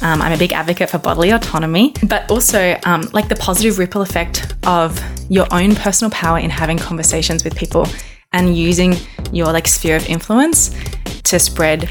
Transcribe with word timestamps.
Um, 0.00 0.22
I'm 0.22 0.32
a 0.32 0.36
big 0.36 0.52
advocate 0.52 0.90
for 0.90 0.98
bodily 0.98 1.30
autonomy, 1.30 1.92
but 2.06 2.30
also 2.30 2.78
um, 2.84 3.02
like 3.12 3.28
the 3.28 3.36
positive 3.36 3.78
ripple 3.78 4.02
effect 4.02 4.54
of 4.66 5.00
your 5.28 5.46
own 5.52 5.74
personal 5.74 6.10
power 6.10 6.38
in 6.38 6.50
having 6.50 6.78
conversations 6.78 7.44
with 7.44 7.56
people 7.56 7.86
and 8.32 8.56
using 8.56 8.94
your 9.32 9.46
like 9.46 9.66
sphere 9.66 9.96
of 9.96 10.06
influence 10.06 10.74
to 11.24 11.38
spread 11.38 11.90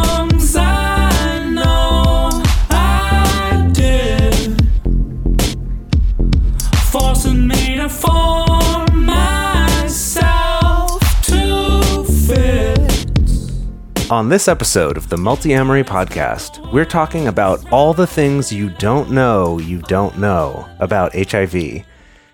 On 14.11 14.27
this 14.27 14.49
episode 14.49 14.97
of 14.97 15.07
the 15.07 15.15
Multiamory 15.15 15.85
Podcast, 15.85 16.69
we're 16.73 16.83
talking 16.83 17.29
about 17.29 17.71
all 17.71 17.93
the 17.93 18.05
things 18.05 18.51
you 18.51 18.69
don't 18.71 19.09
know 19.09 19.57
you 19.57 19.81
don't 19.83 20.17
know 20.17 20.69
about 20.79 21.15
HIV. 21.15 21.85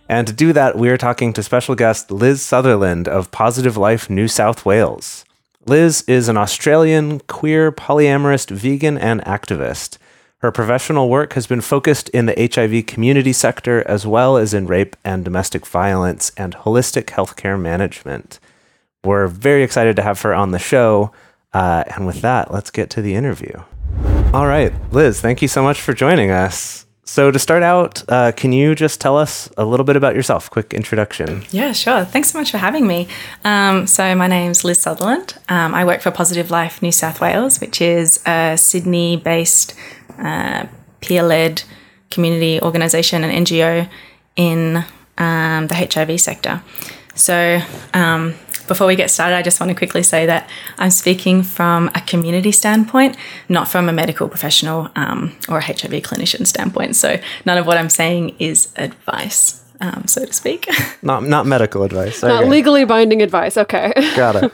And 0.09 0.25
to 0.25 0.33
do 0.33 0.53
that, 0.53 0.75
we're 0.75 0.97
talking 0.97 1.33
to 1.33 1.43
special 1.43 1.75
guest 1.75 2.09
Liz 2.09 2.41
Sutherland 2.41 3.07
of 3.07 3.29
Positive 3.29 3.77
Life 3.77 4.09
New 4.09 4.27
South 4.27 4.65
Wales. 4.65 5.23
Liz 5.67 6.03
is 6.07 6.27
an 6.27 6.35
Australian 6.35 7.19
queer 7.27 7.71
polyamorous 7.71 8.49
vegan 8.49 8.97
and 8.97 9.21
activist. 9.21 9.99
Her 10.39 10.51
professional 10.51 11.09
work 11.09 11.33
has 11.33 11.45
been 11.45 11.61
focused 11.61 12.09
in 12.09 12.25
the 12.25 12.49
HIV 12.51 12.87
community 12.87 13.33
sector 13.33 13.87
as 13.87 14.03
well 14.07 14.35
as 14.35 14.51
in 14.51 14.65
rape 14.65 14.95
and 15.05 15.23
domestic 15.23 15.67
violence 15.67 16.31
and 16.35 16.55
holistic 16.55 17.03
healthcare 17.03 17.61
management. 17.61 18.39
We're 19.03 19.27
very 19.27 19.61
excited 19.61 19.95
to 19.97 20.01
have 20.01 20.19
her 20.21 20.33
on 20.33 20.49
the 20.49 20.59
show. 20.59 21.11
Uh, 21.53 21.83
and 21.95 22.05
with 22.05 22.21
that, 22.21 22.51
let's 22.51 22.71
get 22.71 22.89
to 22.91 23.01
the 23.01 23.15
interview. 23.15 23.63
All 24.33 24.45
right, 24.45 24.73
Liz, 24.91 25.21
thank 25.21 25.41
you 25.41 25.47
so 25.47 25.63
much 25.63 25.79
for 25.79 25.93
joining 25.93 26.31
us. 26.31 26.85
So, 27.07 27.31
to 27.31 27.39
start 27.39 27.63
out, 27.63 28.03
uh, 28.09 28.33
can 28.33 28.51
you 28.51 28.75
just 28.75 28.99
tell 28.99 29.17
us 29.17 29.49
a 29.55 29.63
little 29.63 29.85
bit 29.85 29.95
about 29.95 30.13
yourself? 30.13 30.49
Quick 30.49 30.73
introduction. 30.73 31.43
Yeah, 31.51 31.71
sure. 31.71 32.03
Thanks 32.03 32.31
so 32.31 32.37
much 32.37 32.51
for 32.51 32.57
having 32.57 32.85
me. 32.85 33.07
Um, 33.45 33.87
so, 33.87 34.13
my 34.13 34.27
name's 34.27 34.65
Liz 34.65 34.81
Sutherland. 34.81 35.37
Um, 35.47 35.73
I 35.73 35.85
work 35.85 36.01
for 36.01 36.11
Positive 36.11 36.51
Life 36.51 36.81
New 36.81 36.91
South 36.91 37.21
Wales, 37.21 37.61
which 37.61 37.81
is 37.81 38.21
a 38.27 38.57
Sydney 38.57 39.15
based 39.15 39.73
uh, 40.19 40.65
peer 40.99 41.23
led 41.23 41.63
community 42.11 42.61
organisation 42.61 43.23
and 43.23 43.47
NGO 43.47 43.89
in 44.35 44.83
um, 45.17 45.67
the 45.67 45.75
HIV 45.75 46.19
sector. 46.19 46.61
So, 47.15 47.61
um, 47.93 48.35
before 48.67 48.87
we 48.87 48.95
get 48.95 49.09
started, 49.09 49.35
I 49.35 49.41
just 49.41 49.59
want 49.59 49.69
to 49.69 49.75
quickly 49.75 50.03
say 50.03 50.25
that 50.25 50.49
I'm 50.77 50.91
speaking 50.91 51.43
from 51.43 51.89
a 51.95 52.01
community 52.01 52.51
standpoint, 52.51 53.17
not 53.49 53.67
from 53.67 53.89
a 53.89 53.93
medical 53.93 54.27
professional 54.27 54.89
um, 54.95 55.35
or 55.49 55.59
a 55.59 55.63
HIV 55.63 56.03
clinician 56.03 56.45
standpoint. 56.45 56.95
So, 56.95 57.19
none 57.45 57.57
of 57.57 57.65
what 57.65 57.77
I'm 57.77 57.89
saying 57.89 58.35
is 58.39 58.73
advice, 58.75 59.63
um, 59.81 60.07
so 60.07 60.25
to 60.25 60.33
speak. 60.33 60.67
Not 61.03 61.23
not 61.23 61.45
medical 61.45 61.83
advice. 61.83 62.23
Not 62.23 62.47
legally 62.47 62.83
binding 62.83 63.21
advice. 63.21 63.55
Okay. 63.55 63.93
Got 64.15 64.43
it. 64.43 64.51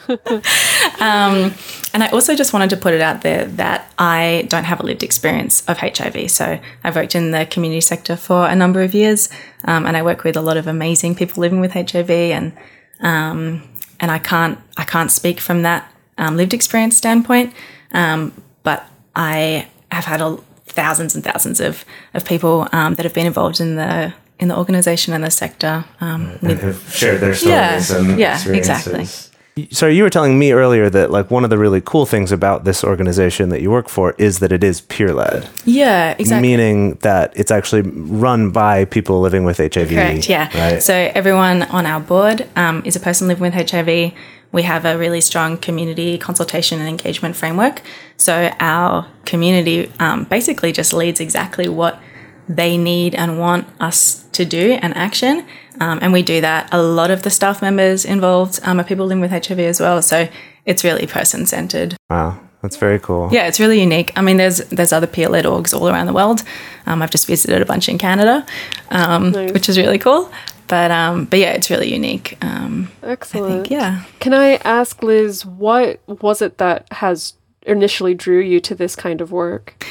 And 1.93 2.01
I 2.01 2.07
also 2.07 2.35
just 2.35 2.53
wanted 2.53 2.71
to 2.71 2.77
put 2.77 2.95
it 2.95 3.01
out 3.01 3.21
there 3.21 3.45
that 3.45 3.91
I 3.99 4.45
don't 4.49 4.63
have 4.63 4.79
a 4.79 4.83
lived 4.83 5.03
experience 5.03 5.63
of 5.67 5.77
HIV. 5.77 6.31
So 6.31 6.59
I've 6.83 6.95
worked 6.95 7.13
in 7.13 7.29
the 7.29 7.45
community 7.45 7.81
sector 7.81 8.15
for 8.15 8.47
a 8.47 8.55
number 8.55 8.81
of 8.81 8.95
years, 8.95 9.29
um, 9.65 9.85
and 9.85 9.95
I 9.95 10.01
work 10.01 10.23
with 10.23 10.35
a 10.35 10.41
lot 10.41 10.57
of 10.57 10.65
amazing 10.65 11.13
people 11.13 11.41
living 11.41 11.59
with 11.59 11.73
HIV, 11.73 12.09
and 12.09 12.53
um, 13.01 13.61
and 14.03 14.11
I 14.11 14.19
can't 14.19 14.59
I 14.75 14.83
can't 14.83 15.09
speak 15.09 15.39
from 15.39 15.61
that 15.63 15.81
um, 16.17 16.35
lived 16.35 16.53
experience 16.53 16.97
standpoint, 16.97 17.53
um, 17.93 18.33
but 18.63 18.85
I 19.15 19.67
have 19.91 20.03
had 20.05 20.19
a, 20.21 20.37
thousands 20.65 21.15
and 21.15 21.23
thousands 21.23 21.61
of 21.61 21.85
of 22.13 22.25
people 22.25 22.67
um, 22.73 22.95
that 22.95 23.05
have 23.05 23.13
been 23.13 23.25
involved 23.25 23.61
in 23.61 23.77
the 23.77 24.13
in 24.39 24.49
the 24.49 24.57
organisation 24.57 25.13
and 25.13 25.23
the 25.23 25.31
sector. 25.31 25.85
Um, 26.01 26.37
with- 26.41 26.61
have 26.61 26.93
shared 26.93 27.21
their 27.21 27.33
Yeah, 27.33 27.79
stories 27.79 27.91
and 28.09 28.19
yeah, 28.19 28.35
experiences. 28.35 29.31
So 29.69 29.87
you 29.87 30.01
were 30.01 30.09
telling 30.09 30.39
me 30.39 30.51
earlier 30.51 30.89
that 30.89 31.11
like 31.11 31.29
one 31.29 31.43
of 31.43 31.51
the 31.51 31.59
really 31.59 31.79
cool 31.79 32.07
things 32.07 32.31
about 32.31 32.63
this 32.63 32.83
organization 32.83 33.49
that 33.49 33.61
you 33.61 33.69
work 33.69 33.87
for 33.87 34.15
is 34.17 34.39
that 34.39 34.51
it 34.51 34.63
is 34.63 34.81
peer 34.81 35.13
led, 35.13 35.47
yeah, 35.63 36.15
exactly. 36.17 36.41
meaning 36.41 36.95
that 37.01 37.31
it's 37.35 37.51
actually 37.51 37.81
run 37.81 38.49
by 38.49 38.85
people 38.85 39.21
living 39.21 39.43
with 39.43 39.57
HIV. 39.57 39.89
Correct, 39.89 40.27
yeah. 40.27 40.49
Right. 40.57 40.81
So 40.81 40.93
everyone 40.93 41.63
on 41.63 41.85
our 41.85 41.99
board 41.99 42.47
um, 42.55 42.81
is 42.83 42.95
a 42.95 42.99
person 42.99 43.27
living 43.27 43.43
with 43.43 43.53
HIV. 43.53 44.13
We 44.51 44.63
have 44.63 44.85
a 44.85 44.97
really 44.97 45.21
strong 45.21 45.57
community 45.57 46.17
consultation 46.17 46.79
and 46.79 46.89
engagement 46.89 47.35
framework. 47.35 47.81
So 48.17 48.51
our 48.59 49.07
community 49.25 49.91
um, 49.99 50.23
basically 50.23 50.71
just 50.71 50.93
leads 50.93 51.19
exactly 51.19 51.67
what 51.67 52.01
they 52.49 52.77
need 52.77 53.13
and 53.13 53.39
want 53.39 53.67
us 53.79 54.23
to 54.31 54.45
do 54.45 54.79
and 54.81 54.95
action. 54.95 55.45
Um, 55.79 56.00
and 56.01 56.13
we 56.13 56.22
do 56.22 56.41
that. 56.41 56.69
A 56.72 56.81
lot 56.81 57.11
of 57.11 57.23
the 57.23 57.29
staff 57.29 57.61
members 57.61 58.06
involved 58.06 58.59
um, 58.63 58.79
are 58.79 58.84
people 58.84 59.06
living 59.06 59.22
with 59.22 59.31
HIV 59.31 59.59
as 59.59 59.79
well. 59.79 60.01
So 60.01 60.28
it's 60.66 60.84
really 60.84 61.07
person 61.07 61.45
centered. 61.45 61.95
wow, 62.09 62.39
that's 62.61 62.78
very 62.78 63.00
cool. 63.00 63.29
Yeah, 63.31 63.47
it's 63.47 63.59
really 63.59 63.79
unique. 63.79 64.12
I 64.16 64.22
mean, 64.22 64.38
there's 64.38 64.57
there's 64.69 64.94
other 64.94 65.07
peer-led 65.07 65.45
orgs 65.45 65.73
all 65.73 65.89
around 65.89 66.06
the 66.06 66.13
world. 66.13 66.44
Um, 66.85 67.01
I've 67.01 67.12
just 67.12 67.28
visited 67.28 67.62
a 67.62 67.66
bunch 67.66 67.89
in 67.89 67.97
Canada, 67.97 68.45
um, 68.89 69.33
which 69.33 69.67
is 69.69 69.78
really 69.78 70.00
cool. 70.00 70.31
But 70.67 70.91
um, 70.91 71.25
but 71.25 71.39
yeah, 71.39 71.51
it's 71.51 71.69
really 71.69 71.91
unique. 71.91 72.38
Um, 72.41 72.89
I 73.01 73.12
Excellent. 73.12 73.67
think 73.67 73.72
yeah. 73.72 74.03
Can 74.19 74.33
I 74.33 74.56
ask 74.63 75.03
Liz, 75.03 75.45
what 75.45 76.00
was 76.07 76.41
it 76.41 76.57
that 76.57 76.88
has 76.91 77.33
initially 77.63 78.13
drew 78.13 78.39
you 78.39 78.59
to 78.62 78.75
this 78.75 78.95
kind 78.95 79.22
of 79.22 79.31
work? 79.31 79.85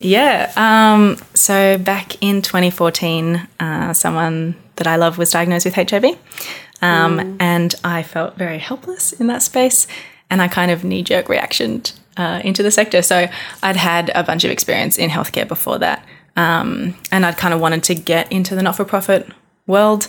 Yeah. 0.00 0.52
Um, 0.56 1.16
so 1.34 1.78
back 1.78 2.22
in 2.22 2.42
2014, 2.42 3.48
uh, 3.58 3.92
someone 3.92 4.54
that 4.78 4.86
I 4.86 4.96
love 4.96 5.18
was 5.18 5.30
diagnosed 5.30 5.64
with 5.64 5.74
HIV. 5.74 6.04
Um, 6.80 7.36
And 7.40 7.74
I 7.84 8.02
felt 8.02 8.36
very 8.36 8.58
helpless 8.58 9.12
in 9.12 9.26
that 9.28 9.42
space. 9.42 9.86
And 10.30 10.42
I 10.42 10.48
kind 10.48 10.70
of 10.70 10.84
knee 10.84 11.02
jerk 11.02 11.28
reactioned 11.28 11.92
uh, 12.16 12.40
into 12.44 12.62
the 12.62 12.70
sector. 12.70 13.02
So 13.02 13.28
I'd 13.62 13.76
had 13.76 14.10
a 14.14 14.22
bunch 14.22 14.44
of 14.44 14.50
experience 14.50 14.98
in 14.98 15.10
healthcare 15.10 15.46
before 15.46 15.78
that. 15.78 16.04
Um, 16.36 16.94
and 17.10 17.24
I'd 17.26 17.36
kind 17.36 17.54
of 17.54 17.60
wanted 17.60 17.82
to 17.84 17.94
get 17.94 18.30
into 18.30 18.54
the 18.54 18.62
not 18.62 18.76
for 18.76 18.84
profit 18.84 19.26
world. 19.66 20.08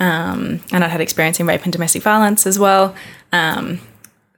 Um, 0.00 0.60
and 0.72 0.84
I'd 0.84 0.90
had 0.90 1.00
experience 1.00 1.40
in 1.40 1.46
rape 1.46 1.64
and 1.64 1.72
domestic 1.72 2.02
violence 2.02 2.46
as 2.46 2.58
well. 2.58 2.94
Um, 3.32 3.80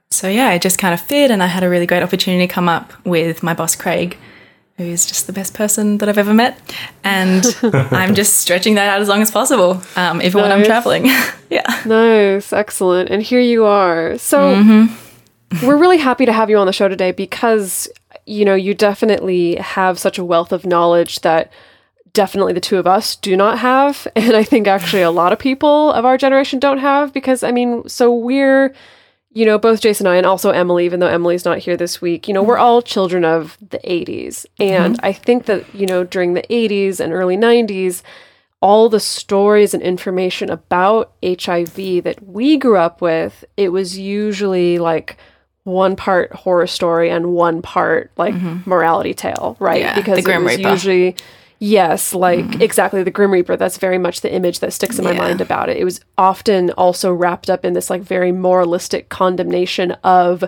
so 0.09 0.27
yeah, 0.27 0.51
it 0.53 0.61
just 0.61 0.77
kind 0.77 0.93
of 0.93 1.01
fit. 1.01 1.31
And 1.31 1.41
I 1.41 1.47
had 1.47 1.63
a 1.63 1.69
really 1.69 1.85
great 1.85 2.03
opportunity 2.03 2.47
come 2.47 2.67
up 2.67 2.93
with 3.05 3.43
my 3.43 3.53
boss, 3.53 3.75
Craig, 3.75 4.17
who's 4.85 5.05
just 5.05 5.27
the 5.27 5.33
best 5.33 5.53
person 5.53 5.97
that 5.99 6.09
I've 6.09 6.17
ever 6.17 6.33
met. 6.33 6.59
And 7.03 7.45
I'm 7.91 8.15
just 8.15 8.37
stretching 8.37 8.75
that 8.75 8.87
out 8.89 9.01
as 9.01 9.07
long 9.07 9.21
as 9.21 9.31
possible, 9.31 9.81
um, 9.95 10.21
even 10.21 10.41
when 10.41 10.51
I'm 10.51 10.63
traveling. 10.63 11.05
yeah. 11.49 11.81
Nice, 11.85 12.53
excellent. 12.53 13.09
And 13.09 13.21
here 13.21 13.41
you 13.41 13.65
are. 13.65 14.17
So 14.17 14.55
Mm-hmm. 14.55 15.67
we're 15.67 15.77
really 15.77 15.97
happy 15.97 16.25
to 16.25 16.31
have 16.33 16.49
you 16.49 16.57
on 16.57 16.65
the 16.67 16.73
show 16.73 16.87
today 16.87 17.11
because 17.11 17.89
you 18.25 18.45
know, 18.45 18.55
you 18.55 18.73
definitely 18.73 19.55
have 19.55 19.97
such 19.97 20.17
a 20.19 20.23
wealth 20.23 20.51
of 20.51 20.65
knowledge 20.65 21.21
that 21.21 21.51
definitely 22.13 22.53
the 22.53 22.61
two 22.61 22.77
of 22.77 22.85
us 22.85 23.15
do 23.15 23.35
not 23.35 23.57
have 23.59 24.07
and 24.15 24.35
I 24.35 24.43
think 24.43 24.67
actually 24.67 25.01
a 25.01 25.11
lot 25.11 25.33
of 25.33 25.39
people 25.39 25.91
of 25.93 26.05
our 26.05 26.17
generation 26.17 26.59
don't 26.59 26.77
have 26.77 27.13
because 27.13 27.41
I 27.43 27.51
mean, 27.51 27.87
so 27.89 28.13
we're 28.13 28.73
you 29.33 29.45
know, 29.45 29.57
both 29.57 29.81
Jason 29.81 30.07
and 30.07 30.13
I, 30.13 30.17
and 30.17 30.25
also 30.25 30.51
Emily, 30.51 30.85
even 30.85 30.99
though 30.99 31.07
Emily's 31.07 31.45
not 31.45 31.59
here 31.59 31.77
this 31.77 32.01
week, 32.01 32.27
you 32.27 32.33
know, 32.33 32.43
we're 32.43 32.57
all 32.57 32.81
children 32.81 33.23
of 33.23 33.57
the 33.61 33.79
80s. 33.79 34.45
And 34.59 34.95
mm-hmm. 34.95 35.05
I 35.05 35.13
think 35.13 35.45
that, 35.45 35.73
you 35.73 35.85
know, 35.85 36.03
during 36.03 36.33
the 36.33 36.43
80s 36.43 36.99
and 36.99 37.13
early 37.13 37.37
90s, 37.37 38.01
all 38.61 38.89
the 38.89 38.99
stories 38.99 39.73
and 39.73 39.81
information 39.81 40.49
about 40.49 41.13
HIV 41.23 42.03
that 42.03 42.17
we 42.23 42.57
grew 42.57 42.77
up 42.77 43.01
with, 43.01 43.45
it 43.55 43.69
was 43.69 43.97
usually 43.97 44.77
like 44.79 45.17
one 45.63 45.95
part 45.95 46.33
horror 46.33 46.67
story 46.67 47.09
and 47.09 47.33
one 47.33 47.61
part 47.61 48.11
like 48.17 48.33
mm-hmm. 48.33 48.69
morality 48.69 49.13
tale, 49.13 49.55
right? 49.59 49.81
Yeah, 49.81 49.95
because 49.95 50.19
it 50.19 50.27
was 50.27 50.57
Reaper. 50.57 50.67
Uh. 50.67 50.71
usually 50.71 51.15
yes, 51.61 52.13
like 52.13 52.59
exactly 52.59 53.03
the 53.03 53.11
Grim 53.11 53.31
Reaper. 53.31 53.55
That's 53.55 53.77
very 53.77 53.97
much 53.99 54.19
the 54.21 54.33
image 54.33 54.59
that 54.59 54.73
sticks 54.73 54.97
in 54.99 55.05
my 55.05 55.11
Yeah. 55.13 55.19
mind 55.19 55.39
about 55.41 55.69
it. 55.69 55.77
It 55.77 55.85
was 55.85 56.01
often 56.17 56.71
also 56.71 57.13
wrapped 57.13 57.49
up 57.49 57.63
in 57.63 57.73
this 57.73 57.89
like 57.89 58.01
very 58.01 58.31
moralistic 58.31 59.07
condemnation 59.09 59.91
of 60.03 60.43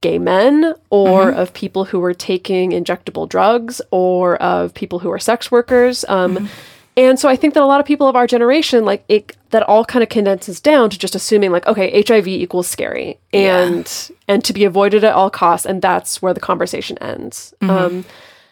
gay 0.00 0.18
men 0.18 0.74
or 0.90 1.30
of 1.30 1.52
people 1.54 1.84
who 1.84 2.00
were 2.00 2.14
taking 2.14 2.72
injectable 2.72 3.28
drugs 3.28 3.80
or 3.90 4.36
of 4.42 4.72
people 4.74 4.98
who 5.00 5.10
are 5.10 5.18
sex 5.20 5.50
workers. 5.52 6.04
Um, 6.08 6.48
And 6.96 7.18
so 7.18 7.28
I 7.28 7.34
think 7.34 7.54
that 7.54 7.62
a 7.64 7.66
lot 7.66 7.80
of 7.80 7.86
people 7.86 8.06
of 8.06 8.14
our 8.14 8.28
generation, 8.28 8.84
like 8.84 9.02
it, 9.08 9.36
that 9.50 9.64
all 9.64 9.84
kind 9.84 10.04
of 10.04 10.08
condenses 10.08 10.60
down 10.60 10.90
to 10.90 10.96
just 10.98 11.16
assuming 11.16 11.50
like, 11.50 11.66
okay, 11.66 12.02
HIV 12.06 12.28
equals 12.28 12.68
scary 12.68 13.18
and 13.32 14.10
and 14.28 14.44
to 14.44 14.52
be 14.52 14.64
avoided 14.64 15.02
at 15.02 15.12
all 15.12 15.28
costs, 15.28 15.66
and 15.66 15.82
that's 15.82 16.22
where 16.22 16.32
the 16.32 16.38
conversation 16.38 16.96
ends. 16.98 17.52
Um, 17.62 18.04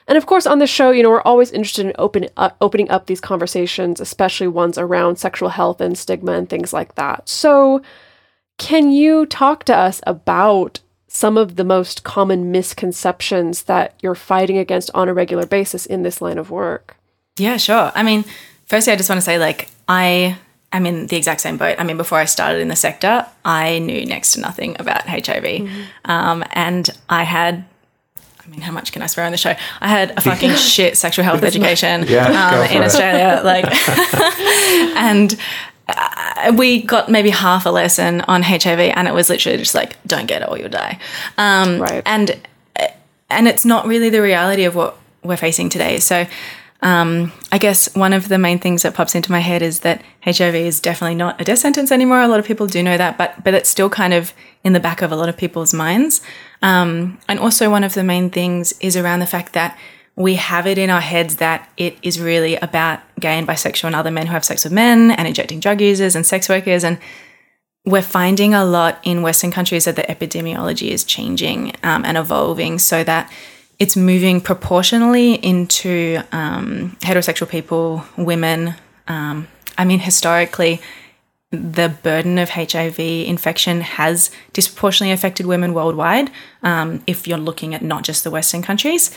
and 0.08 0.18
of 0.18 0.26
course, 0.26 0.46
on 0.46 0.58
the 0.58 0.66
show, 0.66 0.90
you 0.90 1.02
know, 1.02 1.10
we're 1.10 1.22
always 1.22 1.50
interested 1.50 1.86
in 1.86 1.92
open, 1.98 2.28
uh, 2.36 2.50
opening 2.60 2.90
up 2.90 3.06
these 3.06 3.20
conversations, 3.20 4.00
especially 4.00 4.48
ones 4.48 4.78
around 4.78 5.16
sexual 5.16 5.50
health 5.50 5.80
and 5.80 5.96
stigma 5.96 6.32
and 6.32 6.48
things 6.48 6.72
like 6.72 6.94
that. 6.96 7.28
So, 7.28 7.82
can 8.58 8.92
you 8.92 9.26
talk 9.26 9.64
to 9.64 9.76
us 9.76 10.00
about 10.06 10.80
some 11.08 11.36
of 11.36 11.56
the 11.56 11.64
most 11.64 12.04
common 12.04 12.50
misconceptions 12.50 13.64
that 13.64 13.94
you're 14.02 14.14
fighting 14.14 14.56
against 14.56 14.90
on 14.94 15.08
a 15.08 15.14
regular 15.14 15.46
basis 15.46 15.84
in 15.84 16.02
this 16.02 16.20
line 16.20 16.38
of 16.38 16.50
work? 16.50 16.96
Yeah, 17.36 17.56
sure. 17.56 17.92
I 17.94 18.02
mean, 18.02 18.24
firstly, 18.66 18.92
I 18.92 18.96
just 18.96 19.08
want 19.08 19.18
to 19.18 19.24
say, 19.24 19.38
like, 19.38 19.68
I 19.88 20.38
am 20.72 20.86
in 20.86 21.06
the 21.06 21.16
exact 21.16 21.40
same 21.40 21.56
boat. 21.56 21.76
I 21.78 21.84
mean, 21.84 21.96
before 21.96 22.18
I 22.18 22.24
started 22.24 22.60
in 22.60 22.68
the 22.68 22.76
sector, 22.76 23.26
I 23.44 23.78
knew 23.78 24.06
next 24.06 24.32
to 24.32 24.40
nothing 24.40 24.76
about 24.78 25.06
HIV. 25.06 25.44
Um, 26.04 26.44
and 26.52 26.88
I 27.08 27.24
had, 27.24 27.64
mean, 28.52 28.60
how 28.60 28.72
much 28.72 28.92
can 28.92 29.02
I 29.02 29.06
swear 29.06 29.26
on 29.26 29.32
the 29.32 29.38
show? 29.38 29.54
I 29.80 29.88
had 29.88 30.10
a 30.16 30.20
fucking 30.20 30.54
shit 30.56 30.96
sexual 30.96 31.24
health 31.24 31.42
education 31.42 32.04
Yeah, 32.06 32.26
um, 32.28 32.70
in 32.70 32.82
it. 32.82 32.86
Australia. 32.86 33.40
Like, 33.44 33.64
and 34.96 35.36
uh, 35.88 36.52
we 36.56 36.82
got 36.82 37.08
maybe 37.10 37.30
half 37.30 37.66
a 37.66 37.70
lesson 37.70 38.20
on 38.22 38.42
HIV, 38.42 38.78
and 38.78 39.08
it 39.08 39.14
was 39.14 39.28
literally 39.28 39.58
just 39.58 39.74
like, 39.74 39.96
don't 40.06 40.26
get 40.26 40.42
it 40.42 40.48
or 40.48 40.58
you'll 40.58 40.68
die. 40.68 40.98
Um, 41.38 41.80
Right. 41.80 42.02
And 42.06 42.36
and 43.30 43.48
it's 43.48 43.64
not 43.64 43.86
really 43.86 44.10
the 44.10 44.20
reality 44.20 44.64
of 44.64 44.74
what 44.76 44.98
we're 45.24 45.38
facing 45.38 45.70
today. 45.70 45.98
So, 46.00 46.26
um, 46.82 47.32
I 47.50 47.56
guess 47.58 47.94
one 47.94 48.12
of 48.12 48.28
the 48.28 48.36
main 48.36 48.58
things 48.58 48.82
that 48.82 48.92
pops 48.94 49.14
into 49.14 49.32
my 49.32 49.38
head 49.40 49.62
is 49.62 49.80
that 49.80 50.02
HIV 50.24 50.54
is 50.54 50.80
definitely 50.80 51.14
not 51.14 51.40
a 51.40 51.44
death 51.44 51.60
sentence 51.60 51.90
anymore. 51.90 52.20
A 52.20 52.28
lot 52.28 52.40
of 52.40 52.44
people 52.44 52.66
do 52.66 52.82
know 52.82 52.98
that, 52.98 53.16
but 53.16 53.42
but 53.42 53.54
it's 53.54 53.70
still 53.70 53.88
kind 53.88 54.12
of 54.12 54.34
in 54.64 54.72
the 54.72 54.80
back 54.80 55.02
of 55.02 55.12
a 55.12 55.16
lot 55.16 55.28
of 55.28 55.36
people's 55.36 55.74
minds. 55.74 56.20
Um, 56.62 57.18
and 57.28 57.38
also, 57.38 57.70
one 57.70 57.84
of 57.84 57.94
the 57.94 58.04
main 58.04 58.30
things 58.30 58.72
is 58.80 58.96
around 58.96 59.20
the 59.20 59.26
fact 59.26 59.52
that 59.54 59.78
we 60.14 60.34
have 60.34 60.66
it 60.66 60.78
in 60.78 60.90
our 60.90 61.00
heads 61.00 61.36
that 61.36 61.70
it 61.76 61.96
is 62.02 62.20
really 62.20 62.56
about 62.56 63.00
gay 63.18 63.38
and 63.38 63.48
bisexual 63.48 63.84
and 63.84 63.96
other 63.96 64.10
men 64.10 64.26
who 64.26 64.32
have 64.32 64.44
sex 64.44 64.64
with 64.64 64.72
men 64.72 65.10
and 65.10 65.26
injecting 65.26 65.58
drug 65.58 65.80
users 65.80 66.14
and 66.14 66.26
sex 66.26 66.50
workers 66.50 66.84
and 66.84 66.98
we're 67.84 68.02
finding 68.02 68.54
a 68.54 68.64
lot 68.64 69.00
in 69.02 69.22
Western 69.22 69.50
countries 69.50 69.86
that 69.86 69.96
the 69.96 70.02
epidemiology 70.02 70.90
is 70.90 71.02
changing 71.02 71.74
um, 71.82 72.04
and 72.04 72.16
evolving 72.16 72.78
so 72.78 73.02
that 73.02 73.30
it's 73.78 73.96
moving 73.96 74.40
proportionally 74.40 75.34
into 75.34 76.20
um, 76.30 76.96
heterosexual 77.00 77.48
people, 77.48 78.04
women. 78.16 78.74
Um, 79.08 79.48
I 79.76 79.84
mean, 79.84 79.98
historically, 79.98 80.80
the 81.52 81.94
burden 82.02 82.38
of 82.38 82.48
HIV 82.50 82.98
infection 82.98 83.82
has 83.82 84.30
disproportionately 84.54 85.12
affected 85.12 85.44
women 85.44 85.74
worldwide 85.74 86.30
um, 86.62 87.02
if 87.06 87.28
you're 87.28 87.38
looking 87.38 87.74
at 87.74 87.82
not 87.82 88.04
just 88.04 88.24
the 88.24 88.30
Western 88.30 88.62
countries. 88.62 89.14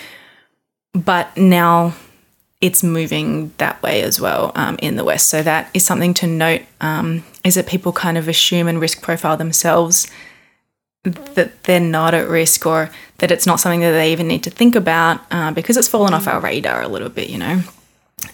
But 0.93 1.35
now 1.37 1.95
it's 2.59 2.83
moving 2.83 3.53
that 3.57 3.81
way 3.81 4.01
as 4.01 4.19
well 4.19 4.51
um, 4.55 4.77
in 4.81 4.97
the 4.97 5.03
West. 5.03 5.29
So 5.29 5.41
that 5.43 5.69
is 5.73 5.85
something 5.85 6.13
to 6.15 6.27
note. 6.27 6.61
Um, 6.81 7.23
is 7.43 7.55
that 7.55 7.67
people 7.67 7.93
kind 7.93 8.17
of 8.17 8.27
assume 8.27 8.67
and 8.67 8.81
risk 8.81 9.01
profile 9.01 9.37
themselves 9.37 10.11
that 11.03 11.63
they're 11.63 11.79
not 11.79 12.13
at 12.13 12.27
risk 12.27 12.65
or 12.65 12.89
that 13.19 13.31
it's 13.31 13.45
not 13.45 13.59
something 13.59 13.81
that 13.81 13.91
they 13.91 14.11
even 14.11 14.27
need 14.27 14.43
to 14.43 14.49
think 14.49 14.75
about 14.75 15.21
uh, 15.31 15.51
because 15.51 15.77
it's 15.77 15.87
fallen 15.87 16.13
off 16.13 16.27
our 16.27 16.39
radar 16.39 16.81
a 16.81 16.87
little 16.87 17.09
bit, 17.09 17.29
you 17.29 17.37
know. 17.37 17.61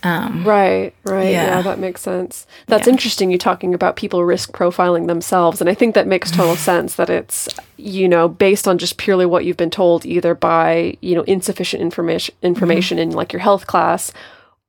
Um, 0.04 0.44
right, 0.44 0.94
right. 1.04 1.32
Yeah, 1.32 1.58
Yeah. 1.58 1.62
that 1.64 1.80
makes 1.80 2.02
sense. 2.02 2.46
That's 2.68 2.88
Yeah. 2.88 2.94
interesting 2.94 3.32
you 3.32 3.38
talking 3.38 3.74
about 3.74 3.96
people 3.96 4.24
risk 4.24 4.52
profiling 4.52 5.08
themselves. 5.08 5.60
And 5.60 5.70
I 5.70 5.74
think 5.74 5.96
that 5.96 6.08
makes 6.08 6.32
total 6.32 6.56
sense 6.72 6.96
that 6.96 7.10
it's, 7.10 7.50
you 7.78 8.08
know, 8.08 8.28
based 8.28 8.68
on 8.68 8.78
just 8.78 8.98
purely 8.98 9.26
what 9.26 9.44
you've 9.46 9.58
been 9.58 9.70
told, 9.70 10.06
either 10.06 10.34
by, 10.34 10.98
you 11.02 11.16
know, 11.16 11.24
insufficient 11.24 11.82
information 11.82 12.34
mm-hmm. 12.36 12.48
information 12.48 13.00
in 13.00 13.12
like 13.12 13.34
your 13.34 13.42
health 13.42 13.68
class 13.68 14.12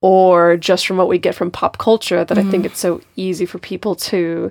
or 0.00 0.56
just 0.56 0.86
from 0.86 0.96
what 0.96 1.08
we 1.08 1.18
get 1.18 1.34
from 1.34 1.50
pop 1.50 1.78
culture 1.78 2.24
that 2.24 2.36
I 2.38 2.42
think 2.42 2.64
mm-hmm. 2.64 2.66
it's 2.66 2.80
so 2.80 3.00
easy 3.14 3.46
for 3.46 3.58
people 3.58 3.94
to 3.94 4.50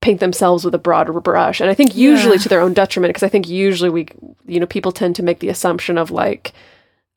paint 0.00 0.18
themselves 0.18 0.64
with 0.64 0.74
a 0.74 0.78
broader 0.78 1.12
brush. 1.20 1.60
And 1.60 1.70
I 1.70 1.74
think 1.74 1.94
usually 1.94 2.36
Yeah. 2.36 2.42
to 2.42 2.48
their 2.48 2.60
own 2.60 2.72
detriment, 2.72 3.10
because 3.10 3.22
I 3.22 3.28
think 3.28 3.48
usually 3.48 3.90
we, 3.90 4.08
you 4.46 4.58
know, 4.58 4.66
people 4.66 4.90
tend 4.90 5.14
to 5.16 5.22
make 5.22 5.38
the 5.38 5.48
assumption 5.48 5.96
of 5.96 6.10
like, 6.10 6.52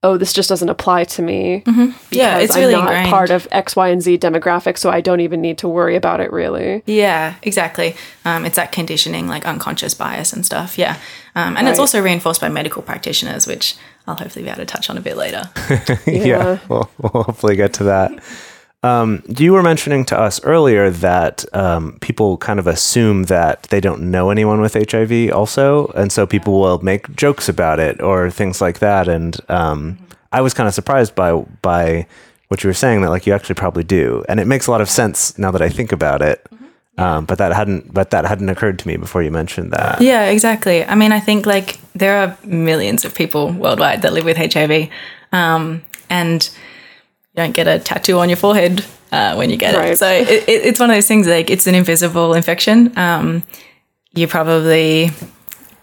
oh, 0.05 0.17
this 0.17 0.31
just 0.33 0.49
doesn't 0.49 0.69
apply 0.69 1.03
to 1.05 1.21
me. 1.21 1.63
Yeah, 1.65 2.37
because 2.39 2.43
it's 2.43 2.55
really 2.55 2.75
I'm 2.75 2.85
not 2.85 2.91
ingrained. 2.93 3.09
part 3.09 3.29
of 3.31 3.47
X, 3.51 3.75
Y, 3.75 3.87
and 3.89 4.01
Z 4.01 4.17
demographic, 4.19 4.77
so 4.77 4.89
I 4.89 5.01
don't 5.01 5.19
even 5.19 5.41
need 5.41 5.57
to 5.59 5.67
worry 5.67 5.95
about 5.95 6.19
it 6.19 6.31
really. 6.31 6.83
Yeah, 6.85 7.35
exactly. 7.43 7.95
Um, 8.23 8.45
it's 8.45 8.55
that 8.55 8.71
conditioning, 8.71 9.27
like 9.27 9.45
unconscious 9.45 9.93
bias 9.93 10.31
and 10.33 10.45
stuff. 10.45 10.77
Yeah. 10.77 10.97
Um, 11.35 11.57
and 11.57 11.67
it's 11.67 11.79
also 11.79 12.01
reinforced 12.01 12.39
by 12.39 12.49
medical 12.49 12.81
practitioners, 12.81 13.45
which 13.47 13.75
I'll 14.07 14.15
hopefully 14.15 14.43
be 14.43 14.49
able 14.49 14.59
to 14.59 14.65
touch 14.65 14.89
on 14.89 14.97
a 14.97 15.01
bit 15.01 15.17
later. 15.17 15.49
yeah, 16.05 16.23
Yeah. 16.25 16.59
we'll, 16.69 16.89
we'll 16.99 17.23
hopefully 17.23 17.55
get 17.55 17.73
to 17.73 17.83
that. 17.85 18.11
Um, 18.85 19.23
you 19.39 19.53
were 19.53 19.63
mentioning 19.63 20.05
to 20.05 20.19
us 20.19 20.39
earlier 20.43 20.91
that 20.91 21.43
um, 21.55 21.97
people 22.01 22.37
kind 22.37 22.59
of 22.59 22.67
assume 22.67 23.23
that 23.23 23.63
they 23.63 23.79
don't 23.79 24.11
know 24.11 24.29
anyone 24.29 24.61
with 24.61 24.75
HIV, 24.75 25.31
also, 25.33 25.87
and 25.95 26.11
so 26.11 26.27
people 26.27 26.59
will 26.59 26.77
make 26.83 27.15
jokes 27.15 27.49
about 27.49 27.79
it 27.79 27.99
or 27.99 28.29
things 28.29 28.61
like 28.61 28.77
that. 28.79 29.07
And 29.07 29.39
um, 29.49 29.97
I 30.31 30.41
was 30.41 30.53
kind 30.53 30.67
of 30.67 30.75
surprised 30.75 31.15
by 31.15 31.33
by 31.63 32.05
what 32.49 32.63
you 32.63 32.67
were 32.67 32.75
saying 32.75 33.01
that 33.01 33.09
like 33.09 33.25
you 33.25 33.33
actually 33.33 33.55
probably 33.55 33.83
do, 33.83 34.23
and 34.29 34.39
it 34.39 34.45
makes 34.45 34.67
a 34.67 34.71
lot 34.71 34.81
of 34.81 34.89
sense 34.89 35.35
now 35.39 35.49
that 35.49 35.63
I 35.63 35.69
think 35.69 35.91
about 35.91 36.21
it. 36.21 36.45
Um, 36.99 37.25
but 37.25 37.39
that 37.39 37.53
hadn't 37.53 37.91
but 37.91 38.11
that 38.11 38.25
hadn't 38.25 38.49
occurred 38.49 38.77
to 38.79 38.87
me 38.87 38.97
before 38.97 39.23
you 39.23 39.31
mentioned 39.31 39.71
that. 39.71 39.99
Yeah, 39.99 40.25
exactly. 40.25 40.85
I 40.85 40.93
mean, 40.93 41.11
I 41.11 41.19
think 41.19 41.47
like 41.47 41.79
there 41.95 42.17
are 42.17 42.37
millions 42.45 43.03
of 43.03 43.15
people 43.15 43.51
worldwide 43.51 44.03
that 44.03 44.13
live 44.13 44.25
with 44.25 44.37
HIV, 44.37 44.89
um, 45.31 45.81
and 46.07 46.49
you 47.35 47.43
don't 47.43 47.51
get 47.53 47.67
a 47.67 47.79
tattoo 47.79 48.19
on 48.19 48.29
your 48.29 48.37
forehead 48.37 48.85
uh, 49.11 49.35
when 49.35 49.49
you 49.49 49.57
get 49.57 49.75
Right. 49.75 49.91
it. 49.91 49.97
So 49.99 50.07
it, 50.07 50.29
it, 50.29 50.65
it's 50.65 50.79
one 50.79 50.89
of 50.89 50.95
those 50.95 51.07
things 51.07 51.27
like 51.27 51.49
it's 51.49 51.67
an 51.67 51.75
invisible 51.75 52.33
infection. 52.33 52.97
Um, 52.97 53.43
you 54.13 54.25
probably 54.27 55.11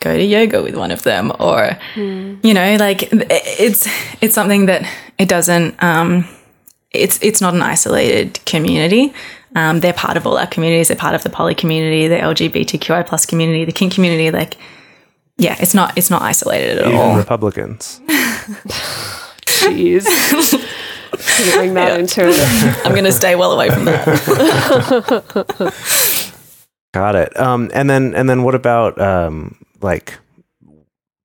go 0.00 0.16
to 0.16 0.25
yoga 0.25 0.62
with 0.62 0.75
one 0.76 0.90
of 0.90 1.02
them, 1.02 1.31
or 1.38 1.76
you 1.96 2.54
know, 2.54 2.76
like 2.81 3.08
it's 3.12 3.87
it's 4.22 4.34
something 4.34 4.66
that 4.66 4.88
it 5.19 5.28
doesn't. 5.28 5.81
Um, 5.82 6.26
it's 6.90 7.19
it's 7.22 7.41
not 7.43 7.53
an 7.55 7.60
isolated 7.60 8.43
community. 8.46 9.12
Um, 9.55 9.81
they're 9.81 9.93
part 9.93 10.17
of 10.17 10.26
all 10.26 10.38
our 10.38 10.46
communities. 10.46 10.88
They're 10.88 10.96
part 10.96 11.15
of 11.15 11.22
the 11.22 11.29
poly 11.31 11.55
community, 11.55 12.08
the 12.08 12.17
LGBTQI 12.17 13.06
plus 13.06 13.26
community, 13.26 13.67
the 13.67 13.72
kink 13.72 13.93
community. 13.93 14.31
Like, 14.31 14.56
yeah, 15.36 15.56
it's 15.60 15.74
not 15.74 15.98
it's 15.98 16.08
not 16.08 16.22
isolated 16.22 16.79
at 16.79 16.86
Even 16.86 16.98
all. 16.98 17.17
Republicans. 17.19 18.00
Jeez. 19.46 20.06
Gonna 21.12 21.52
bring 21.56 21.74
that 21.74 21.98
into 22.00 22.22
it. 22.28 22.38
I'm 22.86 22.92
going 22.92 23.04
to 23.04 23.12
stay 23.12 23.34
well 23.36 23.52
away 23.52 23.70
from 23.70 23.84
that. 23.84 24.06
Got 26.94 27.14
it. 27.16 27.36
Um, 27.38 27.70
and 27.72 27.88
then 27.88 28.14
and 28.14 28.28
then 28.28 28.42
what 28.42 28.54
about 28.54 29.00
um, 29.00 29.56
like 29.81 30.19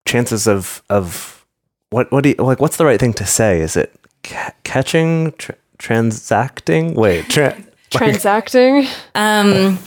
chances 0.08 0.48
of 0.48 0.84
of 0.90 1.46
what 1.90 2.12
what 2.12 2.24
do 2.24 2.30
you 2.30 2.36
like? 2.36 2.60
What's 2.60 2.78
the 2.78 2.86
right 2.86 3.00
thing 3.00 3.14
to 3.14 3.26
say? 3.26 3.62
Is 3.62 3.76
it 3.76 3.92
ca- 4.24 4.54
catching, 4.64 5.32
tr- 5.34 5.54
transacting? 5.80 6.94
Wait, 6.94 7.28
tra- 7.30 7.58
Transacting. 7.90 8.86
Um, 9.16 9.80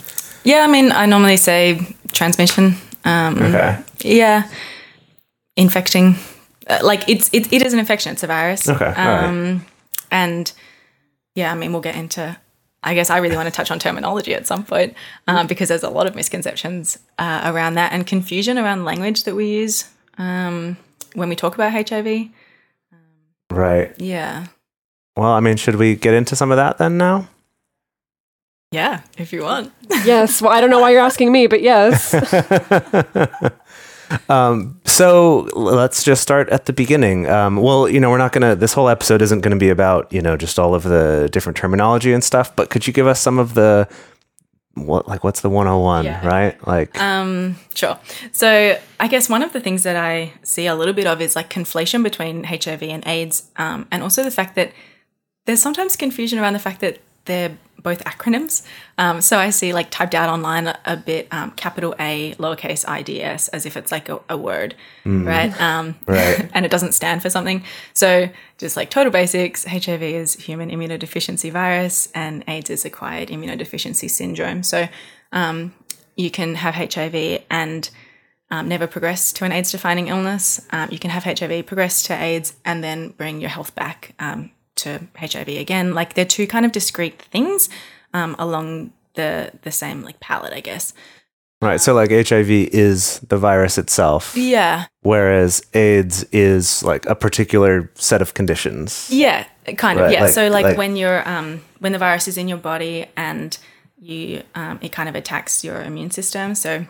yeah, 0.43 0.63
I 0.63 0.67
mean, 0.67 0.91
I 0.93 1.07
normally 1.07 1.37
say 1.37 1.95
transmission. 2.13 2.75
Um, 3.05 3.39
okay, 3.43 3.79
Yeah, 4.01 4.49
infecting. 5.57 6.17
Uh, 6.67 6.79
like 6.83 7.09
it's 7.09 7.31
it, 7.33 7.53
it 7.53 7.63
is 7.63 7.73
an 7.73 7.79
infection. 7.79 8.13
It's 8.13 8.23
a 8.23 8.27
virus. 8.27 8.69
Okay, 8.69 8.85
all 8.85 8.93
right. 8.93 9.61
And 10.11 10.51
yeah, 11.35 11.53
I 11.53 11.55
mean, 11.55 11.73
we'll 11.73 11.83
get 11.83 11.97
into. 11.97 12.37
I 12.83 12.95
guess 12.95 13.11
I 13.11 13.19
really 13.19 13.35
want 13.37 13.49
to 13.49 13.55
touch 13.55 13.71
on 13.73 13.79
terminology 13.81 14.35
at 14.35 14.47
some 14.47 14.65
point 14.65 14.95
um, 15.27 15.49
because 15.49 15.69
there's 15.69 15.83
a 15.83 15.91
lot 15.91 16.07
of 16.07 16.15
misconceptions 16.15 16.99
uh, 17.19 17.43
around 17.45 17.75
that 17.75 17.93
and 17.93 18.07
confusion 18.07 18.57
around 18.57 18.85
language 18.85 19.25
that 19.25 19.35
we 19.35 19.49
use 19.49 19.91
um, 20.17 20.77
when 21.15 21.29
we 21.29 21.35
talk 21.35 21.55
about 21.55 21.73
HIV. 21.73 22.29
right. 23.51 23.93
Yeah, 23.99 24.47
Well, 25.17 25.33
I 25.33 25.41
mean, 25.41 25.57
should 25.57 25.75
we 25.75 25.97
get 25.97 26.15
into 26.15 26.37
some 26.37 26.53
of 26.53 26.57
that 26.57 26.79
then 26.79 26.97
now? 26.99 27.29
yeah, 28.71 29.01
if 29.17 29.33
you 29.33 29.43
want. 29.43 29.73
Yes. 30.05 30.41
Well, 30.41 30.53
I 30.53 30.61
don't 30.61 30.71
know 30.71 30.79
why 30.79 30.91
you're 30.91 31.01
asking 31.01 31.33
me, 31.33 31.47
but 31.49 31.63
yes. 31.63 32.13
um, 34.29 34.81
so 34.85 35.49
let's 35.55 36.03
just 36.03 36.23
start 36.23 36.49
at 36.51 36.67
the 36.67 36.73
beginning. 36.73 37.29
Um, 37.29 37.57
well, 37.57 37.89
you 37.89 38.01
know, 38.01 38.11
we're 38.11 38.19
not 38.19 38.33
gonna. 38.33 38.55
This 38.57 38.73
whole 38.73 38.89
episode 38.89 39.23
isn't 39.23 39.41
gonna 39.41 39.57
be 39.57 39.69
about 39.71 40.13
you 40.13 40.23
know 40.23 40.37
just 40.37 40.59
all 40.59 40.75
of 40.75 40.83
the 40.83 41.29
different 41.33 41.57
terminology 41.57 42.13
and 42.13 42.23
stuff. 42.23 42.55
But 42.57 42.71
could 42.71 42.87
you 42.87 42.93
give 42.93 43.07
us 43.07 43.21
some 43.21 43.39
of 43.39 43.55
the 43.55 43.89
what 44.75 45.09
like 45.09 45.25
what's 45.25 45.41
the 45.41 45.51
101, 45.51 46.05
Yeah. 46.05 46.27
right? 46.27 46.67
Like 46.67 46.97
um, 47.01 47.57
Sure. 47.75 47.99
So 48.33 48.79
I 49.01 49.09
guess 49.09 49.29
one 49.29 49.43
of 49.43 49.53
the 49.53 49.61
things 49.61 49.83
that 49.83 49.97
I 49.97 50.33
see 50.43 50.67
a 50.67 50.75
little 50.77 50.95
bit 50.95 51.07
of 51.07 51.21
is 51.21 51.35
like 51.35 51.51
conflation 51.51 52.03
between 52.03 52.45
HIV 52.45 52.83
and 52.85 53.05
AIDS, 53.07 53.51
um, 53.57 53.87
and 53.91 54.03
also 54.03 54.23
the 54.23 54.31
fact 54.31 54.55
that 54.55 54.73
there's 55.47 55.61
sometimes 55.61 55.97
confusion 55.97 56.39
around 56.39 56.53
the 56.53 56.59
fact 56.61 56.81
that 56.81 56.99
they're 57.25 57.57
both 57.83 58.03
acronyms. 58.05 58.63
Um, 58.99 59.21
so 59.21 59.39
I 59.39 59.51
see 59.51 59.73
like 59.73 59.91
typed 59.91 60.15
out 60.15 60.29
online 60.29 60.67
a, 60.67 60.79
a 60.85 60.97
bit 60.97 61.29
um, 61.31 61.53
capital 61.53 61.95
A, 62.01 62.35
lowercase 62.35 62.85
i, 62.89 63.03
d, 63.03 63.23
s, 63.23 63.49
as 63.49 63.67
if 63.67 63.77
it's 63.77 63.93
like 63.93 64.09
a, 64.09 64.21
a 64.29 64.37
word, 64.37 64.75
right? 65.05 65.59
Um, 65.61 65.95
Right. 66.07 66.51
and 66.55 66.65
it 66.65 66.71
doesn't 66.71 66.93
stand 66.93 67.23
for 67.23 67.31
something. 67.31 67.63
So 67.95 68.29
just 68.59 68.77
like 68.77 68.91
total 68.91 69.13
basics, 69.13 69.65
HIV 69.65 70.03
is 70.03 70.35
human 70.35 70.71
immunodeficiency 70.71 71.53
virus, 71.53 72.09
and 72.15 72.45
AIDS 72.49 72.71
is 72.71 72.85
acquired 72.85 73.29
immunodeficiency 73.29 74.11
syndrome. 74.11 74.63
So 74.63 74.89
um, 75.33 75.75
you 76.17 76.31
can 76.31 76.57
have 76.57 76.75
HIV 76.75 77.43
and 77.51 77.89
um, 78.51 78.69
never 78.69 78.87
progress 78.87 79.33
to 79.35 79.45
an 79.45 79.53
AIDS 79.53 79.71
defining 79.71 80.09
illness. 80.09 80.61
Um, 80.71 80.89
you 80.91 80.99
can 80.99 81.11
have 81.11 81.25
HIV, 81.25 81.67
progress 81.67 82.03
to 82.05 82.15
AIDS, 82.15 82.57
and 82.65 82.83
then 82.83 83.11
bring 83.11 83.41
your 83.41 83.51
health 83.51 83.75
back 83.75 84.15
um, 84.19 84.51
to 84.79 85.01
HIV 85.17 85.49
again. 85.49 85.95
Like 85.95 86.15
they're 86.15 86.25
two 86.25 86.47
kind 86.47 86.65
of 86.67 86.73
discrete 86.73 87.21
things 87.23 87.69
um, 88.15 88.35
along 88.39 88.93
the 89.15 89.51
the 89.63 89.71
same 89.73 90.03
like 90.03 90.19
palette, 90.21 90.53
I 90.53 90.61
guess. 90.61 90.93
right, 91.61 91.81
so 91.81 91.93
like 91.95 92.11
HIV 92.11 92.51
is 92.73 93.19
the 93.29 93.37
virus 93.37 93.79
itself, 93.79 94.37
Yeah, 94.37 94.87
whereas 95.03 95.61
AIDS 95.75 96.25
is 96.33 96.83
like 96.85 97.05
a 97.07 97.15
particular 97.15 97.91
set 97.95 98.23
of 98.23 98.33
conditions. 98.35 99.09
yeah, 99.11 99.45
kind 99.77 99.99
of. 99.99 100.05
Right, 100.07 100.13
yeah. 100.15 100.25
like- 100.25 100.33
so 100.35 100.49
like, 100.49 100.65
like- 100.65 100.79
when 100.79 100.97
you're 100.97 101.29
um, 101.29 101.61
when 101.81 101.93
the 101.93 101.99
virus 101.99 102.29
is 102.29 102.37
in 102.39 102.47
your 102.49 102.59
body 102.59 103.07
and 103.17 103.59
you 104.01 104.43
um, 104.55 104.79
it 104.83 104.93
kind 104.93 105.09
of 105.09 105.15
attacks 105.17 105.65
your 105.65 105.83
immune 105.83 106.11
system. 106.13 106.55
So 106.55 106.87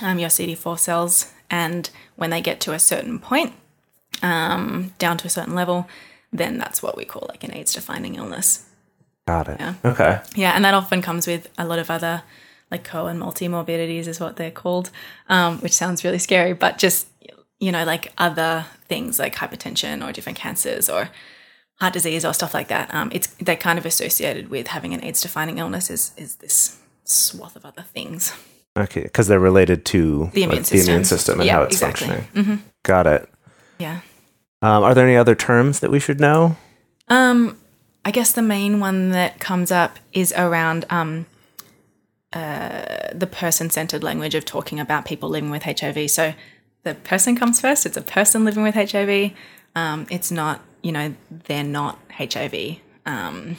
um, 0.00 0.18
your 0.20 0.28
CD4 0.30 0.78
cells, 0.78 1.32
and 1.50 1.90
when 2.16 2.30
they 2.30 2.40
get 2.40 2.60
to 2.60 2.72
a 2.72 2.78
certain 2.78 3.18
point, 3.18 3.52
um, 4.22 4.92
down 4.98 5.16
to 5.18 5.26
a 5.26 5.30
certain 5.30 5.54
level, 5.54 5.88
then 6.34 6.58
that's 6.58 6.82
what 6.82 6.96
we 6.96 7.04
call 7.04 7.26
like 7.30 7.44
an 7.44 7.54
AIDS 7.54 7.72
defining 7.72 8.16
illness. 8.16 8.64
Got 9.26 9.48
it. 9.48 9.56
Yeah. 9.60 9.74
Okay. 9.84 10.20
Yeah, 10.34 10.52
and 10.54 10.64
that 10.64 10.74
often 10.74 11.00
comes 11.00 11.26
with 11.26 11.48
a 11.56 11.64
lot 11.64 11.78
of 11.78 11.90
other 11.90 12.22
like 12.70 12.84
co 12.84 13.06
and 13.06 13.18
multi-morbidities 13.18 14.06
is 14.08 14.20
what 14.20 14.36
they're 14.36 14.50
called, 14.50 14.90
um, 15.28 15.58
which 15.60 15.72
sounds 15.72 16.04
really 16.04 16.18
scary, 16.18 16.52
but 16.52 16.76
just 16.76 17.06
you 17.60 17.72
know 17.72 17.84
like 17.84 18.12
other 18.18 18.66
things 18.88 19.18
like 19.18 19.34
hypertension 19.36 20.06
or 20.06 20.12
different 20.12 20.36
cancers 20.38 20.90
or 20.90 21.08
heart 21.80 21.92
disease 21.94 22.24
or 22.24 22.34
stuff 22.34 22.52
like 22.52 22.68
that. 22.68 22.92
Um, 22.94 23.10
it's 23.12 23.28
they're 23.40 23.56
kind 23.56 23.78
of 23.78 23.86
associated 23.86 24.48
with 24.50 24.66
having 24.68 24.92
an 24.92 25.02
AIDS-defining 25.04 25.58
illness. 25.58 25.88
Is 25.90 26.12
is 26.16 26.36
this 26.36 26.78
swath 27.04 27.56
of 27.56 27.64
other 27.64 27.82
things? 27.82 28.32
Okay, 28.76 29.02
because 29.02 29.28
they're 29.28 29.38
related 29.38 29.84
to 29.86 30.30
The 30.32 30.42
immune 30.42 30.58
like, 30.62 30.66
the 30.68 30.80
immune 30.80 31.04
system. 31.04 31.04
system 31.04 31.40
and 31.40 31.46
Yeah, 31.46 31.52
how 31.54 31.62
it's 31.62 31.76
exactly. 31.80 32.08
Mm-hmm. 32.08 32.34
functioning. 32.34 32.64
Got 32.82 33.06
it. 33.06 33.28
Yeah. 33.78 34.00
Um, 34.64 34.82
are 34.82 34.94
there 34.94 35.06
any 35.06 35.14
other 35.14 35.34
terms 35.34 35.80
that 35.80 35.90
we 35.90 36.00
should 36.00 36.18
know? 36.18 36.56
Um, 37.08 37.58
I 38.02 38.10
guess 38.10 38.32
the 38.32 38.40
main 38.40 38.80
one 38.80 39.10
that 39.10 39.38
comes 39.38 39.70
up 39.70 39.98
is 40.14 40.32
around 40.32 40.86
um, 40.88 41.26
uh, 42.32 43.10
the 43.12 43.26
person 43.30 43.68
centered 43.68 44.02
language 44.02 44.34
of 44.34 44.46
talking 44.46 44.80
about 44.80 45.04
people 45.04 45.28
living 45.28 45.50
with 45.50 45.64
HIV. 45.64 46.10
So 46.10 46.32
the 46.82 46.94
person 46.94 47.36
comes 47.36 47.60
first, 47.60 47.84
it's 47.84 47.98
a 47.98 48.02
person 48.02 48.46
living 48.46 48.62
with 48.62 48.74
HIV. 48.74 49.32
Um, 49.76 50.06
it's 50.10 50.30
not, 50.30 50.62
you 50.82 50.92
know, 50.92 51.14
they're 51.30 51.62
not 51.62 51.98
HIV. 52.12 52.78
Um, 53.04 53.58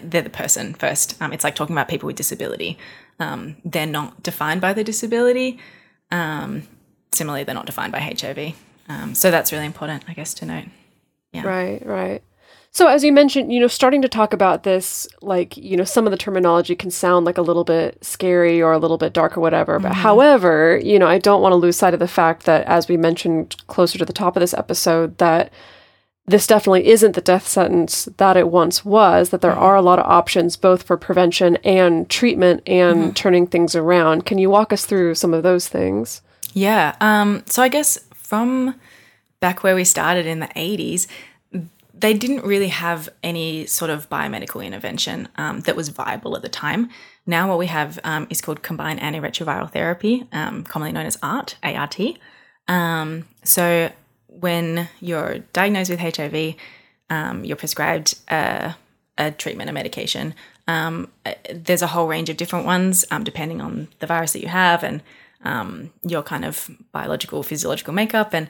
they're 0.00 0.22
the 0.22 0.30
person 0.30 0.74
first. 0.74 1.20
Um, 1.20 1.32
it's 1.32 1.42
like 1.42 1.56
talking 1.56 1.74
about 1.74 1.88
people 1.88 2.06
with 2.06 2.14
disability. 2.14 2.78
They're 3.18 3.84
not 3.84 4.22
defined 4.22 4.60
by 4.60 4.74
the 4.74 4.84
disability. 4.84 5.58
Similarly, 6.12 7.42
they're 7.42 7.54
not 7.54 7.66
defined 7.66 7.90
by 7.90 7.98
HIV. 7.98 8.54
Um, 8.88 9.14
so 9.14 9.30
that's 9.30 9.52
really 9.52 9.66
important, 9.66 10.04
I 10.08 10.12
guess, 10.12 10.34
to 10.34 10.46
note. 10.46 10.64
Right, 11.42 11.84
right. 11.84 12.22
So 12.70 12.88
as 12.88 13.04
you 13.04 13.12
mentioned, 13.12 13.52
you 13.52 13.60
know, 13.60 13.68
starting 13.68 14.02
to 14.02 14.08
talk 14.08 14.32
about 14.32 14.64
this, 14.64 15.06
like, 15.22 15.56
you 15.56 15.76
know, 15.76 15.84
some 15.84 16.06
of 16.06 16.10
the 16.10 16.16
terminology 16.16 16.74
can 16.74 16.90
sound 16.90 17.24
like 17.24 17.38
a 17.38 17.42
little 17.42 17.62
bit 17.62 18.04
scary 18.04 18.60
or 18.60 18.72
a 18.72 18.78
little 18.78 18.98
bit 18.98 19.12
dark 19.12 19.36
or 19.36 19.40
whatever. 19.40 19.78
But 19.78 19.92
however, 19.94 20.80
you 20.82 20.98
know, 20.98 21.06
I 21.06 21.18
don't 21.18 21.40
want 21.40 21.52
to 21.52 21.56
lose 21.56 21.76
sight 21.76 21.94
of 21.94 22.00
the 22.00 22.08
fact 22.08 22.46
that 22.46 22.66
as 22.66 22.88
we 22.88 22.96
mentioned 22.96 23.56
closer 23.68 23.96
to 23.98 24.04
the 24.04 24.12
top 24.12 24.36
of 24.36 24.40
this 24.40 24.54
episode, 24.54 25.18
that 25.18 25.52
this 26.26 26.48
definitely 26.48 26.88
isn't 26.88 27.14
the 27.14 27.20
death 27.20 27.46
sentence 27.46 28.08
that 28.16 28.36
it 28.36 28.48
once 28.48 28.84
was, 28.84 29.30
that 29.30 29.40
there 29.40 29.52
are 29.52 29.76
a 29.76 29.82
lot 29.82 30.00
of 30.00 30.06
options 30.06 30.56
both 30.56 30.82
for 30.82 30.96
prevention 30.96 31.56
and 31.56 32.10
treatment 32.10 32.60
and 32.66 33.14
turning 33.14 33.46
things 33.46 33.76
around. 33.76 34.26
Can 34.26 34.38
you 34.38 34.50
walk 34.50 34.72
us 34.72 34.84
through 34.84 35.14
some 35.14 35.32
of 35.32 35.44
those 35.44 35.68
things? 35.68 36.22
Yeah. 36.54 36.96
Um, 37.00 37.44
so 37.46 37.62
I 37.62 37.68
guess 37.68 38.00
from 38.24 38.74
back 39.40 39.62
where 39.62 39.74
we 39.74 39.84
started 39.84 40.26
in 40.26 40.40
the 40.40 40.48
80s, 40.48 41.06
they 41.96 42.14
didn't 42.14 42.44
really 42.44 42.68
have 42.68 43.08
any 43.22 43.66
sort 43.66 43.90
of 43.90 44.08
biomedical 44.10 44.64
intervention 44.64 45.28
um, 45.36 45.60
that 45.60 45.76
was 45.76 45.90
viable 45.90 46.34
at 46.34 46.42
the 46.42 46.48
time. 46.48 46.90
Now, 47.26 47.48
what 47.48 47.58
we 47.58 47.66
have 47.66 48.00
um, 48.02 48.26
is 48.30 48.40
called 48.40 48.62
combined 48.62 49.00
antiretroviral 49.00 49.70
therapy, 49.70 50.26
um, 50.32 50.64
commonly 50.64 50.92
known 50.92 51.06
as 51.06 51.16
ART, 51.22 51.56
ART. 51.62 52.00
Um, 52.66 53.26
so, 53.44 53.92
when 54.26 54.88
you're 55.00 55.38
diagnosed 55.52 55.90
with 55.90 56.00
HIV, 56.00 56.56
um, 57.10 57.44
you're 57.44 57.56
prescribed 57.56 58.16
a, 58.28 58.74
a 59.16 59.30
treatment, 59.30 59.70
a 59.70 59.72
medication. 59.72 60.34
Um, 60.66 61.08
uh, 61.24 61.34
there's 61.54 61.82
a 61.82 61.86
whole 61.86 62.08
range 62.08 62.28
of 62.28 62.36
different 62.36 62.66
ones 62.66 63.04
depending 63.22 63.60
on 63.60 63.88
the 64.00 64.06
virus 64.06 64.32
that 64.32 64.40
you 64.40 64.48
have 64.48 64.82
and 64.82 65.02
um, 65.44 65.92
your 66.02 66.22
kind 66.22 66.44
of 66.44 66.70
biological, 66.92 67.42
physiological 67.42 67.94
makeup, 67.94 68.34
and 68.34 68.48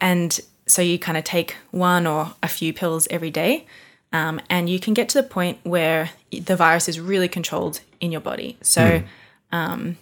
and 0.00 0.40
so 0.66 0.82
you 0.82 0.98
kind 0.98 1.18
of 1.18 1.24
take 1.24 1.56
one 1.70 2.06
or 2.06 2.34
a 2.42 2.48
few 2.48 2.72
pills 2.72 3.08
every 3.10 3.30
day, 3.30 3.66
um, 4.12 4.40
and 4.48 4.68
you 4.68 4.78
can 4.78 4.94
get 4.94 5.08
to 5.10 5.20
the 5.20 5.28
point 5.28 5.58
where 5.64 6.10
the 6.30 6.56
virus 6.56 6.88
is 6.88 7.00
really 7.00 7.28
controlled 7.28 7.80
in 8.00 8.12
your 8.12 8.20
body. 8.20 8.56
So 8.62 9.02
um, 9.50 9.96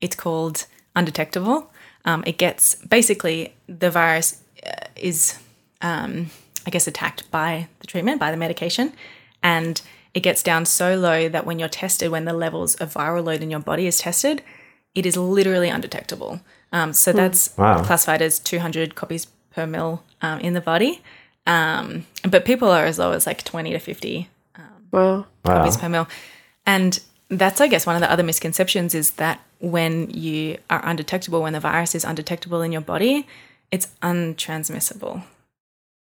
it's 0.00 0.16
called 0.16 0.66
undetectable. 0.94 1.70
Um, 2.04 2.22
it 2.26 2.38
gets 2.38 2.74
basically 2.74 3.54
the 3.68 3.90
virus 3.90 4.42
uh, 4.64 4.86
is, 4.96 5.38
um, 5.80 6.30
I 6.66 6.70
guess, 6.70 6.86
attacked 6.86 7.30
by 7.30 7.68
the 7.80 7.86
treatment, 7.86 8.20
by 8.20 8.30
the 8.30 8.36
medication, 8.36 8.92
and 9.42 9.80
it 10.14 10.20
gets 10.20 10.42
down 10.42 10.64
so 10.64 10.96
low 10.96 11.28
that 11.28 11.44
when 11.44 11.58
you're 11.58 11.68
tested, 11.68 12.10
when 12.10 12.24
the 12.24 12.32
levels 12.32 12.74
of 12.76 12.94
viral 12.94 13.24
load 13.24 13.42
in 13.42 13.50
your 13.50 13.60
body 13.60 13.86
is 13.86 13.98
tested, 13.98 14.42
it 14.96 15.06
is 15.06 15.16
literally 15.16 15.68
undetectable. 15.68 16.40
Um, 16.72 16.92
so 16.92 17.12
that's 17.12 17.56
Wow. 17.56 17.82
classified 17.84 18.20
as 18.22 18.38
200 18.40 18.94
copies 18.96 19.26
per 19.54 19.66
mil 19.66 20.02
um, 20.22 20.40
in 20.40 20.54
the 20.54 20.60
body. 20.60 21.00
Um, 21.46 22.06
but 22.28 22.44
people 22.44 22.68
are 22.70 22.84
as 22.86 22.98
low 22.98 23.12
as 23.12 23.26
like 23.26 23.44
20 23.44 23.70
to 23.70 23.78
50 23.78 24.28
Well, 24.90 25.26
copies 25.44 25.76
per 25.76 25.88
mil. 25.88 26.08
And 26.66 26.98
that's, 27.30 27.60
I 27.60 27.68
guess, 27.68 27.86
one 27.86 27.94
of 27.96 28.00
the 28.02 28.10
other 28.10 28.22
misconceptions 28.24 28.94
is 28.94 29.12
that 29.12 29.40
when 29.60 30.10
you 30.10 30.58
are 30.70 30.80
undetectable, 30.84 31.42
when 31.42 31.52
the 31.52 31.60
virus 31.60 31.94
is 31.94 32.04
undetectable 32.04 32.62
in 32.62 32.72
your 32.72 32.80
body, 32.82 33.26
it's 33.70 33.88
untransmissible. 34.02 35.22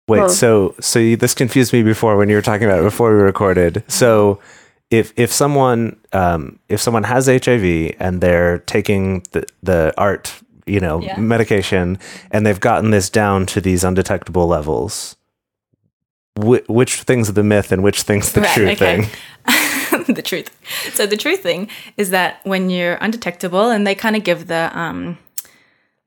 Wait, 0.08 0.20
Huh. 0.20 0.28
so 0.28 0.74
so 0.80 0.98
you, 0.98 1.16
this 1.16 1.34
confused 1.34 1.72
me 1.72 1.82
before 1.82 2.16
when 2.16 2.28
you 2.28 2.36
were 2.36 2.42
talking 2.42 2.66
about 2.66 2.80
it 2.80 2.82
before 2.82 3.16
we 3.16 3.22
recorded. 3.22 3.82
So 3.88 4.38
if 4.98 5.12
if 5.16 5.32
someone 5.32 5.96
um, 6.12 6.58
if 6.68 6.80
someone 6.80 7.04
has 7.04 7.26
HIV 7.26 7.94
and 8.00 8.20
they're 8.20 8.58
taking 8.60 9.22
the 9.32 9.44
the 9.62 9.92
ART 9.96 10.32
you 10.66 10.80
know 10.80 11.00
Yeah. 11.02 11.18
medication 11.18 11.98
and 12.30 12.46
they've 12.46 12.60
gotten 12.60 12.90
this 12.90 13.10
down 13.10 13.46
to 13.46 13.60
these 13.60 13.84
undetectable 13.84 14.46
levels, 14.46 15.16
wh- 16.36 16.68
which 16.68 17.02
things 17.02 17.28
are 17.28 17.32
the 17.34 17.42
myth 17.42 17.72
and 17.72 17.82
which 17.82 18.02
things 18.02 18.32
the 18.32 18.40
Right, 18.40 18.54
true 18.54 18.68
okay. 18.70 19.02
thing? 19.02 19.10
the 20.14 20.22
truth. 20.22 20.50
So 20.94 21.06
the 21.06 21.16
true 21.16 21.36
thing 21.36 21.68
is 21.96 22.10
that 22.10 22.40
when 22.44 22.70
you're 22.70 22.94
undetectable, 23.00 23.70
and 23.70 23.86
they 23.86 23.94
kind 23.94 24.16
of 24.16 24.24
give 24.24 24.46
the 24.46 24.70
um, 24.78 25.18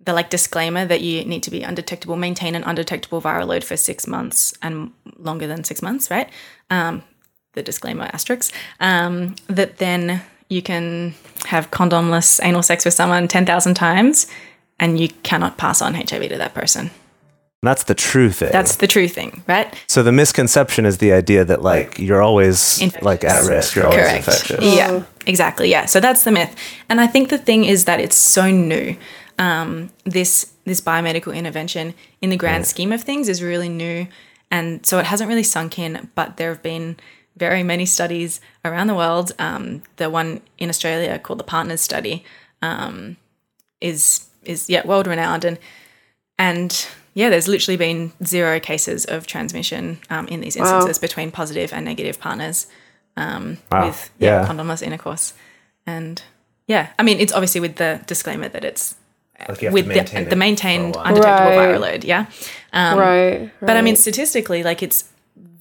the 0.05 0.13
like 0.13 0.29
disclaimer 0.29 0.85
that 0.85 1.01
you 1.01 1.23
need 1.25 1.43
to 1.43 1.51
be 1.51 1.61
undetectable, 1.63 2.15
maintain 2.15 2.55
an 2.55 2.63
undetectable 2.63 3.21
viral 3.21 3.47
load 3.47 3.63
for 3.63 3.77
six 3.77 4.07
months 4.07 4.53
and 4.61 4.91
longer 5.17 5.47
than 5.47 5.63
six 5.63 5.81
months, 5.81 6.09
right? 6.09 6.29
Um, 6.69 7.03
the 7.57 7.63
disclaimer 7.63 8.05
asterisk. 8.13 8.53
Um, 8.79 9.35
that 9.47 9.77
then 9.77 10.21
you 10.49 10.61
can 10.61 11.13
have 11.45 11.69
condomless 11.71 12.39
anal 12.41 12.63
sex 12.63 12.85
with 12.85 12.93
someone 12.93 13.27
ten 13.27 13.45
thousand 13.45 13.73
times, 13.73 14.27
and 14.79 14.99
you 14.99 15.09
cannot 15.23 15.57
pass 15.57 15.81
on 15.81 15.93
HIV 15.95 16.29
to 16.29 16.37
that 16.37 16.53
person. 16.53 16.91
That's 17.63 17.83
the 17.85 17.95
true 17.95 18.29
thing. 18.29 18.51
That's 18.51 18.75
the 18.75 18.85
true 18.87 19.07
thing, 19.07 19.43
right? 19.47 19.73
so 19.87 20.03
the 20.03 20.11
misconception 20.11 20.85
is 20.85 20.99
the 20.99 21.11
idea 21.11 21.43
that 21.43 21.63
like 21.63 21.97
you're 21.97 22.21
always 22.21 22.79
Infectious. 22.79 23.03
like 23.03 23.23
at 23.23 23.49
risk. 23.49 23.75
You're 23.75 23.87
always 23.87 23.99
Correct. 24.05 24.17
infectious. 24.27 24.63
Yeah, 24.63 25.03
exactly. 25.25 25.69
Yeah. 25.71 25.85
So 25.85 25.99
that's 25.99 26.23
the 26.23 26.31
myth. 26.31 26.55
And 26.87 27.01
I 27.01 27.07
think 27.07 27.29
the 27.29 27.37
thing 27.39 27.65
is 27.65 27.85
that 27.85 27.99
it's 27.99 28.15
so 28.15 28.49
new. 28.51 28.95
Um, 29.39 29.89
this 30.05 30.53
this 30.65 30.81
biomedical 30.81 31.33
intervention 31.35 31.93
in 32.21 32.29
the 32.29 32.37
grand 32.37 32.67
scheme 32.67 32.91
of 32.91 33.01
things 33.03 33.27
is 33.27 33.41
really 33.41 33.69
new, 33.69 34.07
and 34.51 34.85
so 34.85 34.99
it 34.99 35.05
hasn't 35.07 35.27
really 35.27 35.43
sunk 35.43 35.79
in. 35.79 36.09
But 36.15 36.37
there 36.37 36.49
have 36.49 36.61
been 36.63 36.95
very 37.37 37.63
many 37.63 37.85
studies 37.85 38.41
around 38.65 38.87
the 38.87 38.95
world. 38.95 39.31
Um, 39.39 39.83
the 39.97 40.09
one 40.09 40.41
in 40.57 40.69
Australia 40.69 41.19
called 41.19 41.39
the 41.39 41.43
Partners 41.43 41.81
Study 41.81 42.23
um, 42.61 43.17
is 43.81 44.25
is 44.43 44.69
yeah 44.69 44.85
world 44.85 45.07
renowned 45.07 45.45
and 45.45 45.57
and 46.39 46.87
yeah, 47.13 47.29
there's 47.31 47.47
literally 47.47 47.77
been 47.77 48.11
zero 48.23 48.59
cases 48.59 49.05
of 49.05 49.25
transmission 49.25 49.97
um, 50.11 50.27
in 50.27 50.39
these 50.41 50.55
instances 50.55 50.99
between 50.99 51.31
positive 51.31 51.73
and 51.73 51.83
negative 51.83 52.19
partners 52.19 52.67
um, 53.15 53.57
Wow. 53.71 53.87
with 53.87 54.11
yeah, 54.19 54.41
Yeah. 54.41 54.47
condomless 54.47 54.83
intercourse. 54.83 55.33
And 55.87 56.21
yeah, 56.67 56.89
I 56.99 57.03
mean, 57.03 57.19
it's 57.19 57.33
obviously 57.33 57.59
with 57.61 57.77
the 57.77 58.01
disclaimer 58.05 58.49
that 58.49 58.63
it's 58.63 58.93
Like 59.39 59.61
with 59.61 59.87
the, 59.87 59.97
it 60.19 60.29
the 60.29 60.35
maintained 60.35 60.95
undetectable 60.95 61.57
Right. 61.57 61.69
viral 61.69 61.79
load. 61.79 62.03
Yeah. 62.03 62.27
Um, 62.71 62.99
right, 62.99 63.51
But 63.61 63.77
I 63.77 63.81
mean, 63.81 63.95
statistically, 63.95 64.61
like 64.61 64.83
it's 64.83 65.05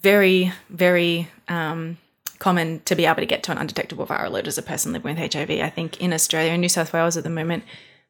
very, 0.03 0.53
very 0.69 1.29
um, 1.49 1.99
common 2.39 2.81
to 2.85 2.95
be 2.95 3.07
able 3.07 3.17
to 3.17 3.27
get 3.27 3.43
to 3.45 3.53
an 3.53 3.59
undetectable 3.59 4.07
viral 4.07 4.31
load 4.31 4.47
as 4.47 4.59
a 4.59 4.63
person 4.63 4.93
living 4.93 5.17
with 5.17 5.33
HIV. 5.33 5.51
I 5.51 5.71
think 5.71 6.01
in 6.01 6.13
Australia 6.13 6.53
and 6.53 6.61
New 6.61 6.69
South 6.69 6.93
Wales 6.93 7.17
at 7.17 7.25
the 7.25 7.31
moment, 7.31 7.65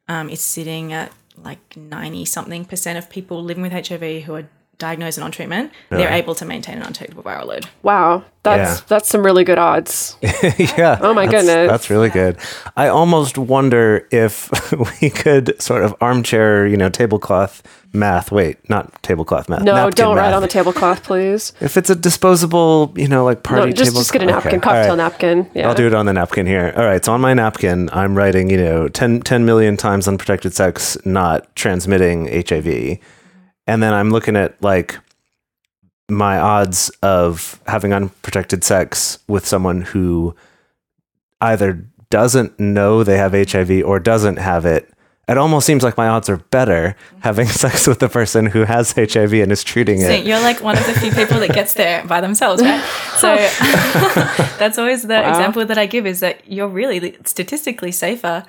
um, 0.07 0.29
it's 0.29 0.41
sitting 0.41 0.93
at 0.93 1.11
like 1.37 1.77
90 1.77 2.25
something 2.25 2.65
percent 2.65 2.97
of 2.97 3.09
people 3.09 3.43
living 3.43 3.63
with 3.63 3.71
HIV 3.71 4.23
who 4.23 4.35
are 4.35 4.49
diagnosed 4.77 5.17
and 5.17 5.25
on 5.25 5.31
treatment, 5.31 5.71
they're 5.89 6.11
able 6.11 6.35
to 6.35 6.45
maintain 6.45 6.77
an 6.77 6.83
undetectable 6.83 7.23
viral 7.23 7.45
load. 7.45 7.65
wow, 7.83 8.23
that's 8.43 8.79
Yeah. 8.79 8.85
that's 8.87 9.09
some 9.09 9.25
really 9.25 9.43
good 9.43 9.57
odds. 9.57 10.17
yeah. 10.21 10.97
Oh 11.01 11.13
my 11.13 11.25
that's- 11.25 11.45
goodness. 11.45 11.69
That's 11.69 11.89
really 11.89 12.09
good. 12.09 12.37
I 12.75 12.87
almost 12.87 13.37
wonder 13.37 14.07
if 14.11 14.49
we 15.01 15.09
could 15.09 15.59
sort 15.61 15.83
of 15.83 15.95
armchair, 16.01 16.67
you 16.67 16.77
know, 16.77 16.89
tablecloth 16.89 17.63
math. 17.93 18.31
Wait, 18.31 18.57
not 18.69 19.01
tablecloth 19.01 19.49
math. 19.49 19.63
No, 19.63 19.89
don't 19.89 20.15
write 20.15 20.33
on 20.33 20.41
the 20.43 20.47
tablecloth, 20.47 21.03
please. 21.03 21.53
If 21.61 21.75
it's 21.75 21.89
a 21.89 21.95
disposable, 21.95 22.93
you 22.95 23.07
know, 23.07 23.25
like 23.25 23.41
party 23.43 23.65
No, 23.67 23.71
just 23.71 23.91
table. 23.91 24.01
just 24.01 24.13
get 24.13 24.21
a 24.21 24.25
napkin, 24.27 24.55
all 24.55 24.59
cocktail 24.61 24.89
right. 24.89 24.97
napkin. 24.97 25.49
Yeah. 25.55 25.67
I'll 25.67 25.75
do 25.75 25.87
it 25.87 25.93
on 25.95 26.05
the 26.05 26.13
napkin 26.13 26.45
here. 26.45 26.71
All 26.77 26.85
right. 26.85 27.03
So 27.03 27.13
on 27.13 27.21
my 27.21 27.33
napkin, 27.33 27.89
I'm 27.93 28.15
writing, 28.15 28.49
you 28.51 28.57
know, 28.57 28.87
10, 28.87 29.21
10 29.21 29.43
million 29.45 29.75
times 29.75 30.07
unprotected 30.07 30.53
sex 30.53 30.97
not 31.03 31.53
transmitting 31.55 32.27
HIV. 32.47 32.99
And 33.67 33.83
then 33.83 33.93
I'm 33.93 34.09
looking 34.09 34.35
at 34.35 34.61
like 34.61 34.97
my 36.09 36.39
odds 36.39 36.89
of 37.03 37.61
having 37.67 37.93
unprotected 37.93 38.63
sex 38.63 39.19
with 39.27 39.45
someone 39.45 39.81
who 39.81 40.35
either 41.41 41.85
doesn't 42.09 42.59
know 42.59 43.03
they 43.03 43.17
have 43.17 43.33
HIV 43.33 43.83
or 43.83 43.99
doesn't 43.99 44.37
have 44.37 44.65
it. 44.65 44.89
It 45.27 45.37
almost 45.37 45.67
seems 45.67 45.83
like 45.83 45.97
my 45.97 46.07
odds 46.07 46.29
are 46.29 46.37
better 46.37 46.95
mm-hmm. 46.97 47.19
having 47.19 47.47
sex 47.63 47.85
with 47.85 47.99
the 47.99 48.07
person 48.07 48.45
who 48.45 48.63
has 48.63 48.93
HIV 48.93 49.33
and 49.33 49.51
is 49.51 49.63
treating 49.63 49.99
So 49.99 50.11
it. 50.11 50.25
you're 50.25 50.39
like 50.39 50.61
one 50.61 50.77
of 50.77 50.85
the 50.85 50.93
few 50.93 51.11
people 51.11 51.39
that 51.41 51.53
gets 51.53 51.73
there 51.73 52.05
by 52.05 52.21
themselves, 52.21 52.61
right? 52.61 52.83
So 53.17 53.35
that's 54.59 54.77
always 54.77 55.01
the 55.01 55.27
example 55.27 55.65
that 55.65 55.77
I 55.79 55.87
give 55.87 56.05
is 56.05 56.19
that 56.19 56.47
you're 56.47 56.67
really 56.67 57.17
statistically 57.25 57.91
safer, 57.91 58.45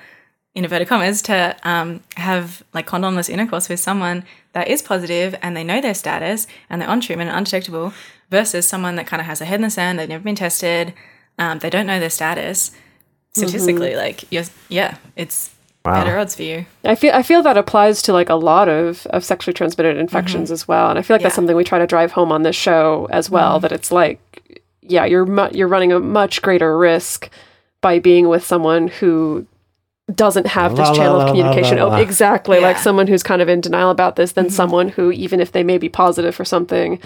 in 0.55 0.65
inverted 0.65 0.89
commas, 0.89 1.23
to 1.23 1.57
um, 1.63 2.03
have 2.17 2.63
like 2.75 2.87
condomless 2.87 3.31
intercourse 3.31 3.69
with 3.69 3.81
someone 3.81 4.25
that 4.53 4.69
is 4.69 4.83
positive 4.83 5.37
and 5.43 5.57
they 5.57 5.65
know 5.65 5.81
their 5.81 5.95
status 5.95 6.47
and 6.69 6.81
they're 6.81 6.89
on 6.89 7.01
treatment 7.01 7.31
and 7.31 7.39
undetectable 7.39 7.93
versus 8.31 8.69
someone 8.69 8.97
that 8.97 9.07
kind 9.07 9.21
of 9.21 9.27
has 9.27 9.41
a 9.41 9.45
head 9.45 9.57
in 9.57 9.63
the 9.63 9.71
sand, 9.71 9.99
they've 9.99 10.09
never 10.09 10.25
been 10.25 10.35
tested, 10.35 10.93
um, 11.39 11.59
they 11.61 11.71
don't 11.71 11.87
know 11.87 12.01
their 12.01 12.11
status. 12.11 12.73
Statistically, 13.33 13.95
like 13.95 14.31
you're, 14.33 14.45
yeah, 14.69 14.97
it's 15.15 15.55
better 15.85 16.19
odds 16.19 16.35
for 16.35 16.43
you. 16.43 16.67
I 16.85 16.95
feel 16.95 17.15
I 17.15 17.23
feel 17.23 17.43
that 17.43 17.57
applies 17.57 18.03
to 18.03 18.13
like 18.13 18.29
a 18.29 18.35
lot 18.35 18.69
of, 18.69 19.07
of 19.09 19.25
sexually 19.25 19.55
transmitted 19.55 19.97
infections 19.97 20.51
as 20.51 20.67
well, 20.67 20.91
and 20.91 20.99
I 20.99 21.03
feel 21.03 21.15
like 21.15 21.23
that's 21.23 21.35
something 21.35 21.57
we 21.57 21.65
try 21.65 21.79
to 21.79 21.87
drive 21.87 22.13
home 22.13 22.33
on 22.33 22.43
this 22.43 22.57
show 22.57 23.07
as 23.11 23.31
well. 23.31 23.61
That 23.61 23.73
it's 23.73 23.93
like, 23.93 24.63
yeah, 24.83 25.05
you're 25.05 25.27
mu- 25.27 25.51
you're 25.53 25.69
running 25.69 25.93
a 25.93 26.01
much 26.01 26.43
greater 26.43 26.77
risk 26.77 27.31
by 27.81 27.99
being 27.99 28.29
with 28.29 28.45
someone 28.45 28.89
who 28.89 29.47
doesn't 30.15 30.47
have 30.47 30.73
this 30.73 30.81
La, 30.87 30.91
la, 30.91 30.95
channel 30.97 31.19
la, 31.19 31.25
of 31.25 31.31
communication. 31.31 31.79
la, 31.79 31.85
Oh, 31.85 31.89
la. 31.89 31.97
exactly, 31.99 32.61
like 32.61 32.79
someone 32.79 33.07
who's 33.07 33.23
kind 33.23 33.43
of 33.43 33.49
in 33.49 33.61
denial 33.61 33.91
about 33.91 34.17
this 34.17 34.33
than 34.33 34.49
someone 34.51 34.89
who, 34.89 35.11
even 35.13 35.41
if 35.41 35.53
they 35.53 35.63
may 35.63 35.79
be 35.79 35.89
positive 35.89 36.35
for 36.35 36.45
something, 36.45 36.99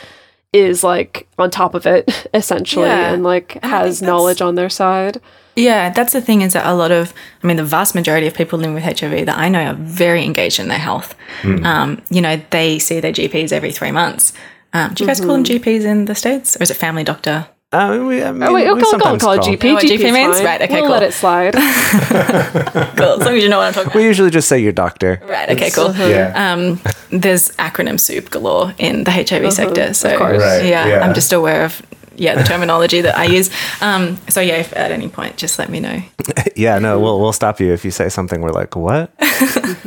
is 0.53 0.85
like 0.85 1.27
on 1.39 1.51
top 1.51 1.75
of 1.75 1.87
it 1.87 2.29
essentially 2.35 2.87
Yeah. 2.87 3.13
and 3.13 3.23
like 3.25 3.59
I 3.63 3.69
has 3.69 4.03
knowledge 4.03 4.41
on 4.43 4.55
their 4.55 4.69
side. 4.71 5.21
Yeah, 5.57 5.91
that's 5.91 6.13
the 6.15 6.21
thing 6.23 6.41
is 6.43 6.55
that 6.55 6.65
a 6.65 6.73
lot 6.75 6.93
of, 6.93 7.13
I 7.43 7.47
mean, 7.47 7.57
the 7.59 7.65
vast 7.65 7.95
majority 7.95 8.27
of 8.27 8.35
people 8.35 8.59
living 8.59 8.75
with 8.75 8.85
HIV 8.85 9.27
that 9.27 9.37
I 9.37 9.49
know 9.51 9.63
are 9.65 9.75
very 9.75 10.25
engaged 10.25 10.59
in 10.59 10.69
their 10.69 10.79
health. 10.79 11.15
Um, 11.45 12.01
you 12.09 12.23
know, 12.23 12.41
they 12.51 12.79
see 12.79 13.01
their 13.01 13.13
GPs 13.13 13.53
every 13.53 13.71
three 13.73 13.91
months. 13.93 14.33
Um, 14.73 14.95
do 14.95 15.05
you 15.05 15.09
guys 15.09 15.21
call 15.21 15.35
them 15.35 15.45
GPs 15.45 15.85
in 15.85 16.07
the 16.07 16.15
States 16.15 16.57
or 16.57 16.63
is 16.63 16.71
it 16.71 16.75
family 16.79 17.05
doctor? 17.05 17.47
Uh, 17.73 18.05
we, 18.07 18.23
I 18.23 18.33
mean, 18.33 18.43
Oh 18.43 18.53
wait, 18.53 18.65
we 18.65 18.71
okay, 18.71 18.81
we'll 18.83 18.91
sometimes 18.91 19.23
call 19.23 19.33
it 19.33 19.41
call- 19.41 19.49
GP. 19.55 19.65
know 19.65 19.75
what 19.75 19.85
GP 19.85 20.13
means? 20.13 20.37
fine. 20.37 20.45
Right, 20.45 20.63
okay, 20.63 20.75
we'll 20.75 20.83
cool. 20.83 20.91
let 20.91 21.03
it 21.03 21.13
slide. 21.15 21.55
Cool, 22.97 23.21
as 23.21 23.21
long 23.21 23.35
as 23.37 23.43
you 23.43 23.49
know 23.49 23.59
what 23.59 23.67
I'm 23.69 23.73
talking 23.73 23.87
about. 23.89 23.95
We 23.97 24.05
usually 24.05 24.31
just 24.31 24.47
say 24.49 24.59
your 24.59 24.73
doctor. 24.73 25.21
Right, 25.27 25.49
okay, 25.51 25.71
cool. 25.71 25.93
Yeah. 25.95 26.53
Um, 26.53 26.81
there's 27.11 27.51
acronym 27.57 27.99
soup 27.99 28.31
galore 28.31 28.75
in 28.79 29.05
the 29.05 29.11
HIV 29.11 29.53
sector. 29.53 29.95
So, 29.95 30.19
course. 30.19 30.39
Right, 30.43 30.67
yeah, 30.67 30.87
yeah. 30.87 31.01
I'm 31.01 31.15
just 31.15 31.33
aware 31.33 31.65
of, 31.65 31.81
yeah, 32.17 32.35
the 32.37 32.43
terminology 32.45 33.01
that 33.01 33.17
I 33.17 33.25
use. 33.25 33.51
Um, 33.81 34.19
so, 34.29 34.41
yeah, 34.41 34.57
if 34.57 34.77
at 34.77 34.91
any 34.93 35.09
point, 35.09 35.37
just 35.39 35.59
let 35.59 35.71
me 35.71 35.81
know. 35.81 36.03
yeah, 36.57 36.79
no, 36.79 37.01
we'll 37.01 37.19
we'll 37.21 37.33
stop 37.33 37.59
you 37.61 37.73
if 37.73 37.85
you 37.85 37.91
say 37.91 38.09
something. 38.11 38.41
We're 38.43 38.51
like, 38.53 38.77
what? 38.77 39.11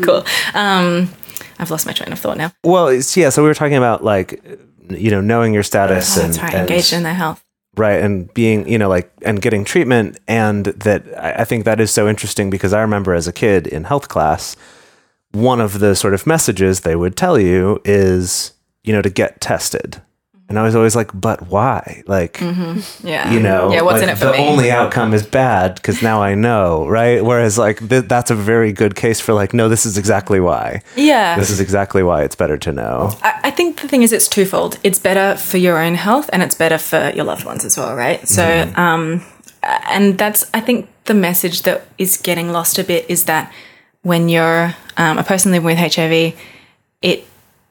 Cool. 0.02 0.26
Um, 0.56 1.10
I've 1.60 1.70
lost 1.72 1.86
my 1.86 1.94
train 1.94 2.12
of 2.12 2.20
thought 2.20 2.38
now. 2.38 2.52
Well, 2.64 2.88
it's, 2.88 3.16
yeah. 3.16 3.30
So 3.30 3.44
we 3.44 3.48
were 3.48 3.54
talking 3.56 3.78
about 3.78 4.04
like, 4.04 4.42
you 4.90 5.12
know, 5.12 5.22
knowing 5.22 5.54
your 5.54 5.64
status 5.64 6.18
Oh, 6.18 6.22
and, 6.24 6.34
that's 6.34 6.44
right, 6.44 6.54
and- 6.54 6.70
engaged 6.70 6.92
in 6.94 7.04
their 7.04 7.14
health. 7.14 7.42
Right, 7.78 8.02
and 8.02 8.34
being, 8.34 8.68
you 8.68 8.78
know, 8.78 8.90
like, 8.90 9.12
and 9.22 9.42
getting 9.42 9.66
treatment, 9.66 10.20
and 10.28 10.66
that 10.66 11.06
I, 11.18 11.44
think 11.44 11.66
that 11.66 11.80
is 11.80 11.92
so 11.92 12.08
interesting 12.08 12.50
because 12.50 12.74
I 12.74 12.82
remember 12.82 13.14
as 13.14 13.28
a 13.28 13.34
kid 13.34 13.68
in 13.68 13.86
health 13.86 14.08
class, 14.10 14.56
one 15.32 15.60
of 15.60 15.80
the 15.80 15.96
sort 15.96 16.14
of 16.14 16.26
messages 16.26 16.82
they 16.82 16.96
would 16.96 17.16
tell 17.16 17.40
you 17.40 17.82
is, 17.84 18.54
you 18.84 18.94
know, 18.94 19.02
to 19.02 19.10
get 19.10 19.42
tested. 19.42 20.02
And 20.48 20.60
I 20.60 20.64
was 20.64 20.76
always 20.76 20.96
like, 20.96 21.10
but 21.20 21.48
why? 21.48 22.04
Like, 22.06 22.40
Yeah. 23.04 23.32
you 23.32 23.40
know, 23.40 23.72
yeah, 23.74 23.82
what's 23.82 23.96
like, 23.96 24.04
in 24.04 24.10
it 24.10 24.18
for 24.20 24.26
the 24.26 24.34
me? 24.34 24.48
only 24.48 24.70
outcome 24.70 25.12
is 25.16 25.26
bad 25.26 25.74
because 25.76 26.04
now 26.04 26.22
I 26.22 26.36
know, 26.36 26.88
right? 26.88 27.26
Whereas, 27.26 27.58
like, 27.58 27.80
th- 27.90 28.06
that's 28.06 28.30
a 28.30 28.36
very 28.36 28.72
good 28.72 28.96
case 28.96 29.20
for, 29.20 29.34
like, 29.34 29.56
no, 29.56 29.70
this 29.70 29.88
is 29.88 29.98
exactly 29.98 30.40
why. 30.40 30.84
yeah. 30.96 31.36
This 31.40 31.50
is 31.50 31.60
exactly 31.60 32.04
why 32.04 32.24
it's 32.24 32.36
better 32.36 32.58
to 32.60 32.72
know. 32.72 33.18
I, 33.24 33.40
I 33.46 33.52
think 33.52 33.82
the 33.82 33.88
thing 33.88 34.04
is, 34.04 34.14
it's 34.14 34.28
twofold. 34.28 34.78
It's 34.84 35.00
better 35.00 35.36
for 35.36 35.58
your 35.58 35.80
own 35.80 35.96
health, 35.96 36.30
and 36.32 36.44
it's 36.44 36.56
better 36.56 36.78
for 36.78 37.12
your 37.16 37.26
loved 37.26 37.44
ones 37.44 37.66
as 37.66 37.76
well, 37.76 37.96
right? 37.96 38.28
So, 38.28 38.72
um, 38.76 39.24
and 39.64 40.16
that's 40.20 40.46
I 40.54 40.60
think 40.62 40.88
the 41.06 41.16
message 41.16 41.64
that 41.64 41.88
is 41.98 42.18
getting 42.18 42.52
lost 42.52 42.78
a 42.78 42.84
bit 42.84 43.06
is 43.10 43.24
that 43.24 43.52
when 44.04 44.30
you're 44.30 44.76
um, 44.98 45.18
a 45.18 45.24
person 45.24 45.52
living 45.52 45.66
with 45.66 45.78
HIV, 45.80 46.36
it 47.02 47.26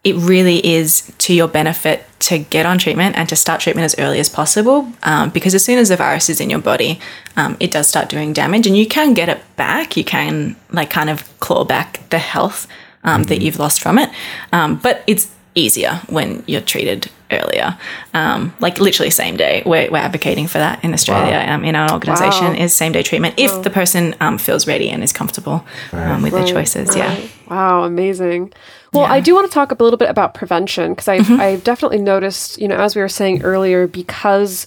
it 0.04 0.14
really 0.16 0.64
is 0.64 1.12
to 1.18 1.32
your 1.34 1.48
benefit 1.48 2.04
to 2.20 2.38
get 2.38 2.64
on 2.66 2.78
treatment 2.78 3.16
and 3.16 3.28
to 3.28 3.36
start 3.36 3.60
treatment 3.60 3.84
as 3.84 3.94
early 3.98 4.18
as 4.20 4.28
possible 4.28 4.90
um, 5.02 5.30
because 5.30 5.54
as 5.54 5.64
soon 5.64 5.78
as 5.78 5.88
the 5.88 5.96
virus 5.96 6.28
is 6.30 6.40
in 6.40 6.48
your 6.50 6.60
body 6.60 7.00
um, 7.36 7.56
it 7.60 7.70
does 7.70 7.88
start 7.88 8.08
doing 8.08 8.32
damage 8.32 8.66
and 8.66 8.76
you 8.76 8.86
can 8.86 9.14
get 9.14 9.28
it 9.28 9.40
back. 9.56 9.96
You 9.96 10.04
can 10.04 10.56
like 10.70 10.90
kind 10.90 11.10
of 11.10 11.22
claw 11.40 11.64
back 11.64 12.08
the 12.10 12.18
health 12.18 12.66
um, 13.02 13.24
that 13.24 13.42
you've 13.42 13.58
lost 13.58 13.80
from 13.80 13.98
it. 13.98 14.10
Um, 14.52 14.76
but 14.76 15.02
it's 15.06 15.30
easier 15.54 16.00
when 16.08 16.42
you're 16.46 16.60
treated 16.60 17.10
earlier. 17.30 17.78
Um, 18.12 18.54
like 18.60 18.78
literally 18.80 19.10
same 19.10 19.36
day. 19.36 19.62
We're, 19.66 19.90
we're 19.90 19.98
advocating 19.98 20.46
for 20.46 20.58
that 20.58 20.82
in 20.84 20.92
australia. 20.92 21.44
Um, 21.48 21.64
in 21.64 21.74
our 21.74 21.92
organization 21.92 22.46
Wow. 22.48 22.54
is 22.54 22.74
same 22.74 22.92
day 22.92 23.02
treatment 23.02 23.34
if 23.36 23.62
the 23.62 23.70
person 23.70 24.14
um, 24.20 24.38
feels 24.38 24.66
ready 24.66 24.90
and 24.90 25.02
is 25.02 25.12
comfortable 25.12 25.64
um, 25.92 26.22
with 26.22 26.32
their 26.32 26.46
choices. 26.46 26.94
Yeah. 26.96 27.20
Wow, 27.48 27.84
amazing. 27.84 28.52
Well, 28.94 29.04
I 29.12 29.20
do 29.20 29.34
want 29.34 29.48
to 29.50 29.52
talk 29.54 29.72
a 29.72 29.82
little 29.82 29.96
bit 29.98 30.08
about 30.10 30.34
prevention 30.34 30.92
because 30.92 31.08
I've, 31.08 31.22
Mm-hmm. 31.24 31.40
I've 31.40 31.64
definitely 31.64 31.98
noticed, 31.98 32.60
you 32.60 32.68
know, 32.68 32.76
as 32.76 32.94
we 32.94 33.02
were 33.02 33.08
saying 33.08 33.42
earlier, 33.42 33.86
because 33.86 34.66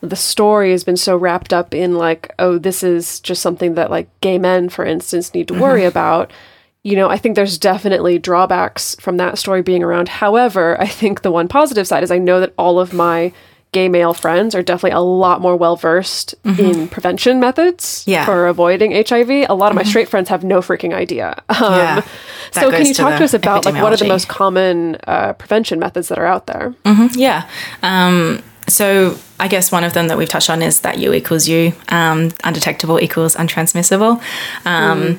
the 0.00 0.16
story 0.16 0.70
has 0.70 0.84
been 0.84 0.96
so 0.96 1.16
wrapped 1.16 1.52
up 1.52 1.74
in 1.74 1.96
like, 1.96 2.32
oh, 2.38 2.58
this 2.58 2.82
is 2.82 3.20
just 3.20 3.42
something 3.42 3.74
that 3.74 3.90
like 3.90 4.08
gay 4.20 4.38
men, 4.38 4.68
for 4.68 4.84
instance, 4.84 5.34
need 5.34 5.48
to 5.48 5.54
worry 5.60 5.80
Mm-hmm. 5.80 5.88
about. 5.88 6.32
You 6.84 6.96
know, 6.96 7.10
I 7.10 7.18
think 7.18 7.34
there's 7.34 7.58
definitely 7.58 8.18
drawbacks 8.18 8.94
from 9.00 9.16
that 9.18 9.36
story 9.38 9.62
being 9.62 9.82
around. 9.82 10.08
However, 10.08 10.80
I 10.80 10.86
think 10.86 11.22
the 11.22 11.32
one 11.32 11.48
positive 11.48 11.86
side 11.86 12.02
is 12.02 12.10
I 12.10 12.18
know 12.18 12.40
that 12.40 12.54
all 12.56 12.78
of 12.80 12.92
my 12.92 13.32
gay 13.72 13.88
male 13.88 14.14
friends 14.14 14.54
are 14.54 14.62
definitely 14.62 14.96
a 14.96 15.00
lot 15.00 15.40
more 15.40 15.54
well 15.56 15.76
versed 15.76 16.34
in 16.58 16.88
prevention 16.88 17.38
methods 17.38 18.00
Mm-hmm. 18.02 18.10
Yeah. 18.10 18.20
Mm-hmm. 18.22 18.30
for 18.32 18.46
avoiding 18.46 18.92
HIV. 18.92 19.30
A 19.48 19.54
lot 19.54 19.70
of 19.70 19.76
my 19.76 19.82
straight 19.84 20.08
friends 20.08 20.28
have 20.30 20.42
no 20.44 20.60
freaking 20.60 20.94
idea. 20.94 21.42
Um, 21.48 21.72
Yeah. 21.74 22.00
So 22.52 22.70
can 22.70 22.86
you 22.86 22.94
to 22.94 23.02
talk 23.02 23.18
to 23.18 23.24
us 23.24 23.34
about 23.34 23.64
like 23.66 23.74
what 23.82 23.92
are 23.92 23.96
the 23.96 24.08
most 24.08 24.28
common 24.28 24.96
uh, 25.06 25.34
prevention 25.34 25.78
methods 25.78 26.08
that 26.08 26.18
are 26.18 26.26
out 26.26 26.46
there? 26.46 26.74
Yeah. 27.14 27.48
Um, 27.82 28.42
so 28.68 29.16
I 29.40 29.48
guess 29.48 29.70
one 29.72 29.84
of 29.84 29.92
them 29.92 30.08
that 30.08 30.16
we've 30.18 30.28
touched 30.28 30.50
on 30.50 30.62
is 30.62 30.80
that 30.80 30.98
U 30.98 31.12
equals 31.12 31.46
U, 31.48 31.72
um, 31.88 32.30
undetectable 32.44 33.00
equals 33.00 33.34
untransmissible. 33.36 34.20
Um, 34.64 35.18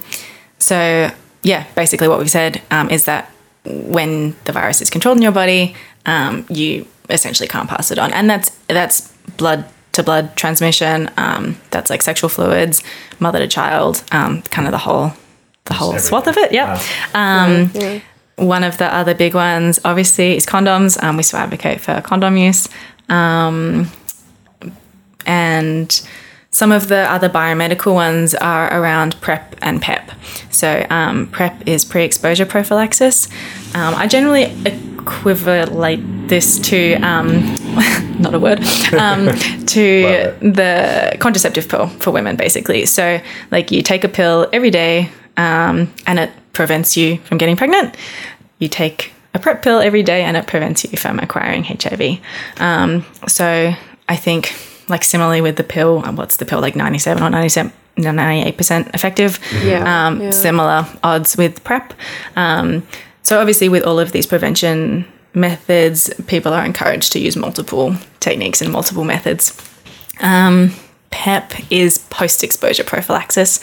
So 0.57 1.12
yeah, 1.43 1.63
basically 1.75 2.07
what 2.07 2.19
we've 2.19 2.29
said 2.29 2.62
um, 2.71 2.89
is 2.89 3.05
that 3.05 3.31
when 3.65 4.35
the 4.45 4.51
virus 4.51 4.81
is 4.81 4.89
controlled 4.89 5.17
in 5.17 5.23
your 5.23 5.31
body, 5.31 5.75
um, 6.05 6.45
you 6.49 6.85
essentially 7.09 7.47
can't 7.47 7.69
pass 7.69 7.91
it 7.91 7.99
on, 7.99 8.13
and 8.13 8.29
that's 8.29 8.51
that's 8.67 9.11
blood 9.37 9.65
to 9.93 9.99
to 9.99 10.03
blood 10.03 10.35
transmission. 10.35 11.09
Um, 11.17 11.57
that's 11.71 11.89
like 11.89 12.01
sexual 12.01 12.29
fluids, 12.29 12.83
mother 13.19 13.39
to 13.39 13.47
child, 13.47 14.03
um, 14.11 14.41
kind 14.43 14.67
of 14.67 14.71
the 14.71 14.77
whole 14.77 15.13
the 15.65 15.73
whole 15.73 15.97
swath 15.99 16.27
of 16.27 16.37
it. 16.37 16.51
Yeah. 16.51 16.81
Um, 17.13 17.71
One 18.37 18.63
of 18.63 18.77
the 18.77 18.85
other 18.85 19.13
big 19.13 19.33
ones, 19.35 19.79
obviously, 19.83 20.37
is 20.37 20.45
condoms. 20.45 21.01
Um, 21.03 21.17
we 21.17 21.23
still 21.23 21.39
advocate 21.39 21.81
for 21.81 21.99
condom 21.99 22.37
use. 22.37 22.69
Um, 23.09 23.91
and 25.25 26.01
some 26.51 26.71
of 26.71 26.88
the 26.88 27.09
other 27.12 27.29
biomedical 27.29 27.93
ones 27.93 28.33
are 28.35 28.73
around 28.73 29.19
PrEP 29.21 29.55
and 29.62 29.81
PEP. 29.81 30.12
So, 30.49 30.85
um, 30.89 31.27
PrEP 31.27 31.67
is 31.67 31.85
pre 31.85 32.03
exposure 32.03 32.45
prophylaxis. 32.45 33.27
Um, 33.75 33.93
I 33.95 34.07
generally 34.07 34.45
equivalate 34.65 35.99
this 36.27 36.59
to, 36.59 36.95
um, 36.95 37.55
not 38.19 38.33
a 38.33 38.39
word, 38.39 38.59
um, 38.93 39.27
to 39.67 40.33
the 40.41 41.15
contraceptive 41.19 41.69
pill 41.69 41.88
for 41.88 42.12
women, 42.12 42.35
basically. 42.35 42.85
So, 42.88 43.21
like, 43.51 43.71
you 43.71 43.81
take 43.81 44.03
a 44.03 44.09
pill 44.09 44.47
every 44.51 44.71
day 44.71 45.09
um, 45.38 45.93
and 46.07 46.19
it 46.19 46.31
prevents 46.53 46.97
you 46.97 47.17
from 47.19 47.38
getting 47.38 47.55
pregnant. 47.55 47.95
You 48.57 48.67
take 48.67 49.13
a 49.33 49.39
PrEP 49.39 49.62
pill 49.62 49.79
every 49.79 50.03
day 50.03 50.23
and 50.23 50.35
it 50.35 50.47
prevents 50.47 50.83
you 50.83 50.97
from 50.97 51.19
acquiring 51.19 51.63
HIV. 51.63 52.19
Um, 52.57 53.05
so, 53.27 53.73
I 54.07 54.15
think, 54.15 54.55
like 54.89 55.04
similarly 55.04 55.41
with 55.41 55.56
the 55.56 55.63
pill, 55.63 56.04
uh, 56.06 56.12
what's 56.12 56.38
the 56.38 56.45
pill 56.45 56.60
like 56.62 56.75
ninety 56.75 56.99
seven 56.99 57.23
or 57.23 57.30
97, 57.30 57.71
98 57.97 58.58
percent 58.58 58.88
effective? 58.93 59.39
Yeah, 59.63 60.08
Um, 60.08 60.21
yeah. 60.21 60.30
Similar 60.32 60.88
odds 61.04 61.38
with 61.38 61.63
PrEP. 61.63 61.93
Um, 62.36 62.86
so 63.23 63.39
obviously, 63.39 63.69
with 63.69 63.84
all 63.84 63.99
of 63.99 64.12
these 64.12 64.25
prevention 64.25 65.06
methods, 65.34 66.10
people 66.28 66.54
are 66.54 66.65
encouraged 66.65 67.12
to 67.13 67.19
use 67.19 67.36
multiple 67.36 67.95
techniques 68.19 68.62
and 68.62 68.71
multiple 68.71 69.04
methods. 69.04 69.54
Um, 70.21 70.71
PEP 71.12 71.71
is 71.71 71.97
post 72.10 72.43
exposure 72.43 72.84
prophylaxis. 72.84 73.60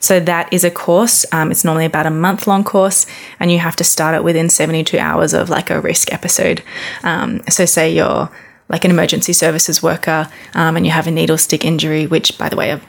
So, 0.00 0.20
that 0.20 0.52
is 0.52 0.64
a 0.64 0.70
course. 0.70 1.24
Um, 1.32 1.50
it's 1.50 1.64
normally 1.64 1.86
about 1.86 2.06
a 2.06 2.10
month 2.10 2.46
long 2.46 2.62
course, 2.64 3.06
and 3.38 3.50
you 3.50 3.58
have 3.58 3.74
to 3.76 3.84
start 3.84 4.14
it 4.14 4.22
within 4.24 4.48
72 4.50 4.98
hours 4.98 5.32
of 5.32 5.48
like 5.48 5.70
a 5.70 5.80
risk 5.80 6.12
episode. 6.12 6.62
Um, 7.02 7.40
so, 7.48 7.64
say 7.64 7.94
you're 7.94 8.30
like 8.70 8.84
an 8.84 8.90
emergency 8.90 9.32
services 9.32 9.82
worker 9.82 10.30
um, 10.54 10.76
and 10.76 10.86
you 10.86 10.92
have 10.92 11.06
a 11.06 11.10
needle 11.10 11.36
stick 11.36 11.64
injury, 11.64 12.06
which, 12.06 12.38
by 12.38 12.48
the 12.48 12.56
way, 12.56 12.70
are 12.70 12.80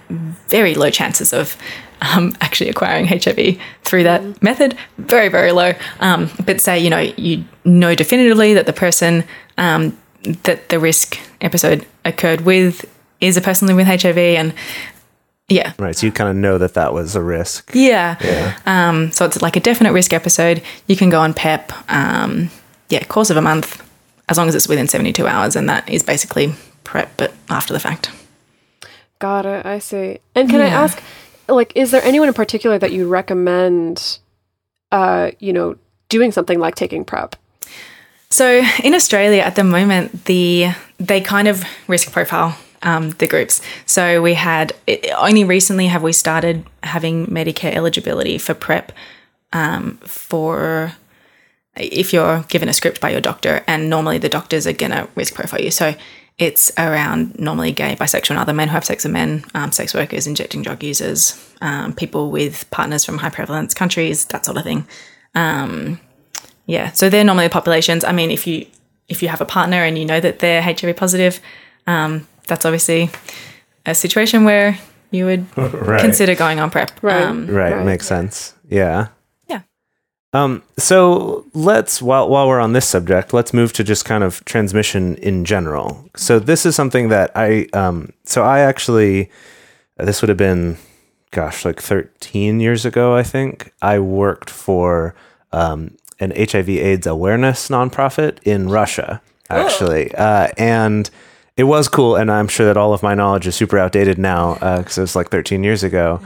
very 0.47 0.75
low 0.75 0.89
chances 0.89 1.33
of 1.33 1.57
um, 2.01 2.35
actually 2.39 2.69
acquiring 2.69 3.07
HIV 3.07 3.59
through 3.83 4.03
that 4.03 4.41
method. 4.41 4.77
Very, 4.97 5.27
very 5.27 5.51
low. 5.51 5.73
Um, 5.99 6.29
but 6.45 6.61
say, 6.61 6.79
you 6.79 6.89
know, 6.89 6.99
you 6.99 7.43
know 7.65 7.95
definitively 7.95 8.53
that 8.53 8.67
the 8.67 8.73
person 8.73 9.23
um, 9.57 9.97
that 10.43 10.69
the 10.69 10.79
risk 10.79 11.19
episode 11.41 11.85
occurred 12.05 12.41
with 12.41 12.85
is 13.19 13.35
a 13.35 13.41
person 13.41 13.67
living 13.67 13.85
with 13.85 14.01
HIV 14.01 14.17
and 14.17 14.53
yeah. 15.47 15.73
Right. 15.77 15.95
So 15.95 16.05
you 16.05 16.13
kind 16.13 16.29
of 16.29 16.35
know 16.37 16.57
that 16.57 16.75
that 16.75 16.93
was 16.93 17.15
a 17.15 17.21
risk. 17.21 17.71
Yeah. 17.73 18.57
Um, 18.65 19.11
so 19.11 19.25
it's 19.25 19.41
like 19.41 19.57
a 19.57 19.59
definite 19.59 19.91
risk 19.91 20.13
episode. 20.13 20.61
You 20.87 20.95
can 20.95 21.09
go 21.09 21.19
on 21.19 21.33
PEP, 21.33 21.73
um, 21.91 22.49
yeah, 22.87 23.03
course 23.03 23.29
of 23.29 23.35
a 23.35 23.41
month, 23.41 23.83
as 24.31 24.37
long 24.37 24.47
as 24.47 24.55
it's 24.55 24.67
within 24.67 24.87
72 24.87 25.27
hours. 25.27 25.57
And 25.57 25.67
that 25.67 25.87
is 25.89 26.03
basically 26.03 26.55
PrEP, 26.85 27.11
but 27.17 27.33
after 27.49 27.73
the 27.73 27.79
fact. 27.79 28.09
Got 29.19 29.45
it. 29.45 29.65
I 29.65 29.79
see. 29.79 30.19
And 30.33 30.49
can 30.49 30.61
I 30.61 30.67
ask, 30.67 31.03
like, 31.49 31.73
is 31.75 31.91
there 31.91 32.01
anyone 32.01 32.29
in 32.29 32.33
particular 32.33 32.79
that 32.79 32.93
you 32.93 33.07
recommend, 33.07 34.19
uh, 34.91 35.31
you 35.39 35.51
know, 35.51 35.75
doing 36.07 36.31
something 36.31 36.59
like 36.59 36.75
taking 36.75 37.03
PrEP? 37.03 37.35
So 38.29 38.63
in 38.81 38.95
Australia 38.95 39.41
at 39.41 39.55
the 39.55 39.65
moment, 39.65 40.25
the 40.25 40.69
they 40.97 41.19
kind 41.19 41.49
of 41.49 41.65
risk 41.87 42.13
profile 42.13 42.57
um, 42.83 43.09
the 43.11 43.27
groups. 43.27 43.61
So 43.85 44.21
we 44.21 44.33
had 44.33 44.73
it, 44.87 45.11
only 45.17 45.43
recently 45.43 45.87
have 45.87 46.03
we 46.03 46.13
started 46.13 46.65
having 46.83 47.27
Medicare 47.27 47.73
eligibility 47.73 48.37
for 48.37 48.53
PrEP 48.53 48.93
um, 49.51 49.97
for 49.97 50.93
if 51.77 52.11
you're 52.13 52.41
given 52.49 52.69
a 52.69 52.73
script 52.73 52.99
by 53.01 53.09
your 53.11 53.21
doctor, 53.21 53.63
and 53.67 53.89
normally 53.89 54.17
the 54.17 54.29
doctors 54.29 54.67
are 54.67 54.73
gonna 54.73 55.07
risk 55.15 55.33
profile 55.33 55.61
you. 55.61 55.71
So 55.71 55.95
it's 56.37 56.71
around 56.77 57.37
normally 57.39 57.71
gay, 57.71 57.95
bisexual, 57.95 58.31
and 58.31 58.39
other 58.39 58.53
men 58.53 58.67
who 58.69 58.73
have 58.73 58.85
sex 58.85 59.03
with 59.03 59.13
men, 59.13 59.43
um, 59.53 59.71
sex 59.71 59.93
workers, 59.93 60.25
injecting 60.27 60.61
drug 60.63 60.81
users, 60.83 61.35
um, 61.61 61.93
people 61.93 62.31
with 62.31 62.69
partners 62.71 63.05
from 63.05 63.19
high 63.19 63.29
prevalence 63.29 63.73
countries, 63.73 64.25
that 64.25 64.45
sort 64.45 64.57
of 64.57 64.63
thing. 64.63 64.87
Yeah, 66.67 66.91
so 66.91 67.09
they're 67.09 67.23
normally 67.23 67.45
the 67.47 67.51
populations. 67.51 68.03
I 68.03 68.11
mean, 68.11 68.31
if 68.31 68.47
you 68.47 68.65
if 69.09 69.21
you 69.21 69.27
have 69.27 69.41
a 69.41 69.45
partner 69.45 69.83
and 69.83 69.97
you 69.97 70.05
know 70.05 70.19
that 70.21 70.39
they're 70.39 70.61
HIV 70.61 70.95
positive, 70.95 71.41
um, 71.85 72.27
that's 72.47 72.65
obviously 72.65 73.09
a 73.85 73.93
situation 73.93 74.45
where 74.45 74.77
you 75.09 75.25
would 75.25 75.45
Right. 75.57 75.99
consider 75.99 76.33
going 76.35 76.59
on 76.61 76.69
PrEP. 76.69 76.91
Right. 77.03 77.23
Um, 77.23 77.47
Right, 77.47 77.73
Right. 77.75 77.85
makes 77.85 78.07
sense. 78.07 78.53
Yeah. 78.69 79.07
Um, 80.33 80.63
so 80.77 81.45
let's 81.53 82.01
while 82.01 82.29
while 82.29 82.47
we're 82.47 82.59
on 82.59 82.73
this 82.73 82.87
subject, 82.87 83.33
let's 83.33 83.53
move 83.53 83.73
to 83.73 83.83
just 83.83 84.05
kind 84.05 84.23
of 84.23 84.43
transmission 84.45 85.15
in 85.15 85.43
general. 85.43 86.09
So 86.15 86.39
this 86.39 86.65
is 86.65 86.75
something 86.75 87.09
that 87.09 87.31
I 87.35 87.67
um 87.73 88.13
so 88.23 88.43
I 88.43 88.59
actually 88.59 89.29
this 89.97 90.21
would 90.21 90.29
have 90.29 90.37
been 90.37 90.77
gosh, 91.31 91.63
like 91.63 91.81
13 91.81 92.59
years 92.59 92.85
ago, 92.85 93.15
I 93.15 93.23
think. 93.23 93.73
I 93.81 93.99
worked 93.99 94.49
for 94.49 95.15
um 95.51 95.97
an 96.21 96.31
HIV 96.37 96.69
AIDS 96.69 97.07
awareness 97.07 97.67
nonprofit 97.67 98.37
in 98.43 98.69
Russia, 98.69 99.21
actually. 99.49 100.13
Uh, 100.15 100.49
and 100.57 101.09
it 101.57 101.63
was 101.63 101.87
cool, 101.87 102.15
and 102.15 102.31
I'm 102.31 102.47
sure 102.47 102.65
that 102.67 102.77
all 102.77 102.93
of 102.93 103.03
my 103.03 103.15
knowledge 103.15 103.47
is 103.47 103.55
super 103.55 103.77
outdated 103.77 104.17
now 104.17 104.53
because 104.77 104.97
it 104.97 105.01
was 105.01 105.15
like 105.15 105.29
13 105.29 105.63
years 105.63 105.83
ago. 105.83 106.21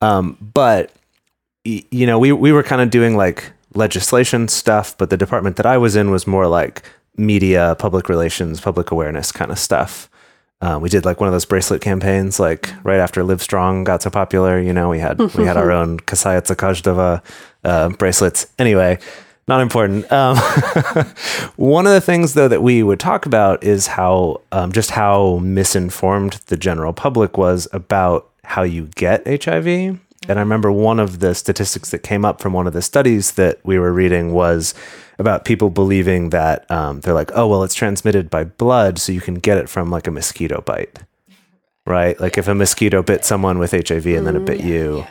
Um, 0.00 0.36
but 0.54 0.92
you 1.90 2.06
know, 2.06 2.18
we 2.18 2.32
we 2.32 2.52
were 2.52 2.62
kind 2.62 2.82
of 2.82 2.90
doing 2.90 3.16
like 3.16 3.52
legislation 3.74 4.48
stuff, 4.48 4.96
but 4.98 5.10
the 5.10 5.16
department 5.16 5.56
that 5.56 5.66
I 5.66 5.78
was 5.78 5.96
in 5.96 6.10
was 6.10 6.26
more 6.26 6.46
like 6.46 6.82
media, 7.16 7.76
public 7.78 8.08
relations, 8.08 8.60
public 8.60 8.90
awareness 8.90 9.32
kind 9.32 9.50
of 9.50 9.58
stuff. 9.58 10.08
Uh, 10.60 10.78
we 10.80 10.88
did 10.88 11.04
like 11.04 11.20
one 11.20 11.28
of 11.28 11.32
those 11.32 11.44
bracelet 11.44 11.80
campaigns, 11.80 12.40
like 12.40 12.72
right 12.82 12.98
after 12.98 13.22
Live 13.22 13.40
Strong 13.40 13.84
got 13.84 14.02
so 14.02 14.10
popular. 14.10 14.60
You 14.60 14.72
know, 14.72 14.88
we 14.88 14.98
had 14.98 15.18
we 15.34 15.44
had 15.44 15.56
our 15.56 15.70
own 15.78 16.00
Kasayatsa 16.00 16.56
Kajdava 16.56 17.22
uh, 17.64 17.88
bracelets. 17.90 18.46
Anyway, 18.58 18.98
not 19.46 19.60
important. 19.60 20.10
Um, 20.10 20.36
one 21.56 21.86
of 21.86 21.92
the 21.92 22.00
things 22.00 22.34
though 22.34 22.48
that 22.48 22.62
we 22.62 22.82
would 22.82 22.98
talk 22.98 23.24
about 23.24 23.62
is 23.62 23.86
how 23.86 24.40
um, 24.50 24.72
just 24.72 24.90
how 24.90 25.38
misinformed 25.42 26.40
the 26.46 26.56
general 26.56 26.92
public 26.92 27.38
was 27.38 27.68
about 27.72 28.28
how 28.42 28.62
you 28.62 28.88
get 28.96 29.44
HIV. 29.44 30.00
And 30.28 30.38
I 30.38 30.42
remember 30.42 30.70
one 30.70 31.00
of 31.00 31.20
the 31.20 31.34
statistics 31.34 31.90
that 31.90 32.00
came 32.02 32.24
up 32.24 32.40
from 32.40 32.52
one 32.52 32.66
of 32.66 32.74
the 32.74 32.82
studies 32.82 33.32
that 33.32 33.58
we 33.64 33.78
were 33.78 33.92
reading 33.92 34.32
was 34.32 34.74
about 35.18 35.46
people 35.46 35.70
believing 35.70 36.30
that 36.30 36.70
um, 36.70 37.00
they're 37.00 37.14
like, 37.14 37.30
oh, 37.34 37.48
well, 37.48 37.64
it's 37.64 37.74
transmitted 37.74 38.30
by 38.30 38.44
blood, 38.44 38.98
so 38.98 39.10
you 39.10 39.22
can 39.22 39.34
get 39.34 39.58
it 39.58 39.68
from 39.68 39.90
like 39.90 40.06
a 40.06 40.10
mosquito 40.10 40.60
bite, 40.60 40.98
right? 41.86 42.20
Like 42.20 42.38
if 42.38 42.46
a 42.46 42.54
mosquito 42.54 43.02
bit 43.02 43.24
someone 43.24 43.58
with 43.58 43.72
HIV 43.72 44.06
and 44.06 44.26
then 44.26 44.36
it 44.36 44.44
bit 44.44 44.60
you, 44.60 45.06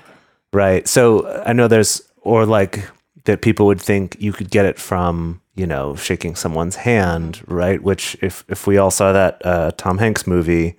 right? 0.53 0.87
So 0.87 1.27
I 1.45 1.51
know 1.51 1.67
there's, 1.67 2.01
or 2.21 2.45
like 2.45 2.87
that 3.25 3.41
people 3.41 3.65
would 3.65 3.81
think 3.81 4.15
you 4.19 4.31
could 4.31 4.49
get 4.49 4.65
it 4.65 4.79
from, 4.79 5.41
you 5.55 5.67
know, 5.67 5.95
shaking 5.95 6.35
someone's 6.35 6.77
hand, 6.77 7.41
right? 7.47 7.81
Which 7.83 8.15
if 8.21 8.45
if 8.47 8.67
we 8.67 8.77
all 8.77 8.91
saw 8.91 9.11
that 9.11 9.45
uh, 9.45 9.71
Tom 9.75 9.97
Hanks 9.97 10.25
movie, 10.25 10.77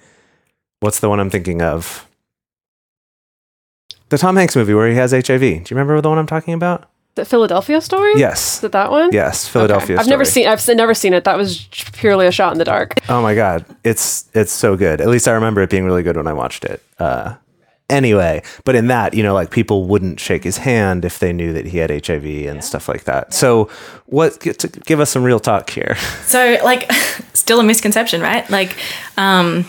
what's 0.80 1.00
the 1.00 1.10
one 1.10 1.20
I'm 1.20 1.28
thinking 1.28 1.60
of? 1.60 2.07
The 4.10 4.18
Tom 4.18 4.36
Hanks 4.36 4.56
movie 4.56 4.74
where 4.74 4.88
he 4.88 4.94
has 4.96 5.12
HIV. 5.12 5.40
Do 5.40 5.46
you 5.46 5.64
remember 5.70 6.00
the 6.00 6.08
one 6.08 6.18
I'm 6.18 6.26
talking 6.26 6.54
about? 6.54 6.88
The 7.14 7.24
Philadelphia 7.24 7.80
story? 7.80 8.12
Yes. 8.16 8.58
Is 8.58 8.64
it 8.64 8.72
that 8.72 8.90
one? 8.90 9.10
Yes, 9.12 9.44
Okay. 9.46 9.52
Philadelphia. 9.52 9.98
I've 9.98 10.06
never 10.06 10.24
seen. 10.24 10.46
I've 10.46 10.66
never 10.68 10.94
seen 10.94 11.12
it. 11.14 11.24
That 11.24 11.36
was 11.36 11.66
purely 11.92 12.26
a 12.26 12.32
shot 12.32 12.52
in 12.52 12.58
the 12.58 12.64
dark. 12.64 13.00
Oh 13.08 13.20
my 13.22 13.34
god, 13.34 13.64
it's 13.84 14.28
it's 14.34 14.52
so 14.52 14.76
good. 14.76 15.00
At 15.00 15.08
least 15.08 15.26
I 15.26 15.32
remember 15.32 15.60
it 15.62 15.68
being 15.70 15.84
really 15.84 16.02
good 16.04 16.16
when 16.16 16.28
I 16.28 16.32
watched 16.32 16.64
it. 16.64 16.80
Uh, 16.98 17.34
anyway, 17.90 18.42
but 18.64 18.76
in 18.76 18.86
that, 18.86 19.14
you 19.14 19.24
know, 19.24 19.34
like 19.34 19.50
people 19.50 19.86
wouldn't 19.86 20.20
shake 20.20 20.44
his 20.44 20.58
hand 20.58 21.04
if 21.04 21.18
they 21.18 21.32
knew 21.32 21.52
that 21.54 21.66
he 21.66 21.78
had 21.78 21.90
HIV 21.90 22.24
and 22.46 22.62
stuff 22.62 22.88
like 22.88 23.02
that. 23.04 23.34
So, 23.34 23.68
what 24.06 24.38
g- 24.40 24.52
to 24.52 24.68
give 24.68 25.00
us 25.00 25.10
some 25.10 25.24
real 25.24 25.40
talk 25.40 25.70
here? 25.70 25.96
So, 26.26 26.58
like, 26.62 26.90
still 27.34 27.58
a 27.58 27.64
misconception, 27.64 28.20
right? 28.20 28.48
Like, 28.48 28.76
um, 29.16 29.64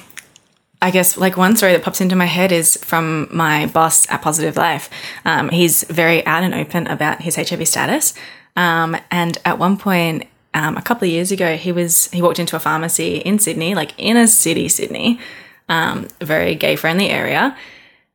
I 0.82 0.92
guess 0.92 1.18
like 1.18 1.36
one 1.36 1.58
story 1.58 1.74
that 1.74 1.84
pops 1.84 2.00
into 2.00 2.16
my 2.16 2.26
head 2.26 2.52
is 2.52 2.78
from 2.78 3.28
my 3.36 3.66
boss 3.66 4.10
at 4.10 4.22
Positive 4.22 4.56
Life. 4.56 4.90
Um, 5.26 5.50
he's 5.50 5.84
very 5.84 6.26
out 6.26 6.44
and 6.44 6.54
open 6.54 6.88
about 6.88 7.22
his 7.22 7.36
HIV 7.36 7.68
status. 7.68 8.14
Um, 8.56 8.96
and 9.12 9.38
at 9.44 9.60
one 9.60 9.78
point, 9.78 10.28
um, 10.54 10.78
a 10.78 10.82
couple 10.82 11.08
of 11.08 11.12
years 11.12 11.32
ago, 11.32 11.58
he 11.58 11.72
was 11.72 12.10
he 12.12 12.22
walked 12.22 12.40
into 12.40 12.56
a 12.56 12.60
pharmacy 12.60 13.18
in 13.18 13.40
Sydney, 13.40 13.76
like 13.76 13.94
inner 13.98 14.26
city 14.26 14.70
Sydney, 14.70 15.20
um, 15.68 16.08
very 16.22 16.56
gay 16.56 16.76
friendly 16.76 17.10
area. 17.10 17.58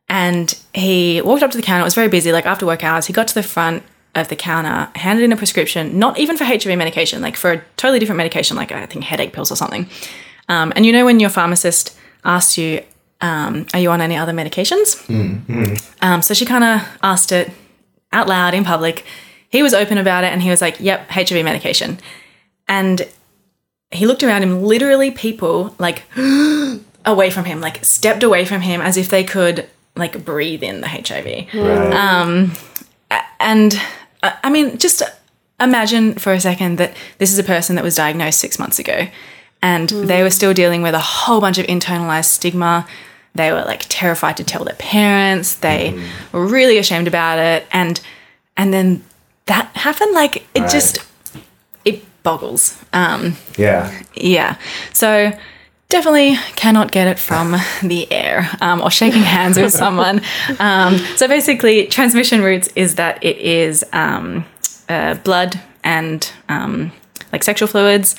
And 0.09 0.59
he 0.75 1.23
walked 1.23 1.43
up 1.43 1.51
to 1.53 1.57
the 1.57 1.63
counter. 1.63 1.83
It 1.83 1.85
was 1.85 1.95
very 1.95 2.09
busy, 2.09 2.33
like 2.33 2.47
after 2.47 2.67
work 2.67 2.83
hours. 2.83 3.07
He 3.07 3.13
got 3.13 3.29
to 3.29 3.35
the 3.35 3.43
front 3.43 3.83
of 4.15 4.29
the 4.29 4.37
counter, 4.37 4.91
handed 4.99 5.25
in 5.25 5.33
a 5.33 5.37
prescription, 5.37 5.99
not 5.99 6.19
even 6.19 6.37
for 6.37 6.45
HIV 6.45 6.79
medication, 6.79 7.21
like 7.21 7.37
for 7.37 7.53
a 7.53 7.65
totally 7.77 7.99
different 7.99 8.19
medication, 8.19 8.57
like 8.57 8.73
I 8.73 8.87
think 8.87 9.05
headache 9.05 9.33
pills 9.33 9.51
or 9.51 9.57
something. 9.57 9.89
Um, 10.49 10.73
and 10.77 10.85
you 10.85 10.93
know 10.93 11.05
when 11.05 11.21
your 11.21 11.31
pharmacist 11.31 11.97
asked 12.25 12.57
you, 12.59 12.83
um, 13.21 13.67
"Are 13.75 13.81
you 13.81 13.91
on 13.91 14.01
any 14.01 14.17
other 14.17 14.33
medications?" 14.33 14.97
Um, 16.01 16.23
so 16.23 16.35
she 16.35 16.45
kind 16.45 16.65
of 16.65 16.83
asked 17.03 17.33
it 17.33 17.51
out 18.13 18.29
loud 18.29 18.55
in 18.55 18.65
public. 18.65 19.05
He 19.49 19.63
was 19.63 19.75
open 19.75 19.99
about 19.99 20.25
it, 20.25 20.33
and 20.33 20.43
he 20.43 20.51
was 20.51 20.61
like, 20.61 20.77
"Yep, 20.81 21.11
HIV 21.11 21.45
medication." 21.45 21.99
And 22.69 23.07
he 23.91 24.07
looked 24.07 24.23
around 24.23 24.43
him. 24.43 24.63
Literally, 24.63 25.11
people 25.11 25.75
like 25.79 26.03
away 27.05 27.31
from 27.31 27.45
him, 27.45 27.61
like 27.61 27.85
stepped 27.85 28.23
away 28.23 28.45
from 28.45 28.63
him 28.63 28.81
as 28.81 28.97
if 28.97 29.09
they 29.09 29.25
could 29.25 29.69
like 29.97 30.25
breathe 30.25 30.63
in 30.63 30.81
the 30.81 30.89
HIV 30.89 31.47
Right. 31.55 31.93
and 33.39 33.81
uh, 34.23 34.33
I 34.43 34.51
mean, 34.51 34.79
just 34.79 35.03
imagine 35.61 36.15
for 36.15 36.33
a 36.33 36.41
second 36.41 36.79
that 36.79 36.97
this 37.19 37.31
is 37.33 37.39
a 37.39 37.45
person 37.45 37.77
that 37.77 37.85
was 37.85 37.95
diagnosed 37.95 38.41
six 38.41 38.59
months 38.59 38.79
ago, 38.81 39.07
and 39.65 39.89
they 39.89 40.23
were 40.23 40.31
still 40.31 40.53
dealing 40.53 40.83
with 40.83 40.95
a 40.95 40.99
whole 41.01 41.41
bunch 41.41 41.57
of 41.57 41.65
internalized 41.67 42.27
stigma. 42.27 42.87
They 43.35 43.51
were 43.51 43.65
like 43.65 43.87
terrified 43.89 44.37
to 44.37 44.45
tell 44.45 44.63
their 44.63 44.77
parents. 44.77 45.55
They 45.55 45.99
were 46.33 46.47
really 46.47 46.77
ashamed 46.77 47.09
about 47.09 47.39
it, 47.39 47.67
and 47.73 47.99
and 48.59 48.73
then 48.75 49.03
that 49.47 49.67
happened. 49.75 50.13
Like 50.13 50.37
it 50.55 50.61
Right. 50.61 50.71
just 50.71 50.99
it 51.87 52.05
boggles. 52.23 52.79
Um, 52.93 53.37
yeah. 53.57 54.03
yeah. 54.15 54.57
So 54.93 55.33
definitely 55.89 56.37
cannot 56.57 56.93
get 56.93 57.09
it 57.09 57.19
from 57.19 57.53
the 57.83 58.07
air 58.13 58.51
um, 58.61 58.83
or 58.83 58.91
shaking 58.91 59.23
hands 59.23 59.57
with 59.57 59.73
someone. 59.73 60.21
Um, 60.59 60.99
so 61.17 61.27
basically, 61.27 61.87
transmission 61.87 62.43
routes 62.43 62.69
is 62.77 62.97
that 62.97 63.25
it 63.25 63.39
is 63.39 63.83
um, 63.95 64.45
uh, 64.91 65.15
blood 65.25 65.59
and 65.83 66.31
um, 66.51 66.93
like 67.33 67.43
sexual 67.43 67.67
fluids, 67.69 68.15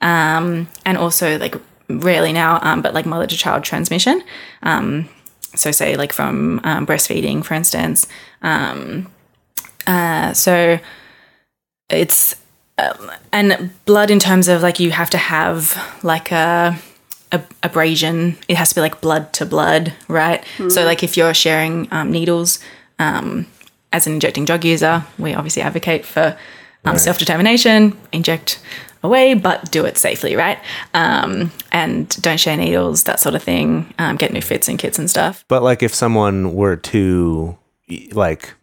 um, 0.00 0.68
and 0.84 0.98
also 0.98 1.38
like 1.38 1.54
rarely 1.88 2.32
now, 2.32 2.58
um, 2.62 2.82
but 2.82 2.94
like 2.94 3.06
mother 3.06 3.26
to 3.26 3.36
child 3.36 3.64
transmission. 3.64 4.22
Um, 4.62 5.08
so 5.54 5.70
say 5.70 5.96
like 5.96 6.12
from 6.12 6.60
um, 6.64 6.86
breastfeeding, 6.86 7.44
for 7.44 7.54
instance. 7.54 8.06
Um, 8.42 9.10
uh, 9.86 10.32
so 10.34 10.78
it's 11.88 12.36
and 13.32 13.70
blood 13.86 14.10
in 14.10 14.18
terms 14.18 14.46
of 14.48 14.62
like 14.62 14.78
you 14.78 14.90
have 14.90 15.10
to 15.10 15.18
have 15.18 15.98
like 16.04 16.30
a, 16.30 16.78
a 17.32 17.42
abrasion 17.62 18.36
it 18.46 18.56
has 18.56 18.68
to 18.68 18.74
be 18.76 18.80
like 18.80 19.00
blood 19.00 19.32
to 19.32 19.44
blood 19.44 19.92
right 20.06 20.44
so 20.70 20.84
like 20.84 21.02
if 21.02 21.16
you're 21.16 21.34
sharing 21.34 21.88
um, 21.90 22.12
needles 22.12 22.60
um, 23.00 23.46
as 23.92 24.06
an 24.06 24.12
injecting 24.12 24.44
drug 24.44 24.64
user 24.64 25.04
we 25.18 25.34
obviously 25.34 25.60
advocate 25.62 26.04
for 26.04 26.36
um, 26.84 26.96
self-determination 26.98 27.98
inject 28.12 28.60
away 29.02 29.34
but 29.34 29.70
do 29.70 29.84
it 29.84 29.96
safely 29.96 30.34
right 30.36 30.58
um, 30.94 31.52
and 31.72 32.08
don't 32.22 32.40
share 32.40 32.56
needles 32.56 33.04
that 33.04 33.20
sort 33.20 33.34
of 33.34 33.42
thing 33.42 33.92
um, 33.98 34.16
get 34.16 34.32
new 34.32 34.42
fits 34.42 34.68
and 34.68 34.78
kits 34.78 34.98
and 34.98 35.08
stuff 35.08 35.44
But 35.48 35.62
like 35.62 35.82
if 35.82 35.94
someone 35.94 36.54
were 36.54 36.76
to 36.76 37.56
like 38.12 38.54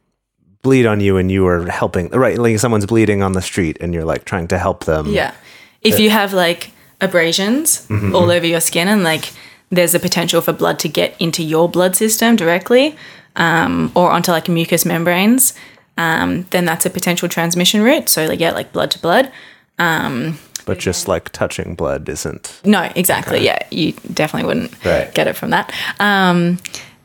bleed 0.61 0.87
on 0.87 0.99
you 0.99 1.17
and 1.17 1.31
you 1.31 1.43
were 1.43 1.69
helping 1.69 2.09
right 2.09 2.39
like 2.39 2.57
someone's 2.57 2.87
bleeding 2.87 3.21
on 3.21 3.33
the 3.33 3.41
street 3.41 3.77
and 3.81 3.93
you're 3.93 4.03
like 4.03 4.25
trying 4.25 4.47
to 4.47 4.57
help 4.57 4.85
them. 4.85 5.07
Yeah. 5.07 5.33
If 5.81 5.99
you 5.99 6.09
have 6.09 6.33
like 6.33 6.71
abrasions 7.01 7.85
all 8.13 8.31
over 8.31 8.47
your 8.47 8.59
skin 8.61 8.87
and 8.87 9.03
like 9.03 9.31
there's 9.69 9.93
a 9.93 9.99
potential 9.99 10.41
for 10.41 10.53
blood 10.53 10.79
to 10.79 10.89
get 10.89 11.15
into 11.19 11.43
your 11.43 11.69
blood 11.69 11.95
system 11.95 12.35
directly 12.35 12.95
um, 13.35 13.91
or 13.93 14.09
onto 14.09 14.31
like 14.31 14.49
mucous 14.49 14.85
membranes, 14.85 15.53
um, 15.97 16.43
then 16.49 16.65
that's 16.65 16.85
a 16.85 16.89
potential 16.89 17.29
transmission 17.29 17.83
route. 17.83 18.09
So 18.09 18.25
like, 18.25 18.39
yeah, 18.39 18.51
like 18.51 18.73
blood 18.73 18.89
to 18.91 18.99
blood. 18.99 19.31
But 19.77 20.79
just 20.79 21.07
like 21.07 21.29
touching 21.31 21.75
blood 21.75 22.09
isn't 22.09 22.59
No, 22.65 22.89
exactly. 22.95 23.43
Yeah, 23.45 23.59
you 23.69 23.93
definitely 24.13 24.47
wouldn't 24.47 24.85
Right. 24.85 25.13
get 25.13 25.27
it 25.27 25.35
from 25.35 25.51
that. 25.51 25.71
Um, 25.99 26.57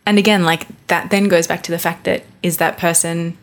and 0.06 0.18
again, 0.18 0.44
like 0.44 0.66
that 0.88 1.10
then 1.10 1.28
goes 1.28 1.46
back 1.46 1.62
to 1.64 1.70
the 1.72 1.78
fact 1.78 2.04
that 2.04 2.24
is 2.42 2.56
that 2.56 2.78
person 2.78 3.36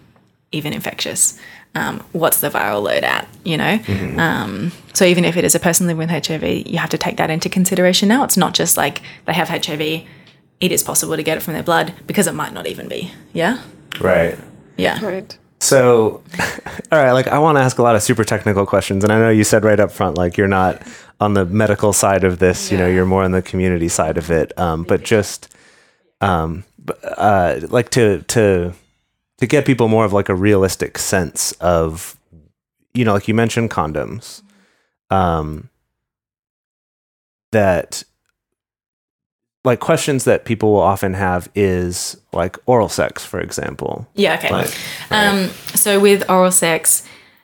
even 0.52 0.74
infectious? 0.74 1.38
Um, 1.76 2.04
what's 2.13 2.40
the 2.40 2.50
viral 2.50 2.82
load 2.82 3.04
at? 3.04 3.28
You 3.44 3.58
know. 3.58 3.80
Um, 4.18 4.72
so 4.94 5.06
even 5.06 5.24
if 5.26 5.38
it 5.38 5.44
is 5.44 5.54
a 5.54 5.60
person 5.60 5.86
living 5.86 6.00
with 6.00 6.10
HIV, 6.28 6.66
you 6.66 6.80
have 6.80 6.90
to 6.90 6.98
take 6.98 7.18
that 7.18 7.30
into 7.30 7.50
consideration. 7.50 8.10
Now 8.10 8.24
it's 8.24 8.38
not 8.38 8.54
just 8.56 8.78
like 8.78 9.02
they 9.26 9.34
have 9.34 9.50
HIV. 9.50 9.82
It 10.60 10.72
is 10.72 10.82
possible 10.82 11.16
to 11.16 11.22
get 11.22 11.38
it 11.38 11.42
from 11.42 11.54
their 11.54 11.62
blood 11.63 11.94
because 12.08 12.26
it 12.26 12.34
might 12.34 12.54
not 12.54 12.66
even 12.66 12.88
be. 12.88 13.12
Yeah. 13.34 13.60
right. 14.00 14.38
Yeah. 14.78 15.04
Right. 15.06 15.38
So, 15.60 16.22
all 16.91 17.00
right, 17.00 17.12
like 17.12 17.28
I 17.28 17.39
want 17.39 17.58
to 17.58 17.62
ask 17.62 17.78
a 17.80 17.84
lot 17.84 17.96
of 17.96 18.04
super 18.04 18.24
technical 18.24 18.65
questions, 18.65 19.04
and 19.04 19.12
I 19.12 19.20
know 19.20 19.30
you 19.30 19.43
said 19.43 19.63
right 19.63 19.80
up 19.80 19.91
front, 19.91 20.17
like 20.17 20.38
you're 20.38 20.48
not 20.48 20.82
on 21.20 21.34
the 21.34 21.46
medical 21.46 21.93
side 21.93 22.24
of 22.24 22.39
this. 22.39 22.72
You 22.72 22.78
know, 22.78 22.88
you're 22.88 23.06
more 23.06 23.24
on 23.24 23.32
the 23.32 23.41
community 23.41 23.89
side 23.89 24.17
of 24.17 24.30
it. 24.30 24.58
Um, 24.60 24.84
but 24.84 25.04
just, 25.04 25.54
um, 26.22 26.63
uh, 27.04 27.60
like 27.70 27.89
to 27.91 28.22
to 28.24 28.74
to 29.39 29.46
get 29.48 29.65
people 29.65 29.88
more 29.88 30.06
of 30.06 30.13
like 30.13 30.30
a 30.30 30.36
realistic 30.36 30.98
sense 30.98 31.52
of, 31.54 32.17
you 32.93 33.06
know, 33.06 33.13
like 33.13 33.28
you 33.28 33.34
mentioned 33.34 33.70
condoms, 33.70 34.41
um, 35.10 35.70
that 37.52 38.04
like 39.68 39.80
questions 39.80 40.24
that 40.24 40.46
people 40.46 40.72
will 40.72 40.80
often 40.80 41.14
have 41.14 41.50
is 41.54 42.18
like 42.34 42.58
oral 42.66 42.90
sex, 42.90 43.24
for 43.24 43.40
example. 43.40 44.08
Yeah. 44.16 44.36
Okay. 44.38 44.52
Like, 44.52 44.74
Um, 45.12 45.50
so 45.76 46.00
with 46.00 46.28
oral 46.30 46.52
sex, 46.52 47.04